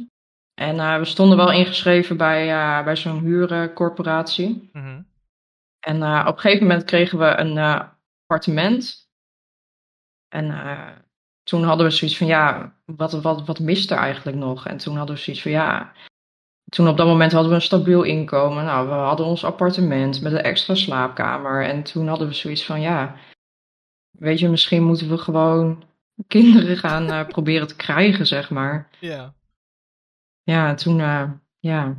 En 0.55 0.99
we 0.99 1.05
stonden 1.05 1.37
wel 1.37 1.53
ingeschreven 1.53 2.17
bij, 2.17 2.47
bij 2.85 2.97
zo'n 2.97 3.21
huurcorporatie. 3.21 4.71
Mm 4.73 4.83
-hmm. 4.83 5.07
En 5.81 6.27
op 6.27 6.35
een 6.35 6.41
gegeven 6.41 6.67
moment 6.67 6.85
kregen 6.85 7.19
we 7.19 7.25
een 7.25 7.59
appartement. 7.59 9.09
En 10.29 10.47
toen 11.43 11.63
hadden 11.63 11.87
we 11.87 11.93
zoiets 11.93 12.17
van, 12.17 12.27
ja, 12.27 12.73
wat, 12.85 13.13
wat, 13.13 13.47
wat 13.47 13.61
mist 13.61 13.91
er 13.91 13.99
eigenlijk 13.99 14.37
nog? 14.37 14.67
En 14.67 14.77
toen 14.77 14.97
hadden 14.97 15.15
we 15.15 15.21
zoiets 15.21 15.43
van, 15.43 15.53
ja, 15.53 15.93
toen 16.69 16.89
op 16.89 16.97
dat 16.97 17.07
moment 17.07 17.33
hadden 17.33 17.51
we 17.51 17.57
een 17.57 17.63
stabiel 17.63 18.03
inkomen. 18.03 18.65
Nou, 18.65 18.89
we 18.89 18.95
hadden 18.95 19.27
ons 19.27 19.45
appartement 19.45 20.21
met 20.21 20.33
een 20.33 20.43
extra 20.43 20.75
slaapkamer. 20.75 21.65
En 21.65 21.83
toen 21.83 22.09
hadden 22.09 22.29
we 22.29 22.35
zoiets 22.35 22.65
van, 22.65 22.81
ja, 22.81 23.17
weet 24.19 24.39
je, 24.39 24.49
misschien 24.49 24.83
moeten 24.83 25.09
we 25.09 25.19
gewoon 25.19 25.85
kinderen 26.27 26.77
gaan 26.77 27.07
uh, 27.07 27.27
proberen 27.35 27.67
te 27.67 27.77
krijgen, 27.77 28.27
zeg 28.27 28.51
maar. 28.51 28.89
Ja. 29.01 29.35
Ja, 30.43 30.75
toen, 30.75 30.99
uh, 30.99 31.31
ja. 31.59 31.97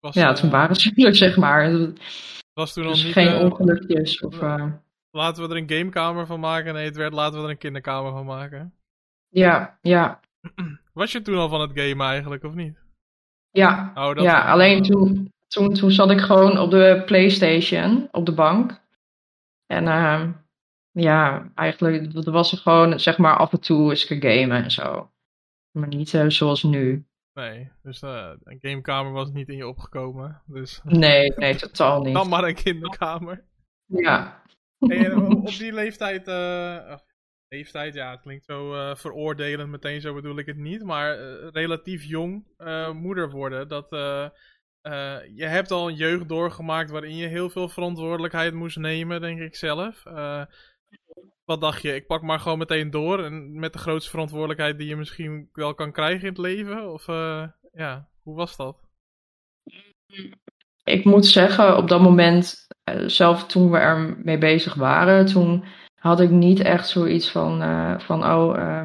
Was, 0.00 0.14
ja, 0.14 0.32
toen 0.32 0.50
waren 0.50 0.76
ze 0.76 0.88
natuurlijk, 0.88 1.16
zeg 1.16 1.36
maar. 1.36 1.70
Was 2.52 2.72
toen 2.72 2.86
dus 2.86 2.96
nog 2.96 3.04
niet, 3.04 3.12
geen 3.12 3.34
ongelukjes 3.34 4.20
of... 4.20 4.40
Laten 5.12 5.42
we 5.42 5.54
er 5.54 5.56
een 5.56 5.70
gamekamer 5.70 6.26
van 6.26 6.40
maken. 6.40 6.74
Nee, 6.74 6.84
het 6.84 6.96
werd 6.96 7.12
laten 7.12 7.38
we 7.38 7.44
er 7.44 7.50
een 7.50 7.58
kinderkamer 7.58 8.12
van 8.12 8.24
maken. 8.24 8.74
Ja, 9.28 9.78
ja. 9.82 10.20
Was 10.92 11.12
je 11.12 11.22
toen 11.22 11.36
al 11.36 11.48
van 11.48 11.60
het 11.60 11.70
gamen 11.74 12.06
eigenlijk, 12.06 12.44
of 12.44 12.54
niet? 12.54 12.78
Ja, 13.50 13.92
oh, 13.94 14.14
dat 14.14 14.24
ja 14.24 14.50
alleen 14.50 14.82
toen, 14.82 15.32
toen, 15.48 15.74
toen 15.74 15.90
zat 15.90 16.10
ik 16.10 16.20
gewoon 16.20 16.58
op 16.58 16.70
de 16.70 17.02
Playstation, 17.06 18.08
op 18.10 18.26
de 18.26 18.32
bank. 18.32 18.80
En 19.66 19.84
uh, 19.84 20.28
ja, 20.92 21.50
eigenlijk 21.54 22.12
dat 22.12 22.24
was 22.24 22.52
er 22.52 22.58
gewoon, 22.58 23.00
zeg 23.00 23.18
maar, 23.18 23.36
af 23.36 23.52
en 23.52 23.60
toe 23.60 23.90
eens 23.90 24.04
gamen 24.04 24.62
en 24.64 24.70
zo. 24.70 25.10
Maar 25.70 25.88
niet 25.88 26.12
uh, 26.12 26.28
zoals 26.28 26.62
nu. 26.62 27.04
Nee, 27.32 27.70
dus 27.82 28.02
uh, 28.02 28.30
een 28.42 28.58
gamekamer 28.60 29.12
was 29.12 29.30
niet 29.30 29.48
in 29.48 29.56
je 29.56 29.66
opgekomen. 29.66 30.42
Dus... 30.46 30.80
Nee, 30.84 31.32
nee, 31.36 31.54
totaal 31.54 32.02
niet. 32.02 32.14
Dan 32.14 32.28
maar 32.28 32.44
een 32.44 32.54
kinderkamer. 32.54 33.44
Ja, 33.86 34.42
en 34.78 35.04
eh, 35.04 35.28
op 35.30 35.46
die 35.58 35.72
leeftijd, 35.72 36.28
uh, 36.28 36.96
leeftijd, 37.48 37.94
ja, 37.94 38.10
het 38.10 38.20
klinkt 38.20 38.44
zo 38.44 38.74
uh, 38.74 38.94
veroordelend, 38.94 39.70
meteen 39.70 40.00
zo 40.00 40.14
bedoel 40.14 40.38
ik 40.38 40.46
het 40.46 40.56
niet, 40.56 40.82
maar 40.82 41.18
relatief 41.50 42.04
jong 42.04 42.44
moeder 42.92 43.30
worden, 43.30 43.68
dat 43.68 43.86
je 45.34 45.44
hebt 45.46 45.70
al 45.70 45.88
een 45.88 45.94
jeugd 45.94 46.28
doorgemaakt 46.28 46.90
waarin 46.90 47.16
je 47.16 47.26
heel 47.26 47.50
veel 47.50 47.68
verantwoordelijkheid 47.68 48.54
moest 48.54 48.76
nemen, 48.76 49.20
denk 49.20 49.40
ik 49.40 49.56
zelf. 49.56 50.02
Wat 51.44 51.60
dacht 51.60 51.82
je? 51.82 51.94
Ik 51.94 52.06
pak 52.06 52.22
maar 52.22 52.40
gewoon 52.40 52.58
meteen 52.58 52.90
door 52.90 53.24
en 53.24 53.58
met 53.58 53.72
de 53.72 53.78
grootste 53.78 54.10
verantwoordelijkheid 54.10 54.78
die 54.78 54.88
je 54.88 54.96
misschien 54.96 55.48
wel 55.52 55.74
kan 55.74 55.92
krijgen 55.92 56.20
in 56.20 56.28
het 56.28 56.38
leven? 56.38 56.92
Of 56.92 57.06
ja, 57.72 58.08
hoe 58.22 58.36
was 58.36 58.56
dat? 58.56 58.76
Ik 60.84 61.04
moet 61.04 61.26
zeggen, 61.26 61.76
op 61.76 61.88
dat 61.88 62.00
moment 62.00 62.66
eh, 62.84 63.02
zelf 63.06 63.46
toen 63.46 63.70
we 63.70 63.78
er 63.78 64.18
mee 64.22 64.38
bezig 64.38 64.74
waren, 64.74 65.26
toen 65.26 65.64
had 65.94 66.20
ik 66.20 66.30
niet 66.30 66.60
echt 66.60 66.88
zoiets 66.88 67.30
van, 67.30 67.62
uh, 67.62 67.98
van 67.98 68.24
oh, 68.24 68.56
uh, 68.56 68.84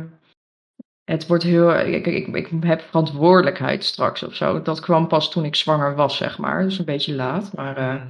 het 1.04 1.28
wordt 1.28 1.44
heel, 1.44 1.80
ik, 1.80 2.08
ik, 2.08 2.28
ik 2.28 2.50
heb 2.60 2.82
verantwoordelijkheid 2.82 3.84
straks 3.84 4.24
of 4.24 4.36
zo. 4.36 4.62
Dat 4.62 4.80
kwam 4.80 5.08
pas 5.08 5.32
toen 5.32 5.46
ik 5.46 5.56
zwanger 5.56 5.96
was, 5.96 6.18
zeg 6.18 6.38
maar. 6.38 6.64
Dus 6.64 6.80
een 6.80 6.86
beetje 6.86 7.16
laat. 7.16 7.54
Maar 7.54 8.08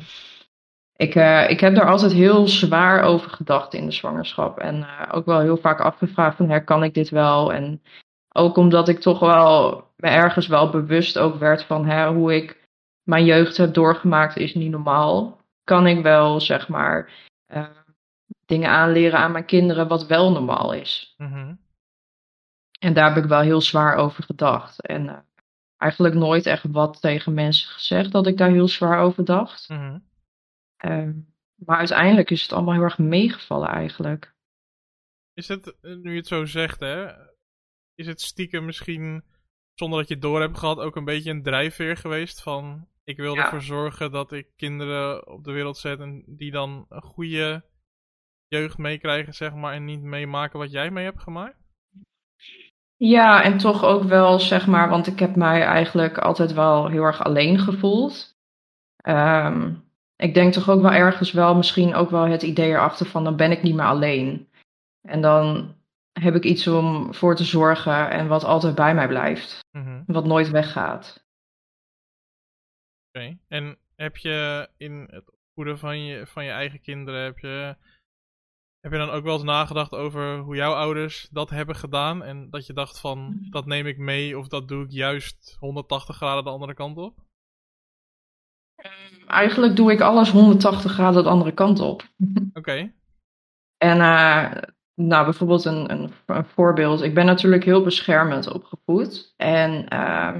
uh, 0.97 1.07
ik, 1.07 1.49
ik 1.49 1.59
heb 1.59 1.75
daar 1.75 1.89
altijd 1.89 2.11
heel 2.11 2.47
zwaar 2.47 3.03
over 3.03 3.29
gedacht 3.29 3.73
in 3.73 3.85
de 3.85 3.91
zwangerschap. 3.91 4.59
En 4.59 4.87
ook 5.11 5.25
wel 5.25 5.39
heel 5.39 5.57
vaak 5.57 5.79
afgevraagd 5.79 6.37
van, 6.37 6.49
herkan 6.49 6.83
ik 6.83 6.93
dit 6.93 7.09
wel? 7.09 7.53
En 7.53 7.81
ook 8.29 8.57
omdat 8.57 8.87
ik 8.87 8.99
toch 8.99 9.19
wel 9.19 9.83
me 9.95 10.09
ergens 10.09 10.47
wel 10.47 10.69
bewust 10.69 11.17
ook 11.17 11.35
werd 11.35 11.63
van 11.63 11.85
hè, 11.85 12.07
hoe 12.07 12.35
ik 12.35 12.63
mijn 13.03 13.25
jeugd 13.25 13.57
heb 13.57 13.73
doorgemaakt 13.73 14.37
is 14.37 14.53
niet 14.53 14.71
normaal 14.71 15.43
kan 15.65 15.87
ik 15.87 16.03
wel, 16.03 16.39
zeg 16.39 16.67
maar, 16.67 17.11
uh, 17.53 17.67
dingen 18.45 18.69
aanleren 18.69 19.19
aan 19.19 19.31
mijn 19.31 19.45
kinderen 19.45 19.87
wat 19.87 20.07
wel 20.07 20.31
normaal 20.31 20.73
is. 20.73 21.13
Mm-hmm. 21.17 21.59
En 22.79 22.93
daar 22.93 23.13
heb 23.13 23.23
ik 23.23 23.29
wel 23.29 23.39
heel 23.39 23.61
zwaar 23.61 23.95
over 23.95 24.23
gedacht. 24.23 24.81
En 24.81 25.25
eigenlijk 25.77 26.15
nooit 26.15 26.45
echt 26.45 26.63
wat 26.71 27.01
tegen 27.01 27.33
mensen 27.33 27.69
gezegd 27.69 28.11
dat 28.11 28.27
ik 28.27 28.37
daar 28.37 28.49
heel 28.49 28.67
zwaar 28.67 28.99
over 28.99 29.25
dacht. 29.25 29.69
Mm-hmm. 29.69 30.03
Uh, 30.85 31.09
maar 31.55 31.77
uiteindelijk 31.77 32.29
is 32.29 32.41
het 32.41 32.51
allemaal 32.51 32.73
heel 32.73 32.83
erg 32.83 32.97
meegevallen 32.97 33.69
eigenlijk. 33.69 34.35
Is 35.33 35.47
het, 35.47 35.75
nu 35.81 36.11
je 36.11 36.17
het 36.17 36.27
zo 36.27 36.45
zegt, 36.45 36.79
hè, 36.79 37.11
is 37.95 38.07
het 38.07 38.21
stiekem 38.21 38.65
misschien, 38.65 39.23
zonder 39.73 39.99
dat 39.99 40.07
je 40.07 40.13
het 40.13 40.23
door 40.23 40.41
hebt 40.41 40.57
gehad, 40.57 40.79
ook 40.79 40.95
een 40.95 41.05
beetje 41.05 41.31
een 41.31 41.43
drijfveer 41.43 41.97
geweest 41.97 42.41
van 42.41 42.87
ik 43.03 43.17
wil 43.17 43.37
ervoor 43.37 43.61
zorgen 43.61 44.11
dat 44.11 44.31
ik 44.31 44.47
kinderen 44.55 45.27
op 45.27 45.43
de 45.43 45.51
wereld 45.51 45.77
zet 45.77 45.99
en 45.99 46.23
die 46.27 46.51
dan 46.51 46.85
een 46.89 47.01
goede 47.01 47.65
jeugd 48.47 48.77
meekrijgen, 48.77 49.33
zeg 49.33 49.53
maar, 49.53 49.73
en 49.73 49.85
niet 49.85 50.01
meemaken 50.01 50.59
wat 50.59 50.71
jij 50.71 50.91
mee 50.91 51.05
hebt 51.05 51.21
gemaakt? 51.21 51.63
Ja, 52.97 53.43
en 53.43 53.57
toch 53.57 53.83
ook 53.83 54.03
wel, 54.03 54.39
zeg 54.39 54.67
maar, 54.67 54.89
want 54.89 55.07
ik 55.07 55.19
heb 55.19 55.35
mij 55.35 55.61
eigenlijk 55.63 56.17
altijd 56.17 56.53
wel 56.53 56.87
heel 56.87 57.03
erg 57.03 57.23
alleen 57.23 57.59
gevoeld. 57.59 58.37
Um, 59.07 59.84
ik 60.15 60.33
denk 60.33 60.53
toch 60.53 60.69
ook 60.69 60.81
wel 60.81 60.91
ergens 60.91 61.31
wel 61.31 61.55
misschien 61.55 61.93
ook 61.93 62.09
wel 62.09 62.25
het 62.25 62.43
idee 62.43 62.69
erachter 62.69 63.05
van 63.05 63.23
dan 63.23 63.35
ben 63.35 63.51
ik 63.51 63.63
niet 63.63 63.75
meer 63.75 63.85
alleen. 63.85 64.49
En 65.01 65.21
dan 65.21 65.75
heb 66.19 66.35
ik 66.35 66.43
iets 66.43 66.67
om 66.67 67.13
voor 67.13 67.35
te 67.35 67.43
zorgen 67.43 68.09
en 68.09 68.27
wat 68.27 68.43
altijd 68.43 68.75
bij 68.75 68.95
mij 68.95 69.07
blijft. 69.07 69.59
Mm 69.71 70.03
Wat 70.07 70.25
nooit 70.25 70.49
weggaat. 70.49 71.25
Okay. 73.09 73.39
En 73.47 73.77
heb 73.95 74.17
je 74.17 74.69
in 74.77 75.07
het 75.11 75.31
opvoeden 75.31 75.79
van 75.79 75.99
je, 75.99 76.27
van 76.27 76.45
je 76.45 76.51
eigen 76.51 76.81
kinderen, 76.81 77.23
heb 77.23 77.37
je, 77.37 77.75
Heb 78.79 78.91
je 78.91 78.97
dan 78.97 79.09
ook 79.09 79.23
wel 79.23 79.33
eens 79.33 79.43
nagedacht 79.43 79.91
over 79.91 80.37
hoe 80.37 80.55
jouw 80.55 80.73
ouders 80.73 81.27
dat 81.31 81.49
hebben 81.49 81.75
gedaan? 81.75 82.23
En 82.23 82.49
dat 82.49 82.65
je 82.65 82.73
dacht 82.73 82.99
van, 82.99 83.47
dat 83.49 83.65
neem 83.65 83.87
ik 83.87 83.97
mee 83.97 84.37
of 84.37 84.47
dat 84.47 84.67
doe 84.67 84.85
ik 84.85 84.91
juist 84.91 85.55
180 85.59 86.15
graden 86.15 86.43
de 86.43 86.49
andere 86.49 86.73
kant 86.73 86.97
op? 86.97 87.24
Eigenlijk 89.27 89.75
doe 89.75 89.91
ik 89.91 90.01
alles 90.01 90.29
180 90.29 90.91
graden 90.91 91.23
de 91.23 91.29
andere 91.29 91.51
kant 91.51 91.79
op. 91.79 92.03
Oké. 92.53 92.91
En 93.77 93.97
uh, 93.97 94.51
nou, 94.95 95.23
bijvoorbeeld 95.23 95.65
een, 95.65 95.91
een, 95.91 96.11
een, 96.25 96.45
voorbeeld. 96.45 97.01
Ik 97.01 97.13
ben 97.13 97.25
natuurlijk 97.25 97.63
heel 97.63 97.83
beschermend 97.83 98.53
opgevoed. 98.53 99.33
En 99.37 99.85
uh, 99.93 100.35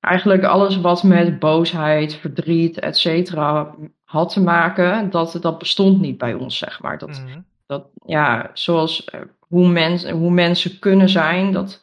eigenlijk 0.00 0.44
alles 0.44 0.80
wat 0.80 1.02
met 1.02 1.38
boosheid, 1.38 2.14
verdriet, 2.14 2.78
et 2.78 2.96
cetera 2.96 3.74
had 4.04 4.32
te 4.32 4.40
maken, 4.40 5.10
dat, 5.10 5.38
dat 5.40 5.58
bestond 5.58 6.00
niet 6.00 6.18
bij 6.18 6.34
ons, 6.34 6.58
zeg 6.58 6.82
maar. 6.82 6.98
Dat, 6.98 7.08
mm 7.08 7.26
-hmm. 7.26 7.44
dat 7.66 7.86
ja, 8.06 8.50
zoals 8.52 9.08
uh, 9.14 9.20
hoe, 9.38 9.68
mens, 9.68 10.10
hoe 10.10 10.30
mensen 10.30 10.78
kunnen 10.78 11.08
zijn, 11.08 11.52
dat, 11.52 11.82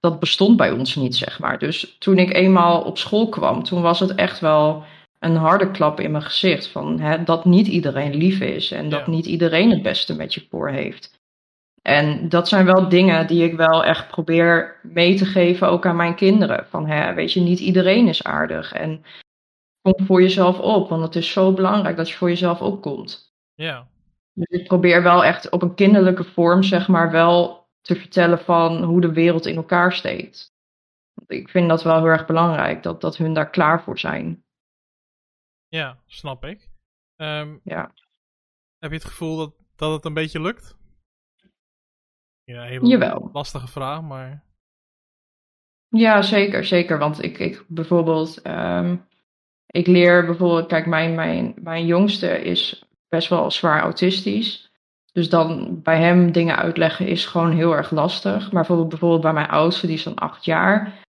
dat 0.00 0.20
bestond 0.20 0.56
bij 0.56 0.70
ons 0.70 0.96
niet, 0.96 1.16
zeg 1.16 1.38
maar. 1.38 1.58
Dus 1.58 1.96
toen 1.98 2.18
ik 2.18 2.32
eenmaal 2.32 2.82
op 2.82 2.98
school 2.98 3.28
kwam, 3.28 3.62
toen 3.62 3.82
was 3.82 4.00
het 4.00 4.14
echt 4.14 4.40
wel 4.40 4.84
een 5.18 5.36
harde 5.36 5.70
klap 5.70 6.00
in 6.00 6.10
mijn 6.10 6.22
gezicht. 6.22 6.68
Van, 6.68 7.00
hè, 7.00 7.24
dat 7.24 7.44
niet 7.44 7.66
iedereen 7.66 8.14
lief 8.14 8.40
is 8.40 8.70
en 8.70 8.88
dat 8.88 9.00
Ja. 9.06 9.10
niet 9.10 9.26
iedereen 9.26 9.70
het 9.70 9.82
beste 9.82 10.16
met 10.16 10.34
je 10.34 10.46
voor 10.50 10.68
heeft. 10.68 11.16
En 11.82 12.28
dat 12.28 12.48
zijn 12.48 12.64
wel 12.64 12.88
dingen 12.88 13.26
die 13.26 13.44
ik 13.44 13.56
wel 13.56 13.84
echt 13.84 14.08
probeer 14.08 14.80
mee 14.82 15.14
te 15.14 15.24
geven 15.24 15.68
ook 15.68 15.86
aan 15.86 15.96
mijn 15.96 16.14
kinderen. 16.14 16.66
Van, 16.68 16.86
hè, 16.86 17.14
weet 17.14 17.32
je, 17.32 17.40
niet 17.40 17.58
iedereen 17.60 18.08
is 18.08 18.24
aardig. 18.24 18.72
En 18.72 19.04
kom 19.82 20.06
voor 20.06 20.22
jezelf 20.22 20.58
op, 20.58 20.88
want 20.88 21.02
het 21.02 21.16
is 21.16 21.32
zo 21.32 21.52
belangrijk 21.52 21.96
dat 21.96 22.08
je 22.10 22.16
voor 22.16 22.28
jezelf 22.28 22.60
opkomt. 22.62 23.34
Ja. 23.54 23.86
Dus 24.32 24.60
ik 24.60 24.66
probeer 24.66 25.02
wel 25.02 25.24
echt 25.24 25.50
op 25.50 25.62
een 25.62 25.74
kinderlijke 25.74 26.24
vorm, 26.24 26.62
zeg 26.62 26.88
maar, 26.88 27.10
wel 27.10 27.66
te 27.80 27.96
vertellen 27.96 28.38
van 28.38 28.82
hoe 28.82 29.00
de 29.00 29.12
wereld 29.12 29.46
in 29.46 29.56
elkaar 29.56 29.92
steekt. 29.92 30.52
Ik 31.26 31.48
vind 31.48 31.68
dat 31.68 31.82
wel 31.82 31.96
heel 31.96 32.04
erg 32.06 32.26
belangrijk, 32.26 32.82
dat, 32.82 33.00
dat 33.00 33.16
hun 33.16 33.32
daar 33.32 33.50
klaar 33.50 33.82
voor 33.82 33.98
zijn. 33.98 34.44
Ja, 35.68 35.98
snap 36.06 36.44
ik. 36.44 36.68
Ehm, 37.16 37.56
Ja. 37.64 37.92
Heb 38.78 38.90
je 38.90 38.96
het 38.96 39.04
gevoel 39.06 39.36
dat, 39.36 39.54
dat 39.76 39.92
het 39.92 40.04
een 40.04 40.14
beetje 40.14 40.40
lukt? 40.40 40.76
Ja, 42.44 42.62
hele 42.62 42.86
Jawel. 42.86 43.30
lastige 43.32 43.66
vraag, 43.68 44.02
maar... 44.02 44.44
Ja, 45.88 46.22
zeker, 46.22 46.64
zeker. 46.64 46.98
Want 46.98 47.22
ik, 47.22 47.38
ik 47.38 47.64
bijvoorbeeld, 47.68 48.42
ehm, 48.42 48.96
ik 49.66 49.86
leer 49.86 50.26
bijvoorbeeld, 50.26 50.66
kijk, 50.66 50.86
mijn, 50.86 51.14
mijn, 51.14 51.54
mijn 51.62 51.86
jongste 51.86 52.40
is 52.42 52.84
best 53.08 53.28
wel 53.28 53.50
zwaar 53.50 53.80
autistisch. 53.80 54.70
Dus 55.12 55.28
dan 55.28 55.82
bij 55.82 56.00
hem 56.00 56.32
dingen 56.32 56.56
uitleggen 56.56 57.06
is 57.06 57.26
gewoon 57.26 57.52
heel 57.52 57.72
erg 57.76 57.90
lastig. 57.90 58.40
Maar 58.42 58.50
bijvoorbeeld, 58.50 58.88
bijvoorbeeld 58.88 59.22
bij 59.22 59.32
mijn 59.32 59.48
oudste, 59.48 59.86
die 59.86 59.96
is 59.96 60.02
dan 60.02 60.14
acht 60.18 60.44
jaar. 60.44 61.06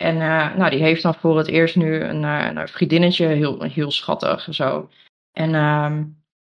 En 0.00 0.16
uh, 0.16 0.54
nou, 0.54 0.70
die 0.70 0.82
heeft 0.82 1.02
dan 1.02 1.14
voor 1.14 1.38
het 1.38 1.48
eerst 1.48 1.76
nu 1.76 2.00
een, 2.00 2.22
uh, 2.22 2.50
een 2.54 2.68
vriendinnetje, 2.68 3.26
heel, 3.26 3.62
heel 3.62 3.90
schattig 3.90 4.46
en 4.46 4.54
zo. 4.54 4.88
En, 5.32 5.54
uh, 5.54 5.90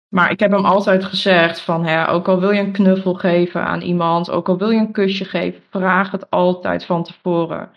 maar 0.08 0.30
ik 0.30 0.40
heb 0.40 0.50
hem 0.50 0.64
altijd 0.64 1.04
gezegd 1.04 1.60
van, 1.60 1.86
hè, 1.86 2.08
ook 2.08 2.28
al 2.28 2.40
wil 2.40 2.50
je 2.50 2.60
een 2.60 2.72
knuffel 2.72 3.14
geven 3.14 3.64
aan 3.64 3.80
iemand, 3.80 4.30
ook 4.30 4.48
al 4.48 4.58
wil 4.58 4.70
je 4.70 4.78
een 4.78 4.92
kusje 4.92 5.24
geven, 5.24 5.62
vraag 5.70 6.10
het 6.10 6.30
altijd 6.30 6.84
van 6.84 7.04
tevoren. 7.04 7.70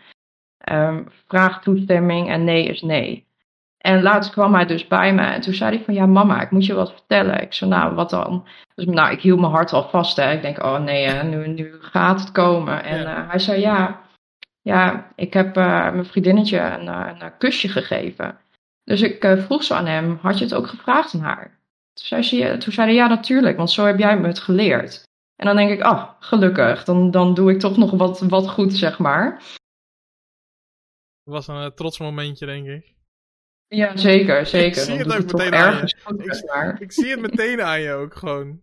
Um, 0.72 1.08
vraag 1.28 1.62
toestemming 1.62 2.30
en 2.30 2.44
nee 2.44 2.66
is 2.66 2.82
nee. 2.82 3.26
En 3.78 4.02
laatst 4.02 4.32
kwam 4.32 4.54
hij 4.54 4.66
dus 4.66 4.88
bij 4.88 5.14
me 5.14 5.22
en 5.22 5.42
toen 5.42 5.54
zei 5.54 5.76
hij 5.76 5.86
van, 5.86 5.94
ja 5.94 6.06
mama, 6.06 6.42
ik 6.42 6.52
moet 6.52 6.66
je 6.66 6.74
wat 6.74 6.92
vertellen. 6.92 7.42
Ik 7.42 7.54
zei, 7.54 7.70
nou, 7.70 7.96
wat 7.96 8.10
dan? 8.10 8.48
Dus 8.76 8.86
nou, 8.86 9.12
ik 9.12 9.22
hield 9.22 9.40
mijn 9.40 9.52
hart 9.52 9.74
al 9.74 9.90
vast. 9.90 10.16
Hè. 10.16 10.32
Ik 10.32 10.42
denk, 10.42 10.64
oh 10.64 10.80
nee, 10.80 11.08
hè, 11.08 11.24
nu, 11.24 11.48
nu 11.48 11.76
gaat 11.80 12.20
het 12.20 12.32
komen. 12.32 12.84
En 12.84 13.02
ja. 13.02 13.26
hij 13.30 13.40
zei, 13.40 13.62
ja, 13.62 14.02
ja, 14.64 15.12
ik 15.16 15.34
heb 15.34 15.58
uh, 15.58 15.92
mijn 15.92 16.06
vriendinnetje 16.06 16.60
een, 16.60 16.88
een, 16.88 17.22
een, 17.22 17.38
kusje 17.38 17.68
gegeven. 17.68 18.38
Dus 18.84 19.02
ik 19.02 19.24
uh, 19.24 19.44
vroeg 19.44 19.64
zo 19.64 19.74
aan 19.74 19.86
hem, 19.86 20.18
had 20.22 20.38
je 20.38 20.44
het 20.44 20.54
ook 20.54 20.68
gevraagd 20.68 21.14
aan 21.14 21.20
haar? 21.20 21.60
Toen 21.94 22.06
zei, 22.06 22.24
ze, 22.24 22.58
toen 22.58 22.74
zei 22.74 22.88
hij, 22.88 22.96
ja 22.96 23.08
natuurlijk, 23.08 23.58
want 23.58 23.72
zo 23.72 23.86
heb 23.86 24.00
jij 24.00 24.20
me 24.20 24.28
het 24.28 24.40
geleerd. 24.40 25.04
En 25.36 25.46
dan 25.46 25.56
denk 25.56 25.72
ik, 25.72 25.82
ah, 25.82 25.92
oh, 25.92 26.10
gelukkig, 26.20 26.84
dan, 26.84 27.12
dan 27.12 27.34
doe 27.34 27.52
ik 27.52 27.60
toch 27.60 27.78
nog 27.78 27.92
wat, 27.92 28.20
wat 28.20 28.50
goed, 28.50 28.74
zeg 28.74 29.00
maar. 29.00 29.34
Het 31.24 31.34
was 31.34 31.48
een 31.48 31.64
uh, 31.64 31.66
trots 31.66 32.00
momentje, 32.00 32.46
denk 32.46 32.68
ik. 32.68 32.94
Ja, 33.68 33.98
zeker, 33.98 34.46
zeker. 34.46 34.68
Ik 34.68 34.76
zie 34.76 34.98
het 34.98 35.14
ook 35.14 35.34
meteen 35.34 35.54
aan 35.54 35.76
je. 35.76 35.96
Goed, 36.04 36.26
ik, 36.26 36.80
ik 36.80 36.92
zie 36.92 37.10
het 37.10 37.20
meteen 37.20 37.62
aan 37.62 37.82
je 37.82 37.92
ook 37.92 38.16
gewoon. 38.16 38.62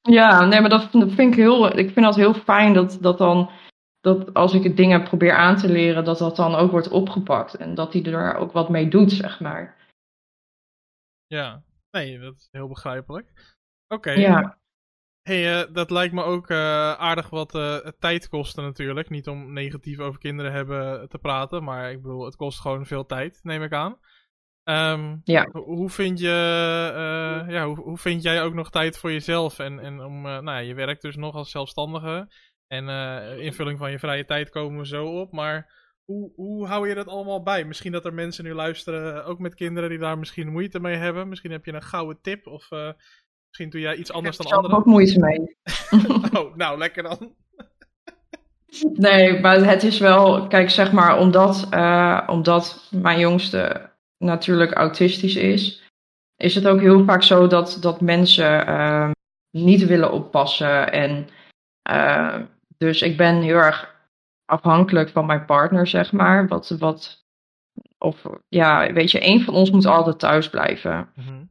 Ja, 0.00 0.44
nee, 0.44 0.60
maar 0.60 0.70
dat, 0.70 0.92
dat 0.92 1.12
vind 1.12 1.32
ik 1.32 1.38
heel, 1.38 1.78
ik 1.78 1.90
vind 1.90 2.06
dat 2.06 2.16
heel 2.16 2.34
fijn 2.34 2.72
dat, 2.72 2.98
dat 3.00 3.18
dan 3.18 3.50
dat 4.06 4.34
als 4.34 4.54
ik 4.54 4.62
het 4.62 4.76
dingen 4.76 5.02
probeer 5.02 5.32
aan 5.32 5.56
te 5.56 5.68
leren, 5.68 6.04
dat 6.04 6.18
dat 6.18 6.36
dan 6.36 6.54
ook 6.54 6.70
wordt 6.70 6.88
opgepakt. 6.88 7.56
En 7.56 7.74
dat 7.74 7.92
hij 7.92 8.04
er 8.04 8.36
ook 8.36 8.52
wat 8.52 8.68
mee 8.68 8.88
doet, 8.88 9.12
zeg 9.12 9.40
maar. 9.40 9.76
Ja, 11.26 11.62
nee, 11.90 12.18
dat 12.18 12.36
is 12.36 12.48
heel 12.50 12.68
begrijpelijk. 12.68 13.56
Oké. 13.88 14.10
Ja. 14.10 14.58
hey, 15.22 15.60
uh, 15.60 15.74
dat 15.74 15.90
lijkt 15.90 16.14
me 16.14 16.22
ook 16.22 16.50
uh, 16.50 16.58
aardig 16.92 17.30
wat 17.30 17.54
uh, 17.54 17.76
tijd 17.76 18.28
kosten 18.28 18.64
natuurlijk. 18.64 19.10
Niet 19.10 19.28
om 19.28 19.52
negatief 19.52 19.98
over 19.98 20.20
kinderen 20.20 20.52
hebben 20.52 21.08
te 21.08 21.18
praten, 21.18 21.64
maar 21.64 21.90
ik 21.90 22.02
bedoel, 22.02 22.24
het 22.24 22.36
kost 22.36 22.60
gewoon 22.60 22.86
veel 22.86 23.06
tijd, 23.06 23.38
neem 23.42 23.62
ik 23.62 23.72
aan. 23.72 23.98
Um, 24.64 25.20
ja. 25.24 25.48
Hoe 25.52 25.90
vind 25.90 26.18
je, 26.18 26.26
ja, 27.48 27.66
hoe, 27.66 27.80
hoe, 27.80 27.98
vind 27.98 28.22
jij 28.22 28.42
ook 28.42 28.54
nog 28.54 28.70
tijd 28.70 28.98
voor 28.98 29.12
jezelf 29.12 29.58
en, 29.58 29.78
en 29.78 30.00
om, 30.00 30.22
nou 30.22 30.44
ja, 30.44 30.58
je 30.58 30.74
werkt 30.74 31.02
dus 31.02 31.16
nog 31.16 31.34
als 31.34 31.50
zelfstandige. 31.50 32.28
En 32.66 32.88
uh, 32.88 33.44
invulling 33.44 33.78
van 33.78 33.90
je 33.90 33.98
vrije 33.98 34.24
tijd 34.24 34.50
komen 34.50 34.78
we 34.78 34.86
zo 34.86 35.06
op. 35.06 35.32
Maar 35.32 35.72
hoe, 36.04 36.32
hoe 36.34 36.66
hou 36.66 36.88
je 36.88 36.94
dat 36.94 37.08
allemaal 37.08 37.42
bij? 37.42 37.64
Misschien 37.64 37.92
dat 37.92 38.04
er 38.04 38.14
mensen 38.14 38.44
nu 38.44 38.54
luisteren, 38.54 39.24
ook 39.24 39.38
met 39.38 39.54
kinderen 39.54 39.88
die 39.88 39.98
daar 39.98 40.18
misschien 40.18 40.52
moeite 40.52 40.80
mee 40.80 40.96
hebben. 40.96 41.28
Misschien 41.28 41.50
heb 41.50 41.64
je 41.64 41.72
een 41.72 41.82
gouden 41.82 42.18
tip 42.22 42.46
of 42.46 42.70
uh, 42.70 42.90
misschien 43.46 43.70
doe 43.70 43.80
jij 43.80 43.96
iets 43.96 44.12
anders 44.12 44.36
dan 44.36 44.46
anderen. 44.46 44.70
Ik 44.70 44.76
heb 44.76 44.86
er 44.86 44.86
ook 44.86 44.94
moeite 44.94 45.18
mee. 45.18 45.56
oh, 46.40 46.56
nou, 46.56 46.78
lekker 46.78 47.02
dan. 47.02 47.34
nee, 48.92 49.40
maar 49.40 49.56
het 49.56 49.82
is 49.82 49.98
wel, 49.98 50.46
kijk 50.46 50.70
zeg 50.70 50.92
maar, 50.92 51.18
omdat, 51.18 51.68
uh, 51.74 52.22
omdat 52.26 52.88
mijn 52.90 53.18
jongste 53.18 53.90
natuurlijk 54.18 54.72
autistisch 54.72 55.36
is, 55.36 55.90
is 56.36 56.54
het 56.54 56.66
ook 56.66 56.80
heel 56.80 57.04
vaak 57.04 57.22
zo 57.22 57.46
dat, 57.46 57.78
dat 57.80 58.00
mensen 58.00 58.66
ehm, 58.66 59.10
niet 59.50 59.86
willen 59.86 60.12
oppassen 60.12 60.92
en... 60.92 61.28
Uh, 61.90 62.40
dus 62.78 63.02
ik 63.02 63.16
ben 63.16 63.42
heel 63.42 63.56
erg 63.56 63.94
afhankelijk 64.44 65.08
van 65.08 65.26
mijn 65.26 65.44
partner, 65.44 65.86
zeg 65.86 66.12
maar. 66.12 66.48
Wat, 66.48 66.68
wat, 66.78 67.26
of 67.98 68.22
ja, 68.48 68.92
weet 68.92 69.10
je, 69.10 69.26
een 69.26 69.42
van 69.42 69.54
ons 69.54 69.70
moet 69.70 69.86
altijd 69.86 70.18
thuis 70.18 70.50
blijven. 70.50 71.08
Mm 71.14 71.24
-hmm. 71.24 71.50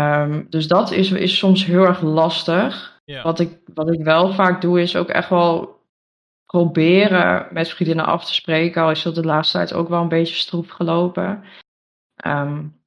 um, 0.00 0.46
dus 0.50 0.68
dat 0.68 0.90
is, 0.90 1.10
is 1.10 1.38
soms 1.38 1.64
heel 1.64 1.84
erg 1.84 2.00
lastig. 2.00 2.94
Wat, 3.22 3.40
ik, 3.40 3.58
wat 3.74 3.92
ik 3.92 4.04
wel 4.04 4.32
vaak 4.32 4.60
doe, 4.60 4.80
is 4.80 4.96
ook 4.96 5.08
echt 5.08 5.28
wel 5.28 5.80
proberen 6.46 7.48
met 7.50 7.68
vriendinnen 7.68 8.06
af 8.06 8.24
te 8.24 8.34
spreken. 8.34 8.82
Al 8.82 8.90
is 8.90 9.02
dat 9.02 9.14
de 9.14 9.24
laatste 9.24 9.56
tijd 9.56 9.72
ook 9.72 9.88
wel 9.88 10.02
een 10.02 10.08
beetje 10.08 10.34
stroef 10.34 10.68
gelopen. 10.68 11.44
Um, 12.26 12.80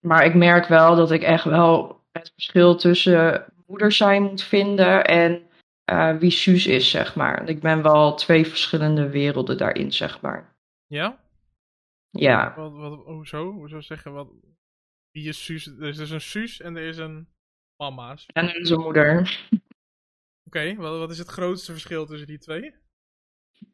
maar 0.00 0.24
ik 0.24 0.34
merk 0.34 0.66
wel 0.66 0.96
dat 0.96 1.10
ik 1.10 1.22
echt 1.22 1.44
wel 1.44 2.00
het 2.12 2.30
verschil 2.34 2.76
tussen 2.76 3.44
moeder 3.66 3.92
zijn 3.92 4.22
moet 4.22 4.42
vinden 4.42 5.04
en 5.04 5.47
uh, 5.90 6.16
wie 6.16 6.30
Suus 6.30 6.66
is, 6.66 6.90
zeg 6.90 7.14
maar. 7.14 7.48
Ik 7.48 7.60
ben 7.60 7.82
wel 7.82 8.14
twee 8.14 8.46
verschillende 8.46 9.08
werelden 9.08 9.58
daarin, 9.58 9.92
zeg 9.92 10.20
maar. 10.20 10.56
Ja? 10.86 11.20
Ja. 12.10 12.54
Wat, 12.56 12.72
wat, 12.72 13.04
hoezo? 13.04 13.52
Hoezo 13.52 13.80
zeggen 13.80 14.12
wat? 14.12 14.28
Wie 15.10 15.28
is 15.28 15.44
Suus? 15.44 15.66
Er 15.66 15.88
is 15.88 15.96
dus 15.96 16.10
een 16.10 16.20
Suus 16.20 16.60
en 16.60 16.76
er 16.76 16.86
is 16.86 16.96
een 16.96 17.28
mama's. 17.76 18.26
En 18.26 18.48
er 18.48 18.56
is 18.56 18.70
een 18.70 18.80
moeder. 18.80 19.40
Oké, 19.50 19.60
okay, 20.44 20.76
wat, 20.76 20.98
wat 20.98 21.10
is 21.10 21.18
het 21.18 21.28
grootste 21.28 21.72
verschil 21.72 22.06
tussen 22.06 22.26
die 22.26 22.38
twee? 22.38 22.74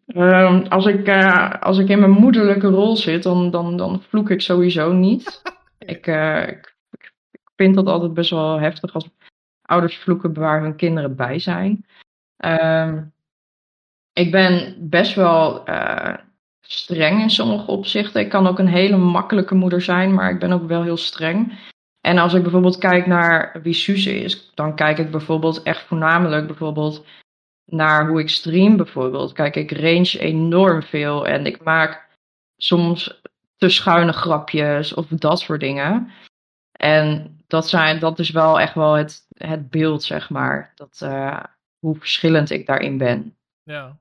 Um, 0.07 0.67
als, 0.67 0.87
ik, 0.87 1.09
uh, 1.09 1.51
als 1.51 1.79
ik 1.79 1.89
in 1.89 1.99
mijn 1.99 2.11
moederlijke 2.11 2.69
rol 2.69 2.97
zit, 2.97 3.23
dan, 3.23 3.51
dan, 3.51 3.77
dan 3.77 4.03
vloek 4.03 4.31
ik 4.31 4.41
sowieso 4.41 4.93
niet. 4.93 5.43
ik, 5.79 6.07
uh, 6.07 6.49
ik, 6.49 6.77
ik 7.31 7.51
vind 7.57 7.75
dat 7.75 7.87
altijd 7.87 8.15
best 8.15 8.31
wel 8.31 8.61
heftig 8.61 8.95
als 8.95 9.09
ouders 9.63 9.97
vloeken 9.97 10.35
waar 10.35 10.63
hun 10.63 10.77
kinderen 10.77 11.17
bij 11.17 11.39
zijn. 11.39 11.87
Um, 12.45 13.13
ik 14.13 14.31
ben 14.31 14.77
best 14.91 15.15
wel 15.15 15.69
uh, 15.69 16.15
streng 16.61 17.21
in 17.21 17.31
sommige 17.31 17.71
opzichten. 17.71 18.21
Ik 18.21 18.29
kan 18.29 18.47
ook 18.47 18.59
een 18.59 18.69
hele 18.69 18.97
makkelijke 18.97 19.55
moeder 19.55 19.83
zijn, 19.83 20.15
maar 20.15 20.31
ik 20.31 20.39
ben 20.39 20.53
ook 20.53 20.67
wel 20.67 20.83
heel 20.83 20.97
streng. 20.97 21.59
En 22.01 22.19
als 22.19 22.35
ik 22.35 22.43
bijvoorbeeld 22.43 22.79
kijk 22.79 23.07
naar 23.07 23.61
wie 23.63 23.75
Suze 23.75 24.21
is, 24.21 24.51
dan 24.55 24.77
kijk 24.77 24.99
ik 24.99 25.11
bijvoorbeeld 25.11 25.63
echt 25.63 25.83
voornamelijk 25.83 26.47
bijvoorbeeld 26.47 27.07
naar 27.65 28.09
hoe 28.09 28.21
ik 28.21 28.29
stream 28.29 28.77
bijvoorbeeld. 28.77 29.33
Kijk, 29.33 29.57
ik 29.57 29.73
range 29.73 30.19
enorm 30.19 30.83
veel 30.83 31.27
en 31.27 31.47
ik 31.47 31.63
maak 31.63 32.07
soms 32.57 33.21
te 33.57 33.69
schuine 33.69 34.13
grapjes 34.13 34.95
of 34.95 35.07
dat 35.07 35.41
soort 35.41 35.61
dingen. 35.61 36.11
En 36.73 37.37
dat, 37.47 37.69
zijn, 37.69 37.99
dat 37.99 38.19
is 38.19 38.31
wel 38.31 38.61
echt 38.61 38.75
wel 38.75 38.93
het, 38.93 39.27
het 39.37 39.71
beeld, 39.71 40.03
zeg 40.03 40.31
maar. 40.31 40.73
Dat, 40.75 41.01
uh, 41.05 41.45
hoe 41.85 41.99
verschillend 41.99 42.51
ik 42.51 42.67
daarin 42.67 42.99
ben. 42.99 43.37
Ja. 43.63 43.99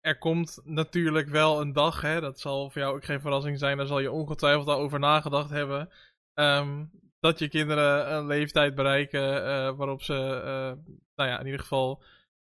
Er 0.00 0.18
komt 0.18 0.60
natuurlijk 0.64 1.28
wel 1.28 1.60
een 1.60 1.72
dag, 1.72 2.00
hè, 2.00 2.20
dat 2.20 2.40
zal 2.40 2.70
voor 2.70 2.82
jou 2.82 2.94
ook 2.94 3.04
geen 3.04 3.20
verrassing 3.20 3.58
zijn, 3.58 3.76
daar 3.76 3.86
zal 3.86 4.00
je 4.00 4.12
ongetwijfeld 4.12 4.68
al 4.68 4.78
over 4.78 4.98
nagedacht 4.98 5.50
hebben. 5.50 5.90
Um, 6.34 6.90
dat 7.20 7.38
je 7.38 7.48
kinderen 7.48 8.12
een 8.12 8.26
leeftijd 8.26 8.74
bereiken 8.74 9.36
uh, 9.36 9.76
waarop 9.76 10.02
ze, 10.02 10.14
uh, 10.14 10.94
nou 11.14 11.30
ja, 11.30 11.38
in 11.38 11.44
ieder 11.44 11.60
geval 11.60 12.02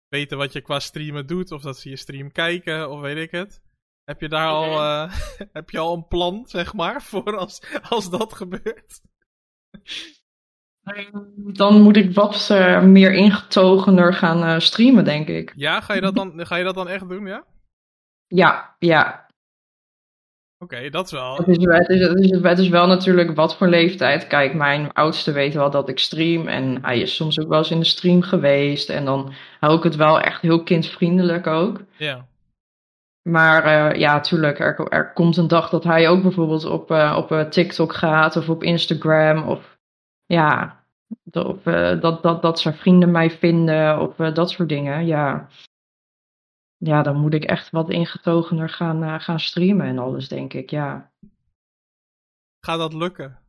weten 0.09 0.39
wat 0.39 0.53
je 0.53 0.61
qua 0.61 0.81
streamen 0.81 1.27
doet. 1.27 1.53
Of 1.53 1.63
dat 1.63 1.79
ze 1.79 1.89
je 1.89 1.97
stream 1.97 2.33
kijken, 2.33 2.91
of 2.91 3.01
weet 3.01 3.17
ik 3.17 3.31
het. 3.31 3.63
Heb 4.05 4.21
je 4.21 4.29
daar 4.29 4.49
al, 4.49 4.73
uh, 4.73 5.15
heb 5.59 5.71
je 5.71 5.79
al 5.79 5.95
een 5.95 6.07
plan, 6.09 6.47
zeg 6.47 6.75
maar, 6.75 7.03
voor 7.03 7.37
als, 7.37 7.63
als 7.89 8.11
dat 8.11 8.33
gebeurt? 8.33 9.03
Dan 11.37 11.83
moet 11.83 11.97
ik 11.97 12.15
wat 12.15 12.49
uh, 12.53 12.83
meer 12.83 13.13
ingetogener 13.13 14.15
gaan 14.15 14.45
uh, 14.45 14.59
streamen, 14.59 15.05
denk 15.05 15.29
ik. 15.29 15.53
Ja, 15.57 15.81
ga 15.81 15.95
je 15.95 16.01
dat 16.01 16.15
dan, 16.15 16.47
ga 16.47 16.57
je 16.57 16.65
dat 16.65 16.75
dan 16.75 16.89
echt 16.89 17.09
doen, 17.09 17.27
ja? 17.27 17.45
Ja, 18.27 18.77
ja. 18.79 19.27
Oké, 20.59 20.91
dat 20.91 21.05
is 21.05 21.13
wel. 21.13 21.37
Het 21.37 21.49
is, 21.49 21.57
het, 21.57 21.89
is, 21.89 22.01
het, 22.01 22.19
is, 22.19 22.31
het 22.43 22.59
is 22.59 22.69
wel 22.69 22.87
natuurlijk 22.87 23.35
wat 23.35 23.57
voor 23.57 23.69
leeftijd. 23.69 24.27
Kijk, 24.27 24.55
mijn 24.55 24.93
oudste 24.93 25.33
weet 25.33 25.55
wel 25.55 25.71
dat 25.71 25.89
ik 25.89 25.99
stream. 25.99 26.49
En 26.49 26.79
hij 26.83 27.01
is 27.01 27.15
soms 27.15 27.41
ook 27.41 27.49
wel 27.49 27.59
eens 27.59 27.71
in 27.71 27.79
de 27.79 27.85
stream 27.85 28.23
geweest. 28.23 28.89
En 28.89 29.05
dan 29.05 29.33
hou 29.61 29.77
ik 29.77 29.83
het 29.83 29.97
wel 29.97 30.21
echt 30.21 30.43
heel 30.43 30.63
kindvriendelijk 30.63 31.47
ook. 31.47 31.81
Ja. 31.97 32.27
Maar 33.23 33.67
uh, 33.67 34.01
ja, 34.01 34.21
tuurlijk, 34.21 34.59
er, 34.59 34.89
er 34.89 35.13
komt 35.13 35.37
een 35.37 35.49
dag 35.49 35.69
dat 35.69 35.85
hij 35.85 36.09
ook 36.09 36.23
bijvoorbeeld 36.23 36.65
op, 36.65 36.91
op 36.91 37.47
TikTok 37.51 37.95
gaat 37.95 38.37
of 38.37 38.49
op 38.49 38.63
Instagram. 38.63 39.49
Of 39.49 39.72
ja, 40.35 40.85
of, 41.33 41.63
dat, 42.01 42.23
dat, 42.23 42.43
dat 42.43 42.61
zijn 42.61 42.75
vrienden 42.75 43.11
mij 43.11 43.31
vinden 43.31 44.01
of 44.01 44.17
dat 44.17 44.51
soort 44.51 44.69
dingen. 44.69 45.07
Ja 45.07 45.49
ja, 46.85 47.03
dan 47.03 47.17
moet 47.17 47.35
ik 47.35 47.45
echt 47.45 47.71
wat 47.71 47.91
ingetogener 47.91 48.69
gaan, 48.69 49.03
uh, 49.03 49.21
gaan 49.21 49.41
streamen 49.41 49.87
en 49.87 49.99
alles, 49.99 50.29
denk 50.29 50.53
ik, 50.53 50.71
ja. 50.71 51.13
Gaat 52.61 52.79
dat 52.79 52.93
lukken? 52.93 53.41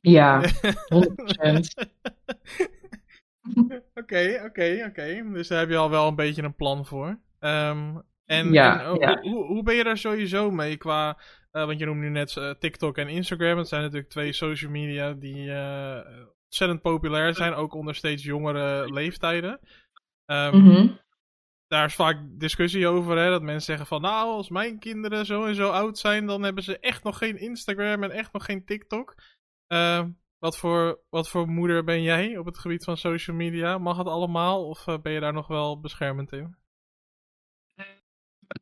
Ja, 0.00 0.40
100%. 0.94 1.00
Oké, 3.94 4.42
oké, 4.44 4.84
oké. 4.88 5.30
Dus 5.32 5.48
daar 5.48 5.58
heb 5.58 5.68
je 5.68 5.76
al 5.76 5.90
wel 5.90 6.08
een 6.08 6.14
beetje 6.14 6.42
een 6.42 6.54
plan 6.54 6.86
voor. 6.86 7.18
Um, 7.40 8.02
en, 8.28 8.52
ja, 8.52 8.84
en 8.84 8.94
ja. 8.98 9.20
Hoe, 9.20 9.44
hoe, 9.44 9.62
ben 9.62 9.74
je 9.74 9.84
daar 9.84 9.98
sowieso 9.98 10.50
mee 10.50 10.76
qua... 10.76 11.18
Uh, 11.52 11.64
want 11.64 11.78
je 11.78 11.86
noemt 11.86 12.00
nu 12.00 12.08
net 12.08 12.36
uh, 12.36 12.50
TikTok 12.50 12.96
en 12.96 13.08
Instagram. 13.08 13.56
Dat 13.56 13.68
zijn 13.68 13.82
natuurlijk 13.82 14.10
twee 14.10 14.32
social 14.32 14.70
media 14.70 15.12
die 15.12 15.52
ontzettend 16.44 16.82
populair 16.82 17.34
zijn. 17.34 17.54
Ook 17.54 17.74
onder 17.74 17.94
steeds 17.94 18.22
jongere 18.22 18.92
leeftijden. 18.92 19.60
Um, 20.26 20.54
mm 20.54 20.70
-hmm 20.70 20.98
daar 21.68 21.84
is 21.84 21.94
vaak 21.94 22.18
discussie 22.24 22.86
over, 22.86 23.18
hè, 23.18 23.30
dat 23.30 23.42
mensen 23.42 23.64
zeggen 23.64 23.86
van, 23.86 24.00
nou, 24.00 24.28
als 24.28 24.48
mijn 24.48 24.78
kinderen 24.78 25.26
zo 25.26 25.44
en 25.44 25.54
zo 25.54 25.70
oud 25.70 25.98
zijn, 25.98 26.26
dan 26.26 26.42
hebben 26.42 26.62
ze 26.62 26.78
echt 26.78 27.04
nog 27.04 27.18
geen 27.18 27.38
Instagram 27.38 28.02
en 28.02 28.10
echt 28.10 28.32
nog 28.32 28.44
geen 28.44 28.64
TikTok. 28.64 29.14
Uh, 29.68 30.04
wat, 30.38 30.58
voor, 30.58 31.00
wat 31.10 31.28
voor 31.28 31.48
moeder 31.48 31.84
ben 31.84 32.02
jij 32.02 32.36
op 32.36 32.46
het 32.46 32.58
gebied 32.58 32.84
van 32.84 32.96
social 32.96 33.36
media? 33.36 33.78
Mag 33.78 33.96
het 33.96 34.06
allemaal 34.06 34.68
of 34.68 34.84
ben 35.02 35.12
je 35.12 35.20
daar 35.20 35.32
nog 35.32 35.46
wel 35.46 35.80
beschermend 35.80 36.32
in? 36.32 36.56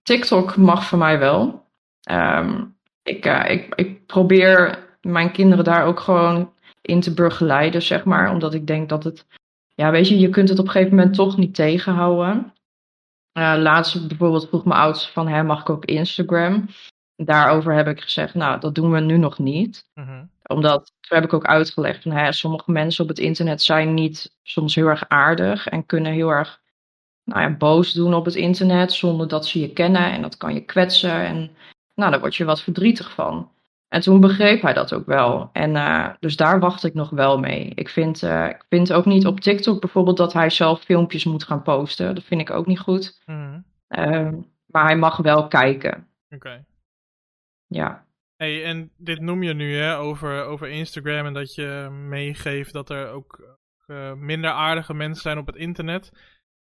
TikTok 0.02 0.56
mag 0.56 0.84
voor 0.84 0.98
mij 0.98 1.18
wel. 1.18 1.64
Um, 2.10 2.76
ik, 3.02 3.26
uh, 3.26 3.50
ik, 3.50 3.74
ik 3.74 4.06
probeer 4.06 4.84
mijn 5.00 5.32
kinderen 5.32 5.64
daar 5.64 5.84
ook 5.84 6.00
gewoon 6.00 6.52
in 6.82 7.00
te 7.00 7.14
begeleiden, 7.14 7.82
zeg 7.82 8.04
maar. 8.04 8.30
Omdat 8.30 8.54
ik 8.54 8.66
denk 8.66 8.88
dat 8.88 9.04
het, 9.04 9.26
ja, 9.74 9.90
weet 9.90 10.08
je, 10.08 10.18
je 10.18 10.28
kunt 10.28 10.48
het 10.48 10.58
op 10.58 10.64
een 10.64 10.70
gegeven 10.70 10.96
moment 10.96 11.14
toch 11.14 11.36
niet 11.36 11.54
tegenhouden. 11.54 12.52
Uh, 13.38 13.54
laatst 13.56 14.08
bijvoorbeeld 14.08 14.48
vroeg 14.48 14.64
mijn 14.64 14.80
oudste 14.80 15.12
van, 15.12 15.28
hè, 15.28 15.42
mag 15.42 15.60
ik 15.60 15.70
ook 15.70 15.84
Instagram? 15.84 16.68
Daarover 17.16 17.74
heb 17.74 17.86
ik 17.86 18.00
gezegd, 18.00 18.34
nou, 18.34 18.60
dat 18.60 18.74
doen 18.74 18.90
we 18.90 19.00
nu 19.00 19.18
nog 19.18 19.38
niet. 19.38 19.90
Mm-hmm. 19.94 20.30
Omdat, 20.46 20.92
toen 21.00 21.18
heb 21.18 21.26
ik 21.26 21.32
ook 21.32 21.46
uitgelegd 21.46 22.02
van, 22.02 22.12
hè, 22.12 22.32
sommige 22.32 22.70
mensen 22.70 23.02
op 23.02 23.08
het 23.08 23.18
internet 23.18 23.62
zijn 23.62 23.94
niet 23.94 24.36
soms 24.42 24.74
heel 24.74 24.86
erg 24.86 25.08
aardig 25.08 25.66
en 25.66 25.86
kunnen 25.86 26.12
heel 26.12 26.30
erg 26.30 26.60
nou 27.26 27.40
ja, 27.40 27.56
boos 27.56 27.92
doen 27.92 28.14
op 28.14 28.24
het 28.24 28.34
internet 28.34 28.92
zonder 28.92 29.28
dat 29.28 29.46
ze 29.46 29.60
je 29.60 29.72
kennen 29.72 30.12
en 30.12 30.22
dat 30.22 30.36
kan 30.36 30.54
je 30.54 30.64
kwetsen 30.64 31.24
en 31.24 31.50
nou, 31.94 32.10
daar 32.10 32.20
word 32.20 32.36
je 32.36 32.44
wat 32.44 32.62
verdrietig 32.62 33.10
van. 33.10 33.50
En 33.88 34.00
toen 34.00 34.20
begreep 34.20 34.62
hij 34.62 34.72
dat 34.72 34.94
ook 34.94 35.06
wel. 35.06 35.50
En 35.52 35.74
uh, 35.74 36.08
dus 36.20 36.36
daar 36.36 36.60
wacht 36.60 36.84
ik 36.84 36.94
nog 36.94 37.10
wel 37.10 37.38
mee. 37.38 37.72
Ik 37.74 37.88
vind, 37.88 38.22
uh, 38.22 38.46
ik 38.48 38.64
vind 38.68 38.92
ook 38.92 39.04
niet 39.04 39.26
op 39.26 39.40
TikTok 39.40 39.80
bijvoorbeeld 39.80 40.16
dat 40.16 40.32
hij 40.32 40.50
zelf 40.50 40.82
filmpjes 40.82 41.24
moet 41.24 41.44
gaan 41.44 41.62
posten. 41.62 42.14
Dat 42.14 42.24
vind 42.24 42.40
ik 42.40 42.50
ook 42.50 42.66
niet 42.66 42.78
goed. 42.78 43.22
Mm. 43.26 43.64
Uh, 43.88 44.28
maar 44.66 44.84
hij 44.84 44.96
mag 44.96 45.16
wel 45.16 45.48
kijken. 45.48 46.08
Oké. 46.24 46.34
Okay. 46.34 46.64
Ja. 47.66 48.06
Hey, 48.36 48.64
en 48.64 48.90
dit 48.96 49.20
noem 49.20 49.42
je 49.42 49.54
nu 49.54 49.76
hè, 49.76 49.98
over, 49.98 50.44
over 50.44 50.68
Instagram 50.68 51.26
en 51.26 51.32
dat 51.32 51.54
je 51.54 51.88
meegeeft 52.08 52.72
dat 52.72 52.90
er 52.90 53.08
ook 53.08 53.56
eh, 53.86 54.12
minder 54.12 54.50
aardige 54.50 54.94
mensen 54.94 55.22
zijn 55.22 55.38
op 55.38 55.46
het 55.46 55.56
internet. 55.56 56.12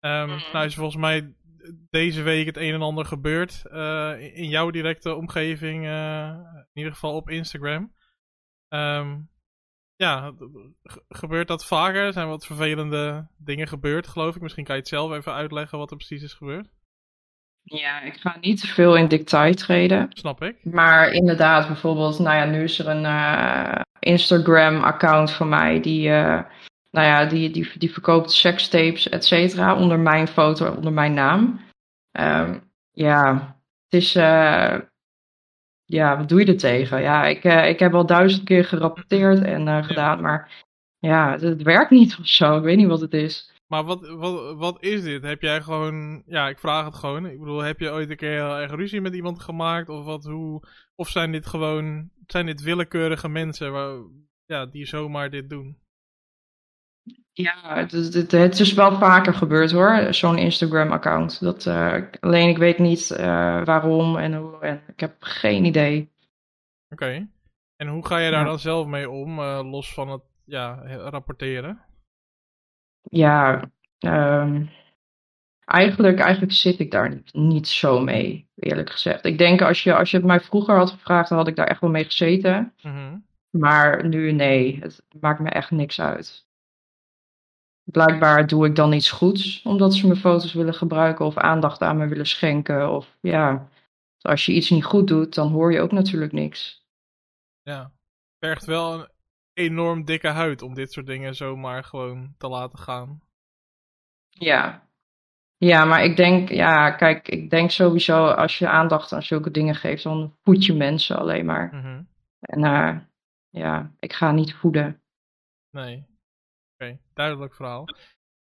Um, 0.06 0.30
mm. 0.30 0.42
Nou 0.52 0.64
is 0.66 0.74
volgens 0.74 1.02
mij 1.02 1.34
deze 1.90 2.22
week 2.22 2.46
het 2.46 2.56
een 2.56 2.74
en 2.74 2.82
ander 2.82 3.04
gebeurt 3.04 3.62
uh, 3.72 4.36
in 4.36 4.48
jouw 4.48 4.70
directe 4.70 5.14
omgeving, 5.14 5.84
uh, 5.84 6.28
in 6.72 6.78
ieder 6.78 6.92
geval 6.92 7.14
op 7.14 7.30
Instagram. 7.30 7.92
Um, 8.68 9.30
ja, 9.96 10.32
gebeurt 11.08 11.48
dat 11.48 11.66
vaker? 11.66 12.04
Er 12.04 12.12
zijn 12.12 12.28
wat 12.28 12.46
vervelende 12.46 13.28
dingen 13.38 13.68
gebeurd, 13.68 14.06
geloof 14.06 14.36
ik. 14.36 14.42
Misschien 14.42 14.64
kan 14.64 14.74
je 14.74 14.80
het 14.80 14.90
zelf 14.90 15.12
even 15.12 15.32
uitleggen 15.32 15.78
wat 15.78 15.90
er 15.90 15.96
precies 15.96 16.22
is 16.22 16.34
gebeurd. 16.34 16.68
Ja, 17.62 18.00
ik 18.00 18.16
ga 18.16 18.36
niet 18.40 18.60
te 18.60 18.66
veel 18.66 18.96
in 18.96 19.08
detail 19.08 19.54
treden. 19.54 20.06
Snap 20.10 20.42
ik. 20.42 20.64
Maar 20.64 21.12
inderdaad, 21.12 21.66
bijvoorbeeld, 21.66 22.18
nou 22.18 22.36
ja, 22.36 22.44
nu 22.44 22.62
is 22.62 22.78
er 22.78 22.88
een 22.88 23.04
uh, 23.04 23.80
Instagram-account 23.98 25.30
van 25.32 25.48
mij 25.48 25.80
die 25.80 26.10
nou 26.90 27.06
ja, 27.06 27.24
die, 27.24 27.50
die, 27.50 27.78
die 27.78 27.92
verkoopt 27.92 28.32
sekstapes, 28.32 29.08
et 29.08 29.24
cetera, 29.24 29.76
onder 29.76 29.98
mijn 29.98 30.28
foto, 30.28 30.74
onder 30.74 30.92
mijn 30.92 31.14
naam. 31.14 31.60
Um, 32.20 32.70
ja, 32.90 33.32
het 33.88 34.00
is, 34.00 34.16
uh, 34.16 34.78
ja, 35.84 36.16
wat 36.16 36.28
doe 36.28 36.40
je 36.40 36.46
er 36.46 36.58
tegen? 36.58 37.02
Ja, 37.02 37.26
ik, 37.26 37.44
uh, 37.44 37.68
ik 37.68 37.78
heb 37.78 37.94
al 37.94 38.06
duizend 38.06 38.44
keer 38.44 38.64
gerapporteerd 38.64 39.42
en 39.42 39.66
uh, 39.66 39.84
gedaan, 39.84 40.20
maar 40.20 40.64
ja, 40.98 41.30
het, 41.30 41.40
het, 41.40 41.62
werkt 41.62 41.90
niet 41.90 42.16
of 42.20 42.26
zo. 42.26 42.56
Ik 42.56 42.62
weet 42.62 42.76
niet 42.76 42.86
wat 42.86 43.00
het 43.00 43.12
is. 43.12 43.54
Maar 43.66 43.84
wat, 43.84 44.08
wat, 44.08 44.56
wat 44.56 44.82
is 44.82 45.02
dit? 45.02 45.22
Heb 45.22 45.42
jij 45.42 45.62
gewoon, 45.62 46.22
ja, 46.26 46.48
ik 46.48 46.58
vraag 46.58 46.84
het 46.84 46.94
gewoon. 46.94 47.26
Ik 47.26 47.38
bedoel, 47.38 47.62
heb 47.62 47.80
je 47.80 47.90
ooit 47.90 48.10
een 48.10 48.16
keer 48.16 48.30
heel 48.30 48.56
erg 48.56 48.74
ruzie 48.74 49.00
met 49.00 49.14
iemand 49.14 49.40
gemaakt? 49.40 49.88
Of 49.88 50.04
wat, 50.04 50.24
hoe, 50.24 50.62
of 50.94 51.08
zijn 51.08 51.32
dit 51.32 51.46
gewoon, 51.46 52.10
zijn 52.26 52.46
dit 52.46 52.62
willekeurige 52.62 53.28
mensen 53.28 53.72
waar, 53.72 53.96
ja, 54.44 54.66
die 54.66 54.86
zomaar 54.86 55.30
dit 55.30 55.50
doen? 55.50 55.78
Ja, 57.38 57.74
het, 57.74 57.92
het, 57.92 58.30
het, 58.32 58.60
is 58.60 58.72
wel 58.72 58.98
vaker 58.98 59.34
gebeurd 59.34 59.70
hoor, 59.70 60.14
zo'n 60.14 60.38
Instagram-account. 60.38 61.40
Dat, 61.40 61.66
uh, 61.66 62.02
alleen 62.20 62.48
ik 62.48 62.58
weet 62.58 62.78
niet 62.78 63.10
uh, 63.10 63.64
waarom 63.64 64.16
en 64.16 64.34
hoe. 64.34 64.58
En 64.60 64.82
ik 64.86 65.00
heb 65.00 65.16
geen 65.18 65.64
idee. 65.64 66.12
Oké. 66.90 67.04
Okay. 67.04 67.28
En 67.76 67.88
hoe 67.88 68.06
ga 68.06 68.18
je 68.18 68.30
daar 68.30 68.40
ja. 68.40 68.46
dan 68.46 68.58
zelf 68.58 68.86
mee 68.86 69.10
om, 69.10 69.38
uh, 69.38 69.60
los 69.70 69.94
van 69.94 70.08
het 70.08 70.22
ja, 70.44 70.74
rapporteren? 70.96 71.84
Ja, 73.02 73.70
um, 73.98 74.70
eigenlijk, 75.64 76.18
eigenlijk 76.18 76.52
zit 76.52 76.78
ik 76.78 76.90
daar 76.90 77.08
niet, 77.08 77.34
niet, 77.34 77.68
zo 77.68 78.00
mee, 78.00 78.48
eerlijk 78.54 78.90
gezegd. 78.90 79.24
Ik 79.24 79.38
denk 79.38 79.62
als 79.62 79.82
je, 79.82 79.94
als 79.94 80.10
je 80.10 80.16
het 80.16 80.26
mij 80.26 80.40
vroeger 80.40 80.76
had 80.76 80.90
gevraagd, 80.90 81.28
dan 81.28 81.38
had 81.38 81.48
ik 81.48 81.56
daar 81.56 81.68
echt 81.68 81.80
wel 81.80 81.90
mee 81.90 82.04
gezeten. 82.04 82.74
Mm 82.82 82.92
-hmm. 82.92 83.26
Maar 83.50 84.06
nu 84.06 84.32
nee, 84.32 84.78
het 84.80 85.04
maakt 85.20 85.40
me 85.40 85.48
echt 85.48 85.70
niks 85.70 86.00
uit 86.00 86.45
blijkbaar 87.86 88.46
doe 88.46 88.66
ik 88.66 88.76
dan 88.76 88.92
iets 88.92 89.10
goeds, 89.10 89.62
omdat 89.62 89.94
ze 89.94 90.06
mijn 90.06 90.20
foto's 90.20 90.52
willen 90.52 90.74
gebruiken 90.74 91.24
of 91.24 91.36
aandacht 91.36 91.80
aan 91.80 91.96
me 91.96 92.08
willen 92.08 92.26
schenken. 92.26 92.90
Of 92.90 93.16
ja, 93.20 93.68
als 94.20 94.46
je 94.46 94.52
iets 94.52 94.70
niet 94.70 94.84
goed 94.84 95.06
doet, 95.06 95.34
dan 95.34 95.50
hoor 95.50 95.72
je 95.72 95.80
ook 95.80 95.92
natuurlijk 95.92 96.32
niks. 96.32 96.86
Ja, 97.62 97.82
het 97.82 98.36
vergt 98.38 98.64
wel 98.64 98.94
een 98.94 99.08
enorm 99.52 100.04
dikke 100.04 100.28
huid 100.28 100.62
om 100.62 100.74
dit 100.74 100.92
soort 100.92 101.06
dingen 101.06 101.34
zomaar 101.34 101.84
gewoon 101.84 102.34
te 102.38 102.48
laten 102.48 102.78
gaan. 102.78 103.20
Ja. 104.28 104.84
Ja, 105.58 105.84
maar 105.84 106.04
ik 106.04 106.16
denk, 106.16 106.48
ja, 106.48 106.90
kijk, 106.90 107.28
ik 107.28 107.50
denk 107.50 107.70
sowieso 107.70 108.26
als 108.26 108.58
je 108.58 108.68
aandacht 108.68 109.12
aan 109.12 109.22
zulke 109.22 109.50
dingen 109.50 109.74
geeft, 109.74 110.02
dan 110.02 110.36
voed 110.42 110.64
je 110.64 110.74
mensen 110.74 111.16
alleen 111.16 111.44
maar. 111.44 111.70
Mm 111.72 111.80
-hmm. 111.80 112.08
En 112.40 112.64
uh, 112.64 112.98
ja, 113.48 113.92
ik 113.98 114.12
ga 114.12 114.32
niet 114.32 114.54
voeden. 114.54 115.00
Nee. 115.70 116.15
Okay, 116.78 117.00
duidelijk 117.14 117.54
verhaal. 117.54 117.84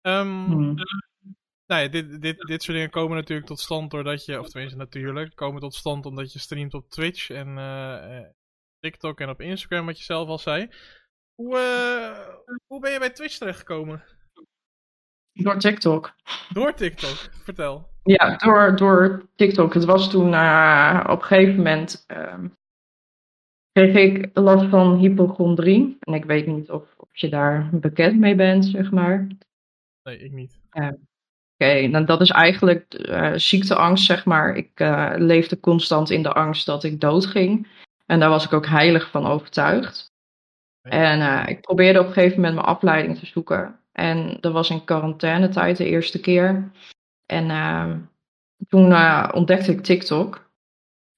Um, 0.01 0.45
hmm. 0.45 0.75
Nou 1.65 1.81
ja, 1.81 1.87
dit, 1.87 2.21
dit, 2.21 2.37
dit 2.39 2.63
soort 2.63 2.77
dingen 2.77 2.91
komen 2.91 3.17
natuurlijk 3.17 3.47
tot 3.47 3.59
stand 3.59 3.91
doordat 3.91 4.25
je, 4.25 4.39
of 4.39 4.49
tenminste 4.49 4.77
natuurlijk, 4.77 5.35
komen 5.35 5.61
tot 5.61 5.73
stand 5.73 6.05
omdat 6.05 6.33
je 6.33 6.39
streamt 6.39 6.73
op 6.73 6.89
Twitch 6.89 7.29
en 7.29 7.57
uh, 7.57 8.25
TikTok 8.79 9.19
en 9.19 9.29
op 9.29 9.41
Instagram, 9.41 9.85
wat 9.85 9.97
je 9.97 10.03
zelf 10.03 10.27
al 10.27 10.39
zei. 10.39 10.69
Hoe, 11.35 11.57
eh, 11.57 12.57
hoe 12.67 12.79
ben 12.79 12.91
je 12.91 12.99
bij 12.99 13.09
Twitch 13.09 13.37
terechtgekomen? 13.37 14.03
Door 15.33 15.57
TikTok. 15.57 16.15
Door 16.49 16.73
TikTok, 16.73 17.17
vertel. 17.43 17.89
Ja, 18.03 18.35
door, 18.35 18.75
door 18.75 19.29
TikTok. 19.35 19.73
Het 19.73 19.85
was 19.85 20.09
toen 20.09 20.33
uh, 20.33 21.03
op 21.07 21.21
een 21.21 21.27
gegeven 21.27 21.55
moment 21.55 22.03
ehm, 22.07 22.47
kreeg 23.73 23.95
ik 23.95 24.29
last 24.33 24.65
van 24.65 24.97
hypochondrie. 24.97 25.97
En 25.99 26.13
ik 26.13 26.25
weet 26.25 26.47
niet 26.47 26.71
of, 26.71 26.83
of 26.97 27.09
je 27.11 27.29
daar 27.29 27.69
bekend 27.71 28.19
mee 28.19 28.35
bent, 28.35 28.65
zeg 28.65 28.91
maar. 28.91 29.27
Nee, 30.03 30.17
ik 30.17 30.31
niet. 30.31 30.59
Oké, 30.71 30.97
okay, 31.57 31.85
nou 31.85 32.05
dat 32.05 32.21
is 32.21 32.29
eigenlijk 32.29 33.07
uh, 33.09 33.33
ziekteangst, 33.35 34.05
zeg 34.05 34.25
maar. 34.25 34.55
Ik 34.55 34.79
uh, 34.79 35.13
leefde 35.15 35.59
constant 35.59 36.09
in 36.09 36.23
de 36.23 36.33
angst 36.33 36.65
dat 36.65 36.83
ik 36.83 37.01
doodging. 37.01 37.67
En 38.05 38.19
daar 38.19 38.29
was 38.29 38.45
ik 38.45 38.53
ook 38.53 38.67
heilig 38.67 39.09
van 39.09 39.25
overtuigd. 39.25 40.11
En 40.81 41.19
uh, 41.19 41.43
ik 41.47 41.61
probeerde 41.61 41.99
op 41.99 42.07
een 42.07 42.13
gegeven 42.13 42.35
moment 42.35 42.55
mijn 42.55 42.67
afleiding 42.67 43.17
te 43.17 43.25
zoeken. 43.25 43.79
En 43.91 44.37
dat 44.39 44.53
was 44.53 44.69
in 44.69 44.83
quarantainetijd 44.83 45.77
de 45.77 45.85
eerste 45.85 46.19
keer. 46.19 46.71
En 47.25 47.45
uh, 47.45 47.95
toen 48.67 48.95
ontdekte 49.33 49.71
ik 49.71 49.81
TikTok. 49.81 50.51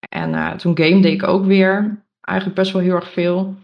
En 0.10 0.58
toen 0.58 0.78
gamede 0.78 1.12
ik 1.12 1.24
ook 1.24 1.46
weer. 1.46 2.05
Eigenlijk 2.26 2.60
best 2.60 2.72
wel 2.72 2.82
heel 2.82 2.96
erg 2.96 3.12
veel. 3.12 3.56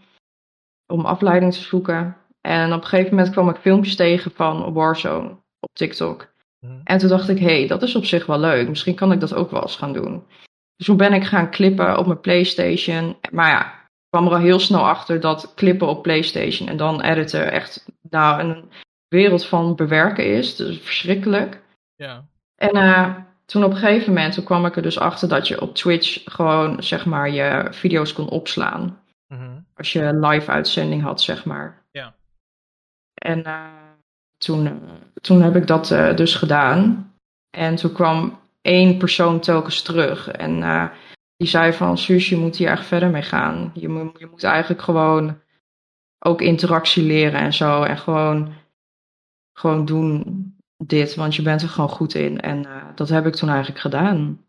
Om 0.94 1.06
afleiding 1.06 1.54
te 1.54 1.62
zoeken. 1.62 2.18
En 2.42 2.74
op 2.74 2.82
een 2.82 2.88
gegeven 2.88 3.16
moment 3.16 3.32
kwam 3.32 3.50
ik 3.50 3.56
filmpjes 3.56 3.96
tegen 3.96 4.32
van 4.32 4.74
Warzone 4.74 5.30
op 5.60 5.70
TikTok. 5.74 6.30
Mhm. 6.60 6.80
En 6.84 6.98
toen 6.98 7.10
dacht 7.10 7.30
ik, 7.30 7.40
hé, 7.40 7.58
hey, 7.58 7.68
dat 7.68 7.82
is 7.82 7.96
op 7.96 8.06
zich 8.06 8.26
wel 8.26 8.40
leuk. 8.40 8.68
Misschien 8.68 8.96
kan 8.96 9.12
ik 9.12 9.20
dat 9.20 9.34
ook 9.34 9.52
wel 9.52 9.62
eens 9.62 9.76
gaan 9.76 9.94
doen. 9.94 10.24
Dus 10.76 10.86
toen 10.86 10.98
ben 10.98 11.14
ik 11.14 11.24
gaan 11.24 11.52
clippen 11.52 11.98
op 11.98 12.06
mijn 12.06 12.20
PlayStation. 12.20 13.18
Maar 13.32 13.50
ja, 13.50 13.74
ik 13.74 14.10
kwam 14.10 14.26
er 14.26 14.34
al 14.34 14.40
heel 14.40 14.60
snel 14.60 14.88
achter 14.88 15.20
dat 15.20 15.54
clippen 15.56 15.88
op 15.88 16.04
PlayStation 16.04 16.68
en 16.68 16.78
dan 16.78 17.02
editen 17.02 17.52
echt 17.52 17.86
nou, 18.10 18.42
een 18.42 18.70
wereld 19.08 19.46
van 19.46 19.76
bewerken 19.76 20.26
is. 20.26 20.56
Dus 20.56 20.80
verschrikkelijk. 20.80 21.62
Ja. 21.96 22.26
En 22.56 22.76
uh, 22.76 23.16
toen 23.52 23.64
op 23.64 23.72
een 23.72 23.78
gegeven 23.78 24.14
moment 24.14 24.34
toen 24.34 24.44
kwam 24.44 24.66
ik 24.66 24.76
er 24.76 24.82
dus 24.82 25.00
achter 25.00 25.28
dat 25.28 25.48
je 25.48 25.62
op 25.62 25.76
Twitch 25.76 26.22
gewoon 26.26 26.84
zeg 26.84 27.06
maar 27.06 27.30
je 27.30 27.68
video's 27.72 28.14
kon 28.14 28.30
opslaan. 28.30 29.00
Mhm. 29.28 29.60
Als 29.76 29.94
je 29.94 30.14
live 30.14 30.52
uitzending 30.52 31.02
had, 31.02 31.22
zeg 31.22 31.46
maar. 31.46 31.84
Ja. 31.92 32.16
En 33.14 33.40
uh, 33.40 33.66
toen, 34.38 34.66
uh, 34.66 34.72
toen 35.22 35.42
heb 35.42 35.56
ik 35.56 35.68
dat 35.68 35.88
dus 36.16 36.36
gedaan. 36.36 37.14
En 37.50 37.76
toen 37.76 37.94
kwam 37.94 38.40
één 38.62 38.98
persoon 38.98 39.40
telkens 39.40 39.82
terug. 39.82 40.28
En 40.28 40.92
die 41.36 41.48
zei 41.48 41.74
van, 41.74 41.98
Suus, 41.98 42.30
je 42.30 42.38
moet 42.38 42.56
hier 42.56 42.70
echt 42.70 42.86
verder 42.86 43.10
mee 43.10 43.22
gaan. 43.22 43.72
Je 43.74 43.90
moet, 43.90 44.20
je 44.20 44.28
moet 44.28 44.44
eigenlijk 44.44 44.82
gewoon 44.82 45.40
ook 46.20 46.42
interactie 46.42 47.04
leren 47.04 47.40
en 47.40 47.54
zo. 47.54 47.84
En 47.84 47.98
gewoon, 47.98 48.54
gewoon 49.54 49.86
doen 49.86 50.24
dit, 50.88 51.16
want 51.16 51.36
je 51.36 51.42
bent 51.42 51.62
er 51.62 51.70
gewoon 51.70 51.90
goed 51.90 52.14
in. 52.14 52.40
En 52.40 52.64
uh, 52.64 52.96
dat 52.96 53.10
heb 53.10 53.26
ik 53.26 53.34
toen 53.34 53.50
eigenlijk 53.50 53.80
gedaan. 53.80 54.46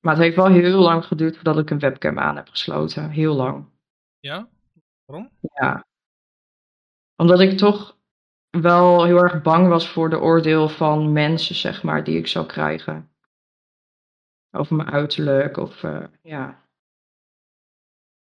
Maar 0.00 0.14
het 0.14 0.22
heeft 0.22 0.36
wel 0.36 0.46
heel 0.46 0.78
lang 0.78 1.04
geduurd 1.04 1.34
voordat 1.34 1.58
ik 1.58 1.70
een 1.70 1.78
webcam 1.78 2.18
aan 2.18 2.36
heb 2.36 2.48
gesloten. 2.48 3.10
Heel 3.10 3.34
lang. 3.34 3.68
Ja? 4.18 4.48
Waarom? 5.04 5.30
Ja. 5.40 5.86
Omdat 7.16 7.40
ik 7.40 7.58
toch 7.58 7.98
wel 8.50 9.04
heel 9.04 9.18
erg 9.18 9.42
bang 9.42 9.68
was 9.68 9.88
voor 9.88 10.10
de 10.10 10.20
oordeel 10.20 10.68
van 10.68 11.12
mensen, 11.12 11.54
zeg 11.54 11.82
maar, 11.82 12.04
die 12.04 12.18
ik 12.18 12.26
zou 12.26 12.46
krijgen 12.46 13.10
over 14.56 14.76
mijn 14.76 14.90
uiterlijk 14.90 15.56
of 15.56 15.82
uh, 15.82 16.04
ja. 16.22 16.64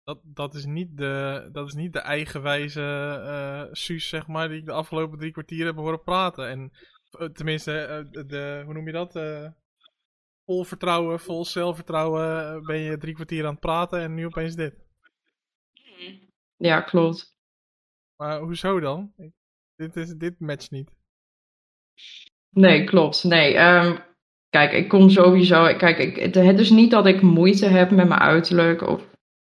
Dat, 0.03 0.19
dat, 0.23 0.53
is 0.53 0.65
niet 0.65 0.97
de, 0.97 1.49
dat 1.51 1.67
is 1.67 1.73
niet 1.73 1.93
de 1.93 1.99
eigenwijze 1.99 2.81
uh, 3.23 3.73
Suus, 3.73 4.09
zeg 4.09 4.27
maar, 4.27 4.47
die 4.49 4.57
ik 4.57 4.65
de 4.65 4.71
afgelopen 4.71 5.17
drie 5.17 5.31
kwartier 5.31 5.65
heb 5.65 5.75
horen 5.75 6.03
praten. 6.03 6.49
En 6.49 6.71
tenminste, 7.33 8.07
de, 8.27 8.61
hoe 8.65 8.73
noem 8.73 8.85
je 8.85 8.91
dat? 8.91 9.13
vol 10.45 10.63
vertrouwen, 10.63 11.19
vol 11.19 11.45
zelfvertrouwen 11.45 12.63
ben 12.65 12.77
je 12.77 12.97
drie 12.97 13.13
kwartier 13.13 13.45
aan 13.45 13.51
het 13.51 13.59
praten 13.59 14.01
en 14.01 14.13
nu 14.13 14.25
opeens 14.25 14.55
dit. 14.55 14.73
Ja, 16.55 16.81
klopt. 16.81 17.35
Maar 18.15 18.39
hoezo 18.39 18.79
dan? 18.79 19.13
Ik, 19.17 19.31
dit, 19.75 19.95
is, 19.95 20.13
dit 20.13 20.39
matcht 20.39 20.71
niet. 20.71 20.89
Nee, 22.49 22.83
klopt. 22.83 23.23
Nee, 23.23 23.57
um, 23.57 23.99
Kijk, 24.49 24.71
ik 24.71 24.87
kom 24.87 25.09
sowieso. 25.09 25.75
Kijk, 25.77 25.97
ik, 25.97 26.33
het 26.33 26.59
is 26.59 26.69
niet 26.69 26.91
dat 26.91 27.05
ik 27.05 27.21
moeite 27.21 27.65
heb 27.65 27.91
met 27.91 28.07
mijn 28.07 28.19
uiterlijk 28.19 28.81
of 28.81 29.01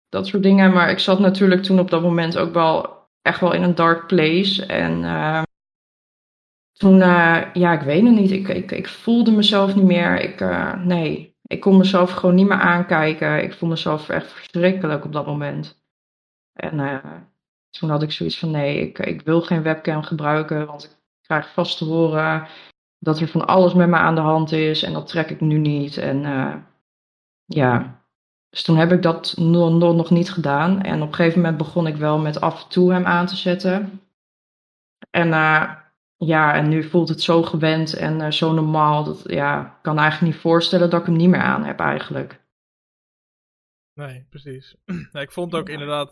dat 0.09 0.27
soort 0.27 0.43
dingen. 0.43 0.73
Maar 0.73 0.91
ik 0.91 0.99
zat 0.99 1.19
natuurlijk 1.19 1.63
toen 1.63 1.79
op 1.79 1.91
dat 1.91 2.03
moment 2.03 2.39
ook 2.39 2.53
wel 2.53 3.07
echt 3.23 3.41
wel 3.41 3.53
in 3.53 3.63
een 3.63 3.75
dark 3.75 4.07
place. 4.07 4.67
En 4.67 5.03
uh, 5.03 5.43
toen, 6.79 7.01
uh, 7.01 7.45
ja, 7.53 7.73
ik 7.73 7.81
weet 7.81 8.03
het 8.03 8.15
niet. 8.15 8.31
Ik, 8.31 8.49
ik, 8.49 8.71
ik 8.73 8.89
voelde 8.89 9.31
mezelf 9.31 9.75
niet 9.75 9.85
meer. 9.85 10.21
Ik, 10.21 10.41
uh, 10.41 10.75
nee, 10.85 11.37
ik 11.43 11.61
kon 11.61 11.77
mezelf 11.77 12.11
gewoon 12.13 12.35
niet 12.35 12.49
meer 12.49 12.61
aankijken. 12.61 13.43
Ik 13.43 13.53
vond 13.53 13.71
mezelf 13.71 14.09
echt 14.09 14.33
verschrikkelijk 14.33 15.05
op 15.05 15.13
dat 15.13 15.27
moment. 15.27 15.83
En 16.53 17.03
toen 17.71 17.91
had 17.91 18.03
ik 18.03 18.13
zoiets 18.13 18.39
van: 18.39 18.51
nee, 18.51 18.81
ik, 18.81 18.99
ik 18.99 19.23
wil 19.23 19.41
geen 19.41 19.63
webcam 19.63 20.03
gebruiken. 20.03 20.67
Want 20.67 20.85
ik 20.85 20.91
krijg 21.23 21.53
vast 21.53 21.79
te 21.79 21.85
horen 21.85 22.47
dat 22.99 23.21
er 23.21 23.29
van 23.29 23.47
alles 23.47 23.75
met 23.75 23.89
me 23.89 23.97
aan 23.97 24.15
de 24.15 24.21
hand 24.21 24.53
is 24.53 24.83
en 24.83 24.93
dat 24.93 25.07
trek 25.07 25.31
ik 25.31 25.41
nu 25.41 25.59
niet. 25.59 25.97
En 25.97 26.21
ja, 27.45 28.03
dus 28.51 28.63
toen 28.63 28.77
heb 28.77 28.93
ik 28.93 29.03
dat 29.03 29.35
nog, 29.37 29.95
nog 29.95 30.11
niet 30.11 30.31
gedaan. 30.31 30.83
En 30.83 31.03
op 31.03 31.09
een 31.09 31.15
gegeven 31.15 31.41
moment 31.41 31.59
begon 31.59 31.87
ik 31.87 31.97
wel 31.97 32.19
met 32.19 32.41
af 32.41 32.63
en 32.63 32.69
toe 32.69 32.93
hem 32.93 33.05
aan 33.05 33.27
te 33.27 33.37
zetten. 33.37 34.01
En 35.11 35.33
ja, 36.19 36.55
en 36.55 36.69
nu 36.69 36.83
voelt 36.83 37.09
het 37.09 37.23
zo 37.23 37.43
gewend 37.43 37.95
en 37.95 38.21
uh, 38.21 38.31
zo 38.31 38.53
normaal. 38.53 39.05
Dat 39.05 39.23
ja, 39.27 39.67
ik 39.67 39.83
kan 39.83 39.99
eigenlijk 39.99 40.33
niet 40.33 40.43
voorstellen 40.43 40.91
dat 40.91 41.01
ik 41.01 41.07
hem 41.07 41.17
niet 41.17 41.29
meer 41.29 41.41
aan 41.41 41.65
heb 41.65 41.81
eigenlijk. 41.81 42.47
Nee, 43.95 44.27
precies. 44.31 44.77
Ja, 45.13 45.21
ik 45.21 45.33
vond 45.33 45.55
ook 45.55 45.67
ja. 45.67 45.73
inderdaad, 45.73 46.11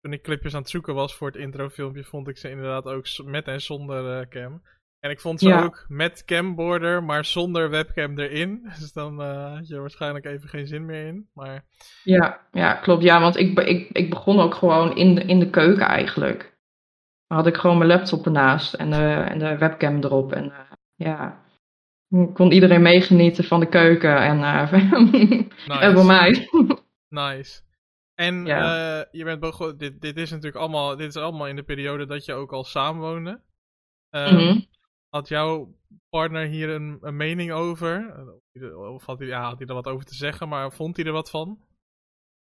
toen 0.00 0.12
ik 0.12 0.22
clipjes 0.22 0.54
aan 0.54 0.60
het 0.60 0.70
zoeken 0.70 0.94
was 0.94 1.14
voor 1.14 1.26
het 1.26 1.36
introfilmpje, 1.36 2.04
vond 2.04 2.28
ik 2.28 2.36
ze 2.36 2.50
inderdaad 2.50 2.84
ook 2.84 3.06
met 3.24 3.46
en 3.46 3.60
zonder 3.60 4.28
cam. 4.28 4.62
En 5.04 5.10
ik 5.10 5.20
vond 5.20 5.40
ze 5.40 5.48
ja. 5.48 5.62
ook 5.62 5.84
met 5.88 6.24
camborder, 6.24 7.02
maar 7.02 7.24
zonder 7.24 7.70
webcam 7.70 8.18
erin. 8.18 8.62
Dus 8.80 8.92
dan 8.92 9.20
uh, 9.20 9.54
had 9.54 9.68
je 9.68 9.74
er 9.74 9.80
waarschijnlijk 9.80 10.24
even 10.24 10.48
geen 10.48 10.66
zin 10.66 10.86
meer 10.86 11.06
in. 11.06 11.28
Maar... 11.34 11.64
Ja, 12.04 12.40
ja, 12.52 12.74
klopt. 12.74 13.02
Ja, 13.02 13.20
want 13.20 13.36
ik, 13.36 13.58
ik, 13.60 13.88
ik 13.92 14.10
begon 14.10 14.40
ook 14.40 14.54
gewoon 14.54 14.96
in 14.96 15.14
de, 15.14 15.20
in 15.24 15.38
de 15.38 15.50
keuken 15.50 15.86
eigenlijk. 15.86 16.53
Had 17.26 17.46
ik 17.46 17.56
gewoon 17.56 17.78
mijn 17.78 17.90
laptop 17.90 18.24
ernaast 18.24 18.74
en 18.74 18.90
de, 18.90 19.24
en 19.28 19.38
de 19.38 19.58
webcam 19.58 20.02
erop. 20.02 20.32
En 20.32 20.44
uh, 20.44 20.58
ja, 20.94 21.44
kon 22.32 22.52
iedereen 22.52 22.82
meegenieten 22.82 23.44
van 23.44 23.60
de 23.60 23.68
keuken 23.68 24.16
en, 24.16 24.38
uh, 24.38 24.72
nice. 25.12 25.80
en 25.80 25.94
voor 25.94 26.04
mij. 26.04 26.48
nice. 27.08 27.62
En 28.14 28.46
ja. 28.46 29.06
je 29.10 29.24
bent 29.24 29.78
dit, 29.78 30.00
dit 30.00 30.16
is 30.16 30.30
natuurlijk 30.30 30.56
allemaal, 30.56 30.96
dit 30.96 31.08
is 31.08 31.16
allemaal 31.16 31.46
in 31.46 31.56
de 31.56 31.62
periode 31.62 32.06
dat 32.06 32.24
je 32.24 32.32
ook 32.32 32.52
al 32.52 32.64
samenwoonde. 32.64 33.40
Mm 34.10 34.26
-hmm. 34.26 34.66
Had 35.08 35.28
jouw 35.28 35.74
partner 36.08 36.46
hier 36.46 36.68
een, 36.68 36.98
een 37.00 37.16
mening 37.16 37.52
over? 37.52 38.14
Of 38.76 39.04
had 39.06 39.18
hij, 39.18 39.28
ja, 39.28 39.42
had 39.42 39.58
hij 39.58 39.66
er 39.66 39.74
wat 39.74 39.86
over 39.86 40.04
te 40.04 40.14
zeggen, 40.14 40.48
maar 40.48 40.72
vond 40.72 40.96
hij 40.96 41.06
er 41.06 41.12
wat 41.12 41.30
van? 41.30 41.58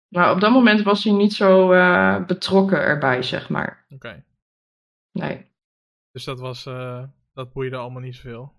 Nou, 0.08 0.34
op 0.34 0.40
dat 0.40 0.50
moment 0.50 0.82
was 0.82 1.04
hij 1.04 1.12
niet 1.12 1.32
zo 1.32 1.72
uh, 1.72 2.24
betrokken 2.26 2.78
erbij, 2.78 3.22
zeg 3.22 3.48
maar. 3.48 3.84
Oké. 3.88 3.94
Okay. 3.94 4.24
Nee. 5.16 5.50
Dus 6.10 6.24
dat 6.24 6.40
was, 6.40 6.66
uh, 6.66 7.04
dat 7.32 7.52
boeide 7.52 7.76
allemaal 7.76 8.02
niet 8.02 8.14
zoveel? 8.14 8.54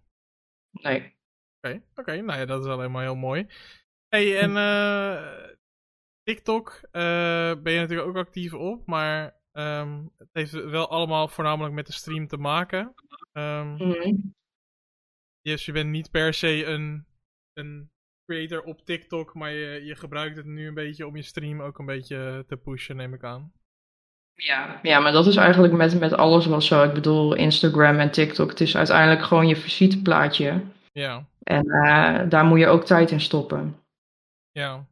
Nee. 0.72 0.98
Oké, 0.98 1.14
okay. 1.58 1.76
oké. 1.76 2.00
Okay. 2.00 2.20
Nou 2.20 2.40
ja, 2.40 2.46
dat 2.46 2.66
is 2.66 2.72
alleen 2.72 2.92
maar 2.92 3.04
heel 3.04 3.16
mooi. 3.16 3.48
hey, 4.08 4.40
en 4.40 4.50
uh, 4.50 5.56
TikTok 6.28 6.80
ben 6.92 7.72
je 7.72 7.80
natuurlijk 7.80 8.10
ook 8.10 8.16
actief 8.16 8.54
op, 8.54 8.86
maar 8.86 9.42
um, 9.52 10.12
het 10.18 10.30
heeft 10.32 10.52
wel 10.52 10.90
allemaal 10.90 11.28
voornamelijk 11.28 11.74
met 11.74 11.86
de 11.86 11.94
stream 11.94 12.28
te 12.28 12.38
maken. 12.38 12.94
Um. 13.34 13.78
Dus 15.42 15.66
je 15.66 15.72
bent 15.72 15.90
niet 15.90 16.12
per 16.12 16.34
se 16.34 16.66
een, 16.66 17.06
een 17.54 17.92
creator 18.26 18.64
op 18.64 18.86
TikTok, 18.86 19.34
maar 19.34 19.52
je, 19.52 19.86
je 19.86 19.96
gebruikt 19.96 20.38
het 20.38 20.46
nu 20.46 20.68
een 20.68 20.74
beetje 20.74 21.08
om 21.08 21.16
je 21.16 21.22
stream 21.22 21.62
ook 21.62 21.80
een 21.80 21.86
beetje 21.86 22.44
te 22.48 22.58
pushen, 22.58 22.96
neem 22.96 23.14
ik 23.14 23.24
aan. 23.24 23.54
Ja, 24.38 24.80
ja 24.84 25.00
maar 25.00 25.12
dat 25.12 25.28
is 25.28 25.36
eigenlijk 25.36 25.74
met, 25.74 26.00
met 26.00 26.14
alles 26.14 26.46
wel 26.46 26.62
zo. 26.62 26.84
Ik 26.84 26.94
bedoel, 26.94 27.34
Instagram 27.34 28.00
en 28.00 28.12
TikTok, 28.12 28.50
het 28.50 28.62
is 28.62 28.78
uiteindelijk 28.78 29.22
gewoon 29.22 29.48
je 29.48 29.56
visiteplaatje. 29.56 30.62
Ja. 30.92 31.26
En 31.44 31.66
uh, 31.66 32.30
daar 32.30 32.46
moet 32.46 32.60
je 32.60 32.68
ook 32.68 32.86
tijd 32.86 33.12
in 33.12 33.22
stoppen. 33.22 33.80
Ja. 34.52 34.86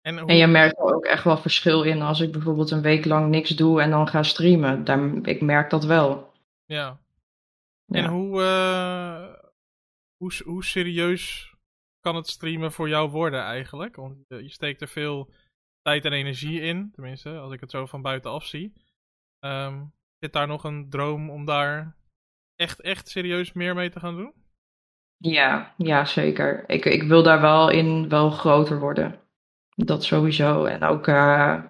En, 0.00 0.18
hoe... 0.18 0.28
en, 0.28 0.36
je 0.36 0.46
merkt 0.46 0.78
er 0.78 0.94
ook 0.94 1.04
echt 1.04 1.24
wel 1.24 1.36
verschil 1.36 1.82
in 1.82 2.02
als 2.02 2.20
ik 2.20 2.32
bijvoorbeeld 2.32 2.70
een 2.70 2.82
week 2.82 3.04
lang 3.04 3.28
niks 3.28 3.50
doe 3.50 3.82
en 3.82 3.90
dan 3.90 4.08
ga 4.08 4.22
streamen. 4.22 4.84
Daar, 4.84 5.12
ik 5.22 5.40
merk 5.40 5.70
dat 5.70 5.84
wel. 5.84 6.32
Ja. 6.64 6.98
En 7.86 8.06
hoe, 8.06 8.40
uh, 8.40 9.34
hoe, 10.16 10.32
hoe 10.44 10.64
serieus 10.64 11.54
kan 12.00 12.16
het 12.16 12.28
streamen 12.28 12.72
voor 12.72 12.88
jou 12.88 13.10
worden 13.10 13.42
eigenlijk? 13.42 13.96
Want 13.96 14.16
je 14.28 14.50
steekt 14.50 14.80
er 14.80 14.88
veel 14.88 15.30
tijd 15.88 16.04
en 16.04 16.12
energie 16.12 16.60
in, 16.60 16.90
tenminste, 16.92 17.38
als 17.38 17.52
ik 17.52 17.60
het 17.60 17.70
zo 17.70 17.86
van 17.86 18.02
buitenaf 18.02 18.44
zie. 18.44 18.72
Ehm, 19.40 19.84
zit 20.18 20.32
daar 20.32 20.46
nog 20.46 20.64
een 20.64 20.90
droom 20.90 21.30
om 21.30 21.44
daar 21.44 21.96
echt, 22.56 22.80
echt 22.80 23.08
serieus 23.08 23.52
meer 23.52 23.74
mee 23.74 23.90
te 23.90 24.00
gaan 24.00 24.16
doen? 24.16 24.32
Ja, 25.16 25.74
ja 25.76 26.04
zeker. 26.04 26.64
Ik, 26.66 26.84
ik 26.84 27.02
wil 27.02 27.22
daar 27.22 27.40
wel 27.40 27.70
in 27.70 28.08
wel 28.08 28.30
groter 28.30 28.78
worden. 28.78 29.20
Dat 29.74 30.04
sowieso. 30.04 30.64
En 30.64 30.82
ook 30.82 31.06
uh, 31.06 31.64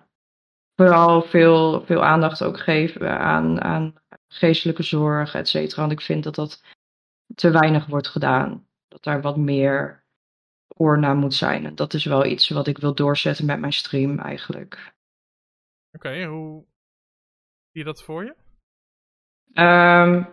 vooral 0.75 1.23
veel, 1.23 1.85
veel 1.85 2.05
aandacht 2.05 2.43
ook 2.43 2.59
geven 2.59 3.19
aan, 3.19 3.61
aan 3.61 3.95
geestelijke 4.29 4.83
zorg, 4.83 5.35
et 5.35 5.49
cetera. 5.49 5.81
Want 5.81 5.93
ik 5.93 6.01
vind 6.01 6.25
dat 6.25 6.35
dat 6.35 6.65
te 7.35 7.51
weinig 7.51 7.87
wordt 7.87 8.09
gedaan. 8.09 8.69
Dat 8.89 9.03
daar 9.03 9.21
wat 9.21 9.37
meer 9.37 10.05
oor 10.79 10.99
naar 10.99 11.17
moet 11.17 11.35
zijn. 11.35 11.67
En 11.67 11.75
dat 11.75 11.95
is 11.95 12.05
wel 12.05 12.25
iets 12.25 12.49
wat 12.49 12.67
ik 12.67 12.79
wil 12.79 12.95
doorzetten 12.95 13.47
met 13.47 13.61
mijn 13.61 13.73
stream 13.73 14.19
eigenlijk. 14.19 14.95
Oké, 15.93 16.25
hoe 16.25 16.65
zie 17.71 17.81
je 17.81 17.85
dat 17.85 18.03
voor 18.03 18.25
je? 18.25 18.35
Um, 19.63 20.29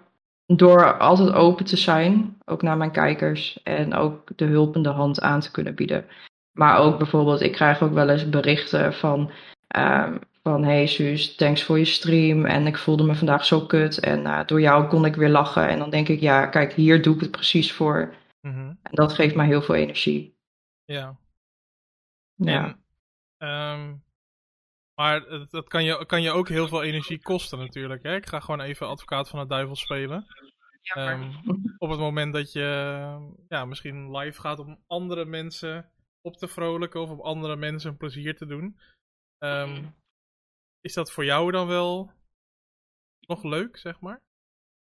door 0.46 0.98
altijd 0.98 1.32
open 1.32 1.66
te 1.66 1.78
zijn, 1.78 2.38
ook 2.46 2.62
naar 2.62 2.78
mijn 2.78 2.91
kijkers. 2.91 3.64
En 3.64 3.93
ook 3.93 4.38
de 4.38 4.46
hulpende 4.46 4.89
hand 4.89 5.22
aan 5.22 5.39
te 5.39 5.52
kunnen 5.52 5.76
bieden. 5.76 6.06
Maar 6.52 6.78
ook 6.78 6.98
bijvoorbeeld, 6.98 7.41
ik 7.41 7.52
krijg 7.52 7.82
ook 7.82 7.93
wel 7.93 8.10
eens 8.10 8.30
berichten 8.30 8.93
van... 8.93 9.32
Um, 9.78 10.20
van 10.43 10.64
hey 10.64 10.88
Suus, 10.88 11.36
thanks 11.36 11.64
voor 11.64 11.80
je 11.80 11.86
stream. 11.86 12.46
En 12.46 12.68
ik 12.68 12.78
voelde 12.78 13.04
me 13.04 13.16
vandaag 13.16 13.46
zo 13.46 13.66
kut. 13.66 14.00
En 14.00 14.20
uh, 14.20 14.46
door 14.46 14.62
jou 14.62 14.88
kon 14.88 15.06
ik 15.06 15.16
weer 15.16 15.30
lachen. 15.30 15.68
En 15.68 15.80
dan 15.80 15.89
denk 15.89 16.08
ik, 16.08 16.20
ja, 16.20 16.46
kijk, 16.46 16.74
hier 16.74 17.02
doe 17.02 17.16
ik 17.16 17.22
het 17.22 17.32
precies 17.32 17.74
voor. 17.74 18.14
Mm 18.41 18.54
-hmm. 18.54 18.80
En 18.84 18.91
dat 18.91 19.14
geeft 19.14 19.36
mij 19.36 19.46
heel 19.46 19.62
veel 19.62 19.76
energie. 19.76 20.34
Ja. 20.86 21.17
Ja. 22.36 22.79
En, 23.38 23.49
um, 23.49 24.03
maar 24.93 25.47
dat 25.49 25.67
kan 25.67 25.83
je, 25.83 26.05
kan 26.05 26.21
je 26.21 26.31
ook 26.31 26.49
heel 26.49 26.67
veel 26.67 26.83
energie 26.83 27.21
kosten 27.21 27.59
natuurlijk. 27.59 28.03
Hè? 28.03 28.15
Ik 28.15 28.27
ga 28.27 28.39
gewoon 28.39 28.61
even 28.61 28.88
advocaat 28.88 29.29
van 29.29 29.39
de 29.39 29.47
duivel 29.47 29.75
spelen. 29.75 30.25
Ja, 30.81 31.11
um, 31.11 31.41
op 31.77 31.89
het 31.89 31.99
moment 31.99 32.33
dat 32.33 32.51
je 32.51 32.61
ja, 33.47 33.65
misschien 33.65 34.17
live 34.17 34.41
gaat 34.41 34.59
om 34.59 34.83
andere 34.88 35.25
mensen 35.25 35.91
op 36.21 36.38
te 36.38 36.47
vrolijken 36.47 37.01
of 37.01 37.09
om 37.09 37.21
andere 37.21 37.55
mensen 37.55 37.89
een 37.89 37.97
plezier 37.97 38.36
te 38.36 38.45
doen. 38.45 38.79
Um, 39.39 39.95
is 40.81 40.93
dat 40.93 41.11
voor 41.11 41.25
jou 41.25 41.51
dan 41.51 41.67
wel 41.67 42.11
nog 43.19 43.43
leuk, 43.43 43.77
zeg 43.77 43.99
maar? 43.99 44.21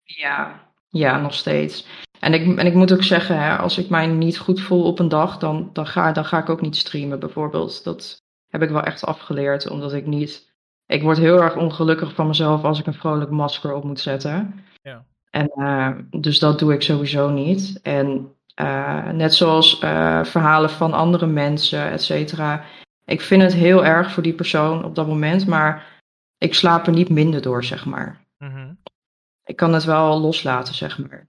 Ja, 0.03 0.71
ja 0.87 1.19
nog 1.19 1.33
steeds. 1.33 1.87
En 2.19 2.33
ik, 2.33 2.57
en 2.57 2.65
ik 2.65 2.73
moet 2.73 2.93
ook 2.93 3.03
zeggen, 3.03 3.39
hè, 3.39 3.57
als 3.57 3.77
ik 3.77 3.89
mij 3.89 4.07
niet 4.07 4.37
goed 4.37 4.61
voel 4.61 4.83
op 4.83 4.99
een 4.99 5.09
dag, 5.09 5.37
dan, 5.37 5.69
dan, 5.73 5.87
ga, 5.87 6.11
dan 6.11 6.25
ga 6.25 6.37
ik 6.37 6.49
ook 6.49 6.61
niet 6.61 6.75
streamen 6.75 7.19
bijvoorbeeld. 7.19 7.83
Dat 7.83 8.21
heb 8.47 8.61
ik 8.61 8.69
wel 8.69 8.83
echt 8.83 9.05
afgeleerd, 9.05 9.69
omdat 9.69 9.93
ik 9.93 10.05
niet... 10.05 10.55
Ik 10.85 11.01
word 11.01 11.17
heel 11.17 11.41
erg 11.41 11.55
ongelukkig 11.55 12.13
van 12.13 12.27
mezelf 12.27 12.63
als 12.63 12.79
ik 12.79 12.85
een 12.85 12.93
vrolijk 12.93 13.29
masker 13.29 13.73
op 13.73 13.83
moet 13.83 13.99
zetten. 13.99 14.63
Ja. 14.81 15.05
En 15.29 15.51
uh, 15.55 16.21
dus 16.21 16.39
dat 16.39 16.59
doe 16.59 16.73
ik 16.73 16.81
sowieso 16.81 17.29
niet. 17.29 17.79
En 17.81 18.31
uh, 18.61 19.09
net 19.09 19.33
zoals 19.33 19.81
uh, 19.81 20.23
verhalen 20.23 20.69
van 20.69 20.93
andere 20.93 21.25
mensen, 21.25 21.91
et 21.91 22.03
cetera. 22.03 22.63
Ik 23.05 23.21
vind 23.21 23.41
het 23.41 23.53
heel 23.53 23.85
erg 23.85 24.11
voor 24.11 24.23
die 24.23 24.33
persoon 24.33 24.83
op 24.83 24.95
dat 24.95 25.07
moment, 25.07 25.47
maar 25.47 26.01
ik 26.37 26.53
slaap 26.53 26.87
er 26.87 26.93
niet 26.93 27.09
minder 27.09 27.41
door, 27.41 27.63
zeg 27.63 27.85
maar. 27.85 28.25
Mm 28.37 28.49
-hmm. 28.49 28.77
Ik 29.43 29.55
kan 29.55 29.73
het 29.73 29.83
wel 29.83 30.19
loslaten, 30.19 30.73
zeg 30.73 30.97
maar. 30.97 31.27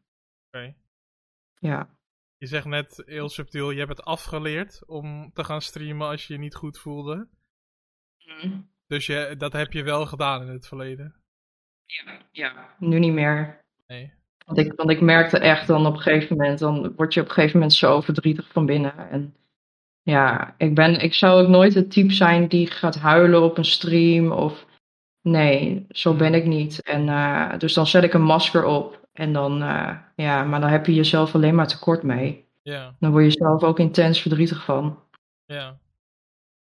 Ja. 1.60 1.96
Je 2.36 2.46
zegt 2.46 2.66
net 2.66 3.02
heel 3.06 3.28
subtiel, 3.28 3.70
je 3.70 3.78
hebt 3.78 3.96
het 3.96 4.04
afgeleerd 4.04 4.86
om 4.86 5.30
te 5.32 5.44
gaan 5.44 5.62
streamen 5.62 6.08
als 6.08 6.26
je 6.26 6.32
je 6.32 6.38
niet 6.38 6.54
goed 6.54 6.78
voelde. 6.78 7.28
Mm. 8.24 8.70
Dus 8.86 9.06
je, 9.06 9.34
dat 9.38 9.52
heb 9.52 9.72
je 9.72 9.82
wel 9.82 10.06
gedaan 10.06 10.42
in 10.42 10.48
het 10.48 10.66
verleden? 10.66 11.14
Ja, 11.86 12.18
ja. 12.32 12.74
nu 12.78 12.98
niet 12.98 13.12
meer. 13.12 13.64
Nee. 13.86 14.12
Want 14.46 14.58
ik, 14.58 14.72
want 14.76 14.90
ik 14.90 15.00
merkte 15.00 15.38
echt 15.38 15.66
dan 15.66 15.86
op 15.86 15.94
een 15.94 16.00
gegeven 16.00 16.36
moment, 16.36 16.58
dan 16.58 16.94
word 16.94 17.14
je 17.14 17.20
op 17.20 17.26
een 17.26 17.32
gegeven 17.32 17.58
moment 17.58 17.76
zo 17.76 18.00
verdrietig 18.00 18.48
van 18.48 18.66
binnen. 18.66 19.10
En 19.10 19.34
ja, 20.02 20.54
ik, 20.58 20.74
ben, 20.74 21.00
ik 21.00 21.14
zou 21.14 21.42
ook 21.42 21.48
nooit 21.48 21.74
het 21.74 21.90
type 21.90 22.12
zijn 22.12 22.48
die 22.48 22.66
gaat 22.66 22.98
huilen 22.98 23.42
op 23.42 23.58
een 23.58 23.64
stream 23.64 24.32
of... 24.32 24.66
Nee, 25.20 25.86
zo 25.88 26.14
ben 26.14 26.34
ik 26.34 26.44
niet. 26.44 26.82
En 26.82 27.06
uh, 27.06 27.58
dus 27.58 27.74
dan 27.74 27.86
zet 27.86 28.04
ik 28.04 28.12
een 28.12 28.22
masker 28.22 28.64
op. 28.64 28.97
En 29.18 29.32
dan, 29.32 29.62
uh, 29.62 29.98
ja, 30.16 30.44
maar 30.44 30.60
dan 30.60 30.70
heb 30.70 30.86
je 30.86 30.94
jezelf 30.94 31.34
alleen 31.34 31.54
maar 31.54 31.68
tekort 31.68 32.02
mee. 32.02 32.48
Ja. 32.62 32.96
Dan 32.98 33.10
word 33.10 33.24
je 33.24 33.30
zelf 33.30 33.62
ook 33.62 33.78
intens 33.78 34.20
verdrietig 34.20 34.64
van. 34.64 35.02
Ja. 35.44 35.80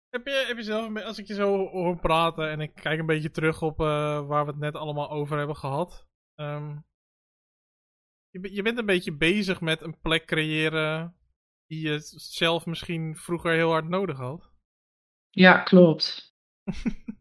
Heb 0.09 0.27
je, 0.27 0.45
heb 0.47 0.57
je 0.57 0.63
zelf, 0.63 1.03
als 1.03 1.19
ik 1.19 1.27
je 1.27 1.35
zo 1.35 1.69
hoor 1.69 1.97
praten 1.97 2.51
en 2.51 2.61
ik 2.61 2.75
kijk 2.75 2.99
een 2.99 3.07
beetje 3.07 3.31
terug 3.31 3.63
op 3.63 3.81
uh, 3.81 3.87
waar 4.27 4.45
we 4.45 4.51
het 4.51 4.61
net 4.61 4.75
allemaal 4.75 5.11
over 5.11 5.39
hebben 5.39 5.57
gehad. 5.57 6.07
Um, 6.41 6.85
je, 8.31 8.55
je 8.55 8.63
bent 8.63 8.79
een 8.79 8.87
beetje 8.87 9.13
bezig 9.13 9.61
met 9.61 9.81
een 9.81 9.99
plek 10.01 10.27
creëren 10.27 11.17
die 11.67 11.89
je 11.89 11.99
zelf 12.17 12.67
misschien 12.67 13.17
vroeger 13.17 13.53
heel 13.53 13.71
hard 13.71 13.89
nodig 13.89 14.17
had. 14.17 14.51
Ja, 15.31 15.59
klopt. 15.59 16.35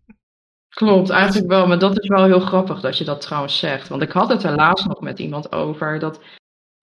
klopt, 0.77 1.09
eigenlijk 1.09 1.47
wel. 1.47 1.67
Maar 1.67 1.79
dat 1.79 1.99
is 1.99 2.07
wel 2.07 2.25
heel 2.25 2.39
grappig 2.39 2.79
dat 2.79 2.97
je 2.97 3.03
dat 3.03 3.21
trouwens 3.21 3.59
zegt. 3.59 3.87
Want 3.87 4.01
ik 4.01 4.11
had 4.11 4.29
het 4.29 4.43
er 4.43 4.55
laatst 4.55 4.87
nog 4.87 5.01
met 5.01 5.19
iemand 5.19 5.51
over. 5.51 5.99
Dat, 5.99 6.21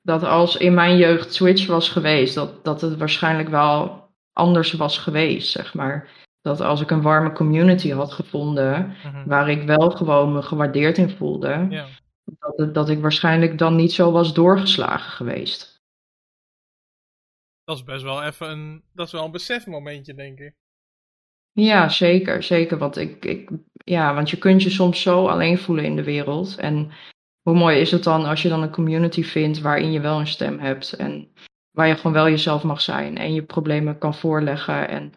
dat 0.00 0.22
als 0.22 0.56
in 0.56 0.74
mijn 0.74 0.96
jeugd 0.96 1.34
Switch 1.34 1.66
was 1.66 1.88
geweest, 1.88 2.34
dat, 2.34 2.64
dat 2.64 2.80
het 2.80 2.96
waarschijnlijk 2.96 3.48
wel 3.48 4.08
anders 4.32 4.72
was 4.72 4.98
geweest, 4.98 5.50
zeg 5.50 5.74
maar. 5.74 6.08
Dat 6.40 6.60
als 6.60 6.80
ik 6.80 6.90
een 6.90 7.02
warme 7.02 7.32
community 7.32 7.90
had 7.90 8.12
gevonden, 8.12 8.86
mm 8.86 9.10
-hmm. 9.12 9.26
waar 9.26 9.50
ik 9.50 9.62
wel 9.62 9.90
gewoon 9.90 10.32
me 10.32 10.42
gewaardeerd 10.42 10.98
in 10.98 11.10
voelde, 11.10 11.84
dat, 12.24 12.74
dat 12.74 12.88
ik 12.88 13.00
waarschijnlijk 13.00 13.58
dan 13.58 13.76
niet 13.76 13.92
zo 13.92 14.12
was 14.12 14.34
doorgeslagen 14.34 15.10
geweest. 15.10 15.82
Dat 17.64 17.76
is 17.76 17.84
best 17.84 18.02
wel 18.02 18.22
even 18.22 18.50
een, 18.50 18.84
dat 18.92 19.06
is 19.06 19.12
wel 19.12 19.24
een 19.24 19.30
besefmomentje, 19.30 20.14
denk 20.14 20.38
ik. 20.38 20.54
Ja, 21.54 21.88
zeker, 21.88 22.42
zeker. 22.42 22.78
Want, 22.78 22.96
ik, 22.96 23.24
ik, 23.24 23.50
ja, 23.84 24.14
want 24.14 24.30
je 24.30 24.38
kunt 24.38 24.62
je 24.62 24.70
soms 24.70 25.02
zo 25.02 25.26
alleen 25.26 25.58
voelen 25.58 25.84
in 25.84 25.96
de 25.96 26.04
wereld. 26.04 26.56
En 26.56 26.92
hoe 27.42 27.54
mooi 27.54 27.78
is 27.78 27.90
het 27.90 28.02
dan 28.02 28.24
als 28.24 28.42
je 28.42 28.48
dan 28.48 28.62
een 28.62 28.70
community 28.70 29.22
vindt 29.22 29.60
waarin 29.60 29.92
je 29.92 30.00
wel 30.00 30.20
een 30.20 30.26
stem 30.26 30.58
hebt. 30.58 30.92
En 30.92 31.32
waar 31.70 31.86
je 31.86 31.96
gewoon 31.96 32.12
wel 32.12 32.28
jezelf 32.28 32.62
mag 32.62 32.80
zijn. 32.80 33.16
En 33.16 33.34
je 33.34 33.42
problemen 33.42 33.98
kan 33.98 34.14
voorleggen. 34.14 34.88
En 34.88 35.12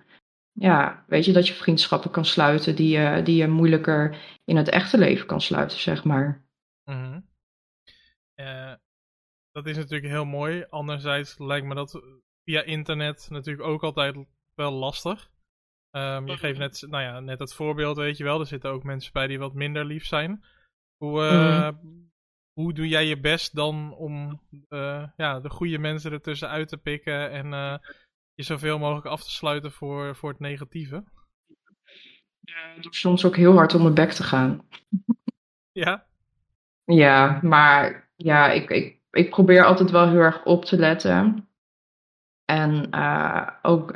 ja, 0.52 1.04
weet 1.08 1.26
je 1.26 1.34
dat 1.34 1.48
je 1.48 1.54
vriendschappen 1.54 2.12
kan 2.12 2.26
sluiten 2.26 2.76
die 2.76 3.00
je, 3.00 3.22
die 3.24 3.36
je 3.36 3.48
moeilijker 3.48 4.18
in 4.46 4.56
het 4.56 4.70
echte 4.70 4.98
leven 4.98 5.28
kan 5.28 5.42
sluiten, 5.42 5.80
zeg 5.80 6.04
maar. 6.04 6.46
-hmm. 6.84 7.26
uh, 8.36 8.74
dat 9.52 9.66
is 9.66 9.76
natuurlijk 9.76 10.12
heel 10.12 10.26
mooi. 10.26 10.66
Anderzijds 10.70 11.38
lijkt 11.38 11.68
me 11.68 11.76
dat 11.76 12.02
via 12.44 12.64
internet 12.64 13.28
natuurlijk 13.30 13.68
ook 13.68 13.84
altijd 13.84 14.26
wel 14.54 14.72
lastig. 14.72 15.30
Um, 15.98 16.28
je 16.28 16.38
geeft 16.38 16.60
net, 16.60 16.86
nou 16.90 17.04
ja, 17.04 17.20
net 17.20 17.40
het 17.40 17.54
voorbeeld, 17.54 17.98
weet 17.98 18.18
je 18.18 18.24
wel. 18.24 18.40
Er 18.40 18.46
zitten 18.46 18.70
ook 18.70 18.84
mensen 18.84 19.14
bij 19.14 19.28
die 19.28 19.40
wat 19.40 19.54
minder 19.54 19.86
lief 19.86 20.06
zijn. 20.06 20.44
Hoe, 20.98 21.22
uh, 21.22 21.70
mm. 21.70 22.12
hoe 22.54 22.74
doe 22.74 22.88
jij 22.88 23.06
je 23.06 23.20
best 23.20 23.56
dan 23.56 23.96
om 23.96 24.42
uh, 24.70 25.08
ja, 25.16 25.40
de 25.40 25.50
goede 25.50 25.78
mensen 25.78 26.12
ertussen 26.12 26.50
uit 26.50 26.68
te 26.68 26.78
pikken 26.78 27.32
en 27.32 27.46
uh, 27.46 27.78
je 28.34 28.44
zoveel 28.44 28.80
mogelijk 28.80 29.06
af 29.06 29.24
te 29.24 29.32
sluiten 29.32 29.72
voor, 29.72 30.16
voor 30.16 30.30
het 30.30 30.40
negatieve? 30.40 31.04
Ja, 32.40 32.82
door 32.82 32.94
soms 32.94 33.26
ook 33.26 33.36
heel 33.36 33.54
hard 33.54 33.74
om 33.74 33.82
mijn 33.82 33.94
bek 33.94 34.12
te 34.12 34.24
gaan. 34.24 34.62
Ja? 35.72 36.06
Ja, 36.84 37.40
maar 37.42 38.10
ja, 38.16 38.52
ik, 38.52 38.70
ik, 38.70 39.02
ik 39.12 39.30
probeer 39.30 39.66
altijd 39.66 39.92
wel 39.92 40.10
heel 40.10 40.20
erg 40.20 40.46
op 40.46 40.66
te 40.66 40.78
letten. 40.78 41.50
En 42.46 42.94
ook 43.62 43.92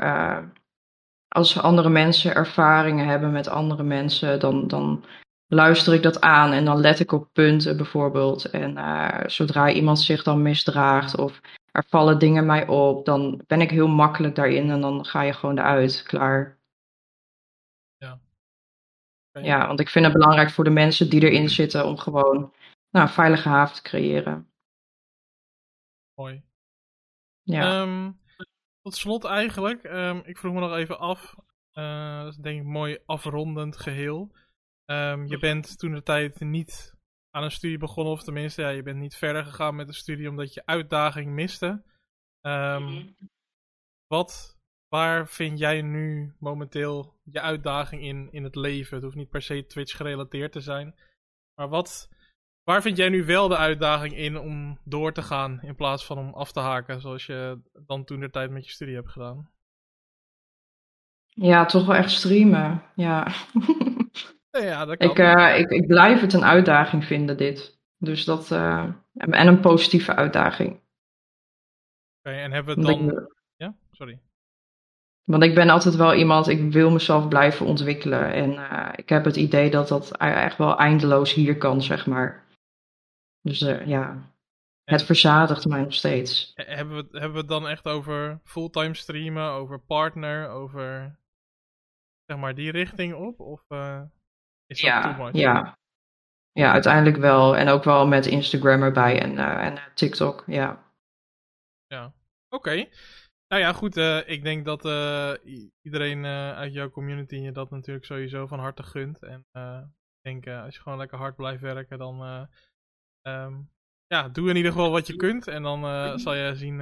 als 1.32 1.60
andere 1.60 1.90
mensen 1.90 2.36
ervaringen 2.36 3.08
hebben 3.08 3.32
met 3.32 3.48
andere 3.48 3.84
mensen, 3.84 4.40
dan, 4.40 4.68
dan 4.68 5.06
luister 5.48 5.94
ik 5.94 6.04
dat 6.04 6.22
aan 6.22 6.52
en 6.52 6.66
dan 6.66 6.80
let 6.80 7.00
ik 7.00 7.12
op 7.12 7.30
punten 7.34 7.78
bijvoorbeeld. 7.78 8.46
En 8.50 8.78
uh, 8.78 9.20
zodra 9.26 9.72
iemand 9.72 10.00
zich 10.00 10.24
dan 10.24 10.42
misdraagt 10.42 11.18
of 11.18 11.42
er 11.72 11.84
vallen 11.88 12.20
dingen 12.20 12.46
mij 12.46 12.68
op, 12.68 13.06
dan 13.06 13.42
ben 13.48 13.62
ik 13.62 13.70
heel 13.70 13.88
makkelijk 13.88 14.36
daarin 14.36 14.70
en 14.70 14.82
dan 14.82 15.06
ga 15.06 15.22
je 15.22 15.34
gewoon 15.34 15.58
eruit, 15.58 16.04
klaar. 16.04 16.60
Ja. 17.98 18.20
Okay. 19.30 19.48
Ja, 19.48 19.68
want 19.68 19.80
ik 19.80 19.90
vind 19.90 20.06
het 20.06 20.14
belangrijk 20.14 20.50
voor 20.50 20.64
de 20.64 20.70
mensen 20.70 21.10
die 21.10 21.22
erin 21.22 21.50
zitten 21.50 21.86
om 21.86 21.98
gewoon 21.98 22.54
nou, 22.90 23.08
een 23.08 23.14
veilige 23.14 23.50
haven 23.50 23.76
te 23.76 23.82
creëren. 23.82 24.52
Mooi. 26.14 26.44
Ja. 27.42 27.82
Um, 27.82 28.21
tot 28.82 28.96
slot 28.96 29.24
eigenlijk, 29.24 29.84
um, 29.84 30.22
ik 30.26 30.38
vroeg 30.38 30.54
me 30.54 30.60
nog 30.60 30.76
even 30.76 31.00
af, 31.00 31.36
uh, 31.74 32.22
dat 32.24 32.32
is 32.32 32.36
denk 32.36 32.60
ik 32.60 32.66
een 32.66 32.72
mooi 32.72 33.00
afrondend 33.06 33.78
geheel. 33.78 34.36
Um, 34.86 35.28
je 35.28 35.40
bent 35.40 35.78
toen 35.78 35.92
de 35.92 36.04
tijd 36.04 36.40
niet 36.40 36.96
aan 37.30 37.44
een 37.44 37.52
studie 37.52 37.78
begonnen, 37.78 38.14
of 38.14 38.24
tenminste, 38.24 38.62
ja, 38.62 38.70
je 38.70 38.84
bent 38.84 39.00
niet 39.00 39.16
verder 39.16 39.46
gegaan 39.46 39.76
met 39.76 39.88
de 39.88 39.94
studie 39.94 40.30
omdat 40.30 40.54
je 40.54 40.66
uitdaging 40.66 41.32
miste. 41.32 41.84
Um, 42.42 43.16
wat, 44.08 44.58
waar 44.88 45.28
vind 45.28 45.60
jij 45.60 45.82
nu 45.82 46.36
momenteel 46.40 47.20
je 47.24 47.42
uitdaging 47.42 48.02
in, 48.02 48.32
in 48.32 48.44
het 48.44 48.56
leven? 48.56 48.96
Het 48.96 49.04
hoeft 49.04 49.16
niet 49.16 49.30
per 49.30 49.42
se 49.42 49.66
Twitch 49.66 49.96
gerelateerd 49.96 50.52
te 50.52 50.62
zijn. 50.62 50.96
Maar 51.56 51.70
wat, 51.70 52.10
waar 52.72 52.82
vind 52.82 52.98
jij 52.98 53.10
nu 53.10 53.26
wel 53.26 53.48
de 53.48 53.58
uitdaging 53.58 54.18
in 54.18 54.40
om 54.40 54.80
door 54.84 55.14
te 55.14 55.22
gaan 55.22 55.60
in 55.62 55.76
plaats 55.76 56.06
van 56.06 56.18
om 56.18 56.34
af 56.34 56.52
te 56.52 56.60
haken, 56.60 57.02
zoals 57.02 57.26
je 57.26 57.62
dan 57.86 58.04
toen 58.04 58.20
de 58.20 58.30
tijd 58.30 58.52
met 58.52 58.66
je 58.66 58.72
studie 58.72 58.96
hebt 58.96 59.10
gedaan? 59.10 59.50
Ja, 61.28 61.66
toch 61.66 61.86
wel 61.86 61.96
echt 61.96 62.12
streamen. 62.12 62.84
Ja. 62.96 63.28
ja 64.70 64.86
dat 64.86 64.98
kan. 64.98 65.10
Ik, 65.10 65.20
uh, 65.20 65.60
ik, 65.60 65.70
ik 65.70 65.88
blijf 65.88 66.22
het 66.22 66.34
een 66.34 66.46
uitdaging 66.46 67.06
vinden, 67.06 67.38
dit. 67.38 67.80
Dus 67.98 68.26
dat. 68.26 68.52
Uh, 68.52 68.84
en 69.14 69.48
een 69.48 69.60
positieve 69.60 70.16
uitdaging. 70.16 70.80
Oké, 72.20 72.36
en 72.36 72.52
hebben 72.52 72.76
we 72.76 72.82
dan. 72.82 73.30
Ja, 73.56 73.76
sorry. 73.92 74.20
Want 75.24 75.44
ik 75.44 75.56
ben 75.56 75.70
altijd 75.70 75.96
wel 75.96 76.14
iemand, 76.14 76.48
ik 76.48 76.72
wil 76.72 76.92
mezelf 76.92 77.28
blijven 77.28 77.66
ontwikkelen. 77.66 78.34
En 78.34 78.52
uh, 78.52 78.90
ik 78.96 79.10
heb 79.10 79.26
het 79.26 79.36
idee 79.36 79.70
dat 79.70 79.88
dat 79.88 80.18
echt 80.18 80.58
wel 80.58 80.78
eindeloos 80.78 81.34
hier 81.34 81.58
kan, 81.58 81.82
zeg 81.82 82.06
maar. 82.06 82.41
Dus 83.42 83.62
uh, 83.62 83.88
ja, 83.88 84.34
het 84.84 85.04
verzadigt 85.04 85.66
mij 85.66 85.82
nog 85.82 85.94
steeds. 85.94 86.52
Hebben 86.56 86.96
we, 86.96 87.08
hebben 87.12 87.32
we 87.32 87.38
het 87.38 87.48
dan 87.48 87.68
echt 87.68 87.86
over 87.86 88.40
fulltime 88.44 88.94
streamen, 88.94 89.50
over 89.50 89.80
partner, 89.80 90.50
over 90.50 91.20
zeg 92.26 92.38
maar 92.38 92.56
die 92.56 92.72
richting 92.72 93.14
op? 93.14 93.40
Of 93.40 93.64
uh, 93.70 94.02
is 94.66 94.82
dat 94.82 94.90
ja, 94.90 95.02
too 95.02 95.24
much? 95.24 95.36
Ja. 95.36 95.78
ja, 96.52 96.72
uiteindelijk 96.72 97.18
wel. 97.18 97.58
En 97.58 97.68
ook 97.68 97.84
wel 97.84 98.08
met 98.08 98.26
Instagram 98.26 98.82
erbij 98.82 99.22
en, 99.22 99.38
en 99.38 99.80
TikTok, 99.94 100.44
ja. 100.48 100.94
Ja, 101.88 102.06
oké. 102.06 102.16
Okay. 102.56 102.90
Nou 103.48 103.64
ja, 103.64 103.74
goed. 103.74 103.98
Uh, 103.98 104.30
ik 104.30 104.44
denk 104.44 104.66
dat 104.66 104.86
uh, 104.86 105.34
iedereen 105.82 106.24
uh, 106.24 106.52
uit 106.52 106.74
jouw 106.74 106.90
community 106.90 107.36
je 107.36 107.52
dat 107.52 107.70
natuurlijk 107.70 108.06
sowieso 108.06 108.48
van 108.48 108.60
harte 108.60 108.84
gunt. 108.84 109.24
En 109.24 109.46
ik 110.22 110.44
denk, 110.44 110.48
als 110.48 110.76
je 110.76 110.82
gewoon 110.82 110.98
lekker 110.98 111.18
hard 111.18 111.36
blijft 111.36 111.62
werken, 111.62 111.98
dan 111.98 112.48
um, 113.22 113.70
ja, 114.08 114.30
doe 114.30 114.50
in 114.50 114.56
ieder 114.56 114.72
geval 114.72 114.92
wat 114.92 115.08
je 115.08 115.16
kunt. 115.16 115.48
En 115.48 115.64
dan 115.64 116.20
zal 116.20 116.34
je 116.34 116.56
zien 116.56 116.78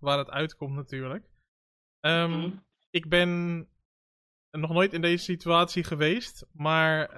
waar 0.00 0.18
het 0.18 0.30
uitkomt 0.30 0.74
natuurlijk. 0.74 1.30
Um, 2.06 2.64
ik 2.90 3.08
ben 3.08 3.58
nog 4.50 4.70
nooit 4.72 4.92
in 4.92 5.00
deze 5.00 5.24
situatie 5.24 5.84
geweest, 5.84 6.46
maar 6.52 7.08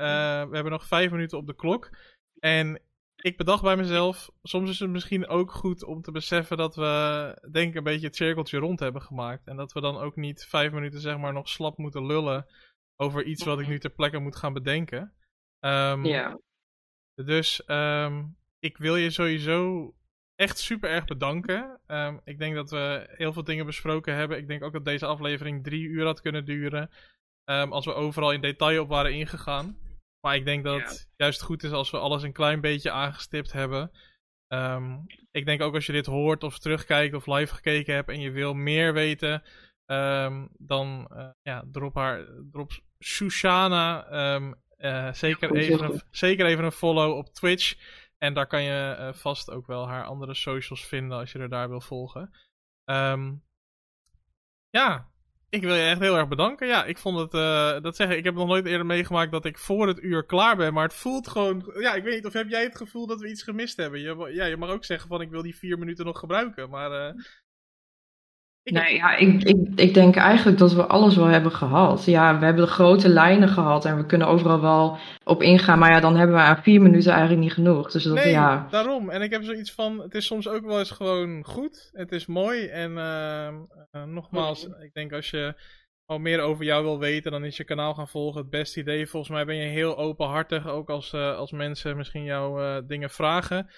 we 0.48 0.54
hebben 0.54 0.72
nog 0.72 0.86
vijf 0.86 1.10
minuten 1.10 1.38
op 1.38 1.46
de 1.46 1.54
klok. 1.54 1.96
En 2.38 2.80
ik 3.16 3.36
bedacht 3.36 3.62
bij 3.62 3.76
mezelf, 3.76 4.30
soms 4.42 4.70
is 4.70 4.78
het 4.78 4.90
misschien 4.90 5.26
ook 5.26 5.50
goed 5.50 5.84
om 5.84 6.02
te 6.02 6.10
beseffen 6.10 6.56
dat 6.56 6.76
we, 6.76 7.48
denk 7.50 7.68
ik, 7.70 7.76
een 7.76 7.84
beetje 7.84 8.06
het 8.06 8.16
cirkeltje 8.16 8.58
rond 8.58 8.80
hebben 8.80 9.02
gemaakt. 9.02 9.46
En 9.46 9.56
dat 9.56 9.72
we 9.72 9.80
dan 9.80 9.96
ook 9.96 10.16
niet 10.16 10.44
vijf 10.44 10.72
minuten, 10.72 11.00
zeg 11.00 11.18
maar, 11.18 11.32
nog 11.32 11.48
slap 11.48 11.78
moeten 11.78 12.06
lullen 12.06 12.46
over 12.96 13.24
iets 13.24 13.44
wat 13.44 13.60
ik 13.60 13.66
nu 13.66 13.78
ter 13.78 13.90
plekke 13.90 14.18
moet 14.18 14.36
gaan 14.36 14.52
bedenken. 14.52 15.14
Um, 15.60 16.04
ja. 16.04 16.38
Dus 17.14 17.62
um, 17.66 18.36
ik 18.66 18.78
wil 18.78 18.96
je 18.96 19.10
sowieso 19.10 19.94
echt 20.34 20.58
super 20.58 20.90
erg 20.90 21.04
bedanken. 21.04 21.80
Um, 21.86 22.20
ik 22.24 22.38
denk 22.38 22.54
dat 22.54 22.70
we 22.70 23.06
heel 23.16 23.32
veel 23.32 23.44
dingen 23.44 23.66
besproken 23.66 24.14
hebben. 24.14 24.38
Ik 24.38 24.48
denk 24.48 24.62
ook 24.62 24.72
dat 24.72 24.84
deze 24.84 25.06
aflevering 25.06 25.64
drie 25.64 25.82
uur 25.82 26.04
had 26.04 26.20
kunnen 26.20 26.44
duren. 26.44 26.90
als 27.44 27.84
we 27.84 27.94
overal 27.94 28.32
in 28.32 28.40
detail 28.40 28.82
op 28.82 28.88
waren 28.88 29.14
ingegaan. 29.14 29.78
Maar 30.20 30.36
ik 30.36 30.44
denk 30.44 30.64
dat 30.64 30.80
het 30.80 31.08
juist 31.16 31.42
goed 31.42 31.62
is 31.62 31.70
als 31.70 31.90
we 31.90 31.98
alles 31.98 32.22
een 32.22 32.32
klein 32.32 32.60
beetje 32.60 32.90
aangestipt 32.90 33.52
hebben. 33.52 33.90
Um, 34.48 35.06
ik 35.30 35.46
denk 35.46 35.62
ook 35.62 35.74
als 35.74 35.86
je 35.86 35.92
dit 35.92 36.06
hoort 36.06 36.44
of 36.44 36.58
terugkijkt 36.58 37.14
of 37.14 37.26
live 37.26 37.54
gekeken 37.54 37.94
hebt 37.94 38.08
en 38.08 38.20
je 38.20 38.30
wil 38.30 38.54
meer 38.54 38.92
weten, 38.92 39.42
dan 40.58 41.08
uh, 41.12 41.28
ja, 41.42 41.64
drop 41.72 41.94
haar, 41.94 42.26
drop 42.50 42.72
um, 44.12 44.54
uh, 44.78 45.12
zeker, 45.12 45.54
even, 45.54 46.02
zeker 46.10 46.46
even 46.46 46.64
een 46.64 46.72
follow 46.72 47.16
op 47.16 47.34
Twitch. 47.34 47.74
En 48.18 48.34
daar 48.34 48.46
kan 48.46 48.62
je 48.62 48.96
uh, 48.98 49.12
vast 49.12 49.50
ook 49.50 49.66
wel 49.66 49.88
haar 49.88 50.04
andere 50.04 50.34
socials 50.34 50.86
vinden 50.86 51.18
als 51.18 51.32
je 51.32 51.38
er 51.38 51.48
daar 51.48 51.68
wil 51.68 51.80
volgen. 51.80 52.30
ja, 54.70 55.10
ik 55.48 55.62
wil 55.62 55.74
je 55.74 55.82
echt 55.82 56.00
heel 56.00 56.16
erg 56.16 56.28
bedanken. 56.28 56.66
Ja, 56.66 56.84
ik 56.84 56.98
vond 56.98 57.18
het, 57.18 57.34
uh, 57.34 57.80
dat 57.80 57.96
zeg 57.96 58.10
ik, 58.10 58.16
ik 58.16 58.24
heb 58.24 58.34
nog 58.34 58.46
nooit 58.46 58.66
eerder 58.66 58.86
meegemaakt 58.86 59.32
dat 59.32 59.44
ik 59.44 59.58
voor 59.58 59.88
het 59.88 60.02
uur 60.02 60.24
klaar 60.24 60.56
ben. 60.56 60.72
Maar 60.72 60.84
het 60.84 60.94
voelt 60.94 61.28
gewoon, 61.28 61.72
ja, 61.78 61.94
ik 61.94 62.02
weet 62.02 62.14
niet, 62.14 62.26
of 62.26 62.32
heb 62.32 62.48
jij 62.48 62.62
het 62.62 62.76
gevoel 62.76 63.06
dat 63.06 63.20
we 63.20 63.28
iets 63.28 63.42
gemist 63.42 63.76
hebben? 63.76 64.00
Je, 64.00 64.30
ja, 64.34 64.44
je 64.44 64.56
mag 64.56 64.70
ook 64.70 64.84
zeggen 64.84 65.08
van 65.08 65.20
ik 65.20 65.30
wil 65.30 65.42
die 65.42 65.56
vier 65.56 65.78
minuten 65.78 66.04
nog 66.04 66.18
gebruiken, 66.18 66.70
maar... 66.70 67.08
Ik 67.08 67.45
nee, 68.72 68.94
ja, 68.94 69.16
ik, 69.16 69.42
ik, 69.42 69.56
ik 69.76 69.94
denk 69.94 70.16
eigenlijk 70.16 70.58
dat 70.58 70.72
we 70.72 70.86
alles 70.86 71.16
wel 71.16 71.26
hebben 71.26 71.52
gehad. 71.52 72.04
Ja, 72.04 72.38
we 72.38 72.44
hebben 72.44 72.64
de 72.64 72.70
grote 72.70 73.08
lijnen 73.08 73.48
gehad 73.48 73.84
en 73.84 73.96
we 73.96 74.06
kunnen 74.06 74.28
overal 74.28 74.60
wel 74.60 74.98
op 75.24 75.42
ingaan. 75.42 75.78
Maar 75.78 75.90
ja, 75.90 76.00
dan 76.00 76.16
hebben 76.16 76.36
we 76.36 76.42
aan 76.42 76.62
vier 76.62 76.82
minuten 76.82 77.10
eigenlijk 77.10 77.42
niet 77.42 77.52
genoeg. 77.52 77.90
Dus 77.90 78.02
dat, 78.02 78.14
nee, 78.14 78.30
ja. 78.30 78.66
daarom. 78.70 79.10
En 79.10 79.22
ik 79.22 79.30
heb 79.30 79.44
zoiets 79.44 79.72
van, 79.72 80.00
het 80.00 80.14
is 80.14 80.26
soms 80.26 80.48
ook 80.48 80.64
wel 80.64 80.78
eens 80.78 80.90
gewoon 80.90 81.44
goed. 81.44 81.90
Het 81.92 82.12
is 82.12 82.26
mooi. 82.26 82.66
En 82.66 82.90
uh, 82.90 83.48
uh, 83.92 84.04
nogmaals, 84.04 84.64
ik 84.64 84.92
denk 84.92 85.12
als 85.12 85.30
je 85.30 85.54
al 86.04 86.18
meer 86.18 86.40
over 86.40 86.64
jou 86.64 86.84
wil 86.84 86.98
weten, 86.98 87.32
dan 87.32 87.44
is 87.44 87.56
je 87.56 87.64
kanaal 87.64 87.94
gaan 87.94 88.08
volgen 88.08 88.40
het 88.40 88.50
beste 88.50 88.80
idee. 88.80 89.06
Volgens 89.06 89.32
mij 89.32 89.44
ben 89.44 89.56
je 89.56 89.68
heel 89.68 89.98
openhartig, 89.98 90.68
ook 90.68 90.90
als, 90.90 91.12
uh, 91.12 91.36
als 91.36 91.52
mensen 91.52 91.96
misschien 91.96 92.24
jou 92.24 92.82
dingen 92.86 93.10
vragen. 93.10 93.70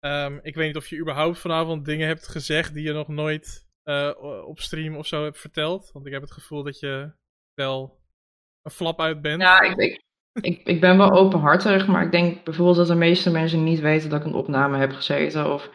Um, 0.00 0.38
ik 0.42 0.54
weet 0.54 0.66
niet 0.66 0.76
of 0.76 0.88
je 0.88 0.98
überhaupt 1.00 1.38
vanavond 1.38 1.84
dingen 1.84 2.06
hebt 2.06 2.28
gezegd 2.28 2.74
die 2.74 2.82
je 2.82 2.92
nog 2.92 3.08
nooit 3.08 3.65
uh, 3.88 4.12
op 4.46 4.60
stream 4.60 4.96
of 4.96 5.06
zo 5.06 5.24
hebt 5.24 5.38
verteld? 5.38 5.90
Want 5.92 6.06
ik 6.06 6.12
heb 6.12 6.22
het 6.22 6.32
gevoel 6.32 6.62
dat 6.62 6.78
je 6.78 7.12
wel 7.54 8.00
een 8.62 8.70
flap 8.70 9.00
uit 9.00 9.22
bent. 9.22 9.42
Ja, 9.42 9.60
ik, 9.60 9.76
ik, 9.76 10.02
ik, 10.40 10.66
ik 10.66 10.80
ben 10.80 10.98
wel 10.98 11.10
openhartig, 11.10 11.86
maar 11.86 12.04
ik 12.04 12.10
denk 12.10 12.44
bijvoorbeeld 12.44 12.76
dat 12.76 12.86
de 12.86 12.94
meeste 12.94 13.30
mensen 13.30 13.64
niet 13.64 13.80
weten 13.80 14.10
dat 14.10 14.20
ik 14.20 14.26
een 14.26 14.34
opname 14.34 14.78
heb 14.78 14.92
gezeten. 14.92 15.52
Of 15.52 15.70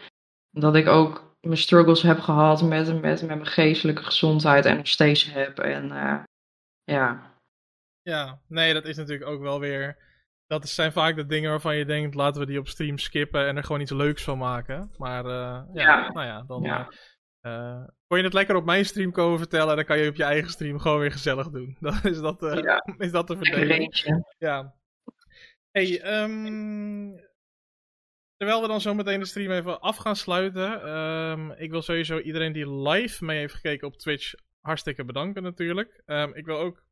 dat 0.49 0.75
ik 0.75 0.87
ook 0.87 1.35
mijn 1.41 1.57
struggles 1.57 2.01
heb 2.01 2.19
gehad 2.19 2.61
met, 2.61 3.01
met, 3.01 3.01
met 3.01 3.27
mijn 3.27 3.45
geestelijke 3.45 4.03
gezondheid 4.03 4.65
en 4.65 4.77
nog 4.77 4.87
steeds 4.87 5.31
heb. 5.31 5.59
En 5.59 5.85
uh, 5.85 6.23
ja. 6.83 7.29
Ja, 8.01 8.41
nee, 8.47 8.73
dat 8.73 8.85
is 8.85 8.97
natuurlijk 8.97 9.29
ook 9.29 9.41
wel 9.41 9.59
weer. 9.59 10.09
Dat 10.45 10.69
zijn 10.69 10.91
vaak 10.91 11.15
de 11.15 11.25
dingen 11.25 11.49
waarvan 11.49 11.75
je 11.75 11.85
denkt, 11.85 12.15
laten 12.15 12.41
we 12.41 12.47
die 12.47 12.59
op 12.59 12.67
stream 12.67 12.97
skippen 12.97 13.47
en 13.47 13.57
er 13.57 13.63
gewoon 13.63 13.81
iets 13.81 13.91
leuks 13.91 14.23
van 14.23 14.37
maken. 14.37 14.91
Maar 14.97 15.25
uh, 15.25 15.31
ja, 15.31 15.63
ja, 15.73 16.11
nou 16.11 16.25
ja, 16.25 16.43
dan. 16.47 16.61
Ja. 16.61 16.79
Uh, 16.79 16.87
kon 18.07 18.17
je 18.17 18.23
het 18.23 18.33
lekker 18.33 18.55
op 18.55 18.65
mijn 18.65 18.85
stream 18.85 19.11
komen 19.11 19.37
vertellen, 19.37 19.75
dan 19.75 19.85
kan 19.85 19.99
je 19.99 20.09
op 20.09 20.15
je 20.15 20.23
eigen 20.23 20.49
stream 20.49 20.79
gewoon 20.79 20.99
weer 20.99 21.11
gezellig 21.11 21.49
doen. 21.49 21.77
Dan 21.79 21.99
is 22.03 22.19
dat, 22.19 22.43
uh, 22.43 22.61
ja. 22.61 22.83
is 23.05 23.11
dat 23.11 23.27
de 23.27 23.37
verdeling. 23.37 24.21
Ja. 24.37 24.75
Hey, 25.71 26.21
um, 26.23 27.19
terwijl 28.37 28.61
we 28.61 28.67
dan 28.67 28.81
zo 28.81 28.93
meteen 28.93 29.19
de 29.19 29.25
stream 29.25 29.51
even 29.51 29.79
af 29.79 29.97
gaan 29.97 30.15
sluiten. 30.15 30.89
Um, 30.89 31.51
ik 31.51 31.71
wil 31.71 31.81
sowieso 31.81 32.19
iedereen 32.19 32.53
die 32.53 32.71
live 32.71 33.25
mee 33.25 33.39
heeft 33.39 33.53
gekeken 33.53 33.87
op 33.87 33.97
Twitch 33.97 34.33
hartstikke 34.61 35.05
bedanken 35.05 35.43
natuurlijk. 35.43 36.01
Um, 36.05 36.33
ik 36.35 36.45
wil 36.45 36.57
ook 36.57 36.83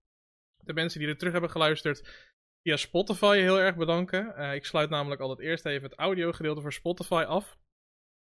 de 0.58 0.74
mensen 0.74 1.00
die 1.00 1.10
er 1.10 1.18
terug 1.18 1.32
hebben 1.32 1.52
geluisterd 1.52 2.30
via 2.62 2.78
Spotify 2.78 3.38
heel 3.38 3.60
erg 3.60 3.76
bedanken. 3.76 4.34
Uh, 4.38 4.54
ik 4.54 4.66
sluit 4.66 4.89
namelijk 4.89 5.22
altijd 5.22 5.39
eerst 5.39 5.66
even 5.66 5.89
het 5.89 6.00
audiogedeelte 6.00 6.62
voor 6.62 6.74
Spotify 6.74 7.24
af. 7.28 7.58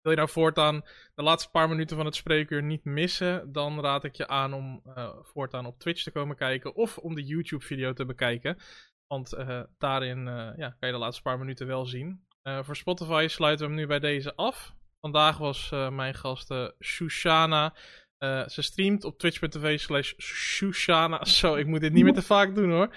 Wil 0.03 0.13
je 0.13 0.19
nou 0.19 0.29
voortaan 0.29 0.83
de 1.15 1.23
laatste 1.23 1.51
paar 1.51 1.69
minuten 1.69 1.97
van 1.97 2.07
het 2.07 2.15
spreekuur 2.15 2.63
niet 2.63 2.85
missen, 2.85 3.53
dan 3.53 3.81
raad 3.81 4.05
ik 4.05 4.15
je 4.15 4.29
aan 4.29 4.53
om 4.53 4.83
uh, 4.87 5.09
voortaan 5.23 5.67
op 5.67 5.79
Twitch 5.79 6.03
te 6.03 6.11
komen 6.11 6.37
kijken 6.37 6.75
of 6.75 6.99
om 6.99 7.15
de 7.15 7.25
YouTube-video 7.25 7.93
te 7.93 8.05
bekijken. 8.05 8.59
Want 9.07 9.35
uh, 9.35 9.61
daarin 9.79 10.27
uh, 10.27 10.51
ja, 10.57 10.77
kan 10.79 10.89
je 10.89 10.95
de 10.95 11.01
laatste 11.01 11.23
paar 11.23 11.39
minuten 11.39 11.67
wel 11.67 11.87
zien. 11.87 12.27
voor 12.43 12.77
Spotify 12.77 13.27
sluiten 13.29 13.67
we 13.67 13.73
hem 13.73 13.81
nu 13.81 13.87
bij 13.87 13.99
deze 13.99 14.35
af. 14.35 14.75
Vandaag 15.01 15.39
was 15.39 15.71
mijn 15.71 16.15
gast 16.15 16.55
Shushana. 16.85 17.75
ze 18.47 18.63
streamt 18.63 19.05
op 19.05 19.19
twitch.tv 19.19 19.79
slash 19.79 20.13
Shushana. 20.19 21.25
Zo, 21.41 21.55
ik 21.55 21.67
moet 21.67 21.81
dit 21.81 21.93
niet 21.93 22.05
meer 22.05 22.13
te 22.13 22.23
vaak 22.23 22.55
doen 22.55 22.71
hoor. 22.71 22.95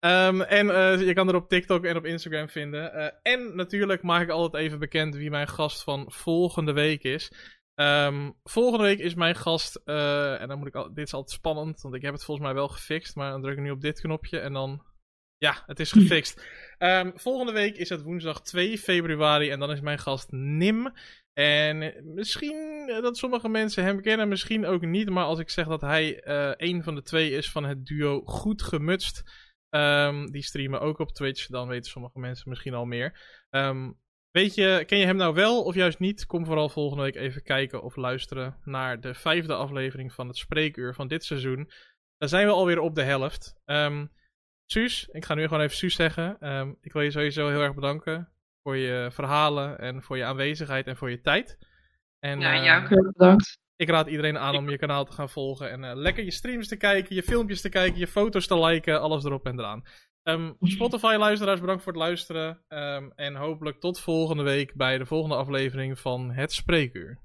Um, 0.00 0.40
en 0.40 0.66
uh, 0.66 1.06
je 1.06 1.12
kan 1.12 1.28
er 1.28 1.34
op 1.34 1.48
TikTok 1.48 1.84
en 1.84 1.96
op 1.96 2.04
Instagram 2.04 2.48
vinden. 2.48 2.94
Uh, 2.94 3.08
en 3.22 3.56
natuurlijk 3.56 4.02
maak 4.02 4.22
ik 4.22 4.30
altijd 4.30 4.64
even 4.64 4.78
bekend 4.78 5.14
wie 5.14 5.30
mijn 5.30 5.48
gast 5.48 5.82
van 5.82 6.04
volgende 6.08 6.72
week 6.72 7.02
is. 7.02 7.32
Um, 7.74 8.34
volgende 8.42 8.84
week 8.84 8.98
is 8.98 9.14
mijn 9.14 9.34
gast. 9.34 9.80
Uh, 9.84 10.40
en 10.40 10.48
dan 10.48 10.58
moet 10.58 10.66
ik 10.66 10.74
al, 10.74 10.94
dit 10.94 11.06
is 11.06 11.14
altijd 11.14 11.38
spannend, 11.38 11.80
want 11.80 11.94
ik 11.94 12.02
heb 12.02 12.12
het 12.12 12.24
volgens 12.24 12.46
mij 12.46 12.54
wel 12.54 12.68
gefixt. 12.68 13.16
Maar 13.16 13.30
dan 13.30 13.42
druk 13.42 13.56
ik 13.56 13.62
nu 13.62 13.70
op 13.70 13.80
dit 13.80 14.00
knopje 14.00 14.38
en 14.38 14.52
dan. 14.52 14.86
Ja, 15.36 15.62
het 15.66 15.80
is 15.80 15.92
gefixt. 15.92 16.46
Um, 16.78 17.12
volgende 17.28 17.52
week 17.52 17.76
is 17.76 17.88
het 17.88 18.02
woensdag 18.02 18.42
2 18.42 18.78
februari 18.78 19.50
en 19.50 19.60
dan 19.60 19.70
is 19.70 19.80
mijn 19.80 19.98
gast 19.98 20.30
Nim. 20.30 20.92
En 21.32 21.94
misschien 22.14 22.86
dat 23.02 23.16
sommige 23.16 23.48
mensen 23.48 23.84
hem 23.84 24.02
kennen, 24.02 24.28
misschien 24.28 24.66
ook 24.66 24.82
niet. 24.82 25.10
Maar 25.10 25.24
als 25.24 25.38
ik 25.38 25.50
zeg 25.50 25.66
dat 25.66 25.80
hij 25.80 26.20
een 26.56 26.82
van 26.82 26.94
de 26.94 27.02
twee 27.02 27.30
is 27.30 27.50
van 27.50 27.64
het 27.64 27.86
duo 27.86 28.20
Goed 28.24 28.62
Gemutst. 28.62 29.22
Um, 29.70 30.30
die 30.30 30.42
streamen 30.42 30.80
ook 30.80 30.98
op 30.98 31.12
Twitch. 31.12 31.46
Dan 31.46 31.68
weten 31.68 31.90
sommige 31.90 32.18
mensen 32.18 32.48
misschien 32.48 32.74
al 32.74 32.84
meer. 32.84 33.20
Um, 33.50 33.98
weet 34.30 34.54
je, 34.54 34.82
ken 34.86 34.98
je 34.98 35.06
hem 35.06 35.16
nou 35.16 35.34
wel 35.34 35.62
of 35.64 35.74
juist 35.74 35.98
niet? 35.98 36.26
Kom 36.26 36.44
vooral 36.44 36.68
volgende 36.68 37.02
week 37.02 37.14
even 37.14 37.42
kijken 37.42 37.82
of 37.82 37.96
luisteren 37.96 38.56
naar 38.64 39.00
de 39.00 39.14
vijfde 39.14 39.54
aflevering 39.54 40.12
van 40.12 40.28
het 40.28 40.36
spreekuur 40.36 40.94
van 40.94 41.08
dit 41.08 41.24
seizoen. 41.24 41.70
Dan 42.16 42.28
zijn 42.28 42.46
we 42.46 42.52
alweer 42.52 42.80
op 42.80 42.94
de 42.94 43.02
helft. 43.02 43.54
Um, 43.64 44.12
Suus, 44.70 45.08
ik 45.12 45.24
ga 45.24 45.34
nu 45.34 45.42
gewoon 45.42 45.62
even 45.62 45.76
Suus 45.76 45.94
zeggen. 45.94 46.36
ik 46.80 46.92
wil 46.92 47.02
je 47.02 47.10
sowieso 47.10 47.48
heel 47.48 47.60
erg 47.60 47.74
bedanken. 47.74 48.32
voor 48.62 48.76
je 48.76 49.08
verhalen 49.12 49.78
en 49.78 50.02
voor 50.02 50.16
je 50.16 50.24
aanwezigheid 50.24 50.86
en 50.86 50.96
voor 50.96 51.10
je 51.10 51.20
tijd. 51.20 51.58
En, 52.18 52.40
Ja, 52.40 52.54
eh, 52.54 52.64
jou 52.64 52.82
ook 52.82 52.88
heel 52.88 53.12
bedankt. 53.12 53.58
Ik 53.78 53.88
raad 53.88 54.06
iedereen 54.06 54.38
aan 54.38 54.56
om 54.56 54.70
je 54.70 54.78
kanaal 54.78 55.04
te 55.04 55.12
gaan 55.12 55.28
volgen 55.28 55.70
en 55.70 55.84
eh, 55.84 55.96
lekker 55.96 56.24
je 56.24 56.30
streams 56.30 56.68
te 56.68 56.76
kijken, 56.76 57.14
je 57.14 57.22
filmpjes 57.22 57.60
te 57.60 57.68
kijken, 57.68 57.98
je 57.98 58.06
foto's 58.06 58.46
te 58.46 58.58
liken, 58.58 59.00
alles 59.00 59.24
erop 59.24 59.46
en 59.46 59.58
eraan. 59.58 59.84
Ehm, 60.22 60.52
Spotify-luisteraars, 60.60 61.60
bedankt 61.60 61.82
voor 61.82 61.92
het 61.92 62.02
luisteren. 62.02 62.64
Ehm, 62.68 63.10
en 63.14 63.34
hopelijk 63.34 63.80
tot 63.80 64.00
volgende 64.00 64.42
week 64.42 64.74
bij 64.74 64.98
de 64.98 65.06
volgende 65.06 65.36
aflevering 65.36 65.98
van 65.98 66.30
Het 66.30 66.52
Spreekuur. 66.52 67.18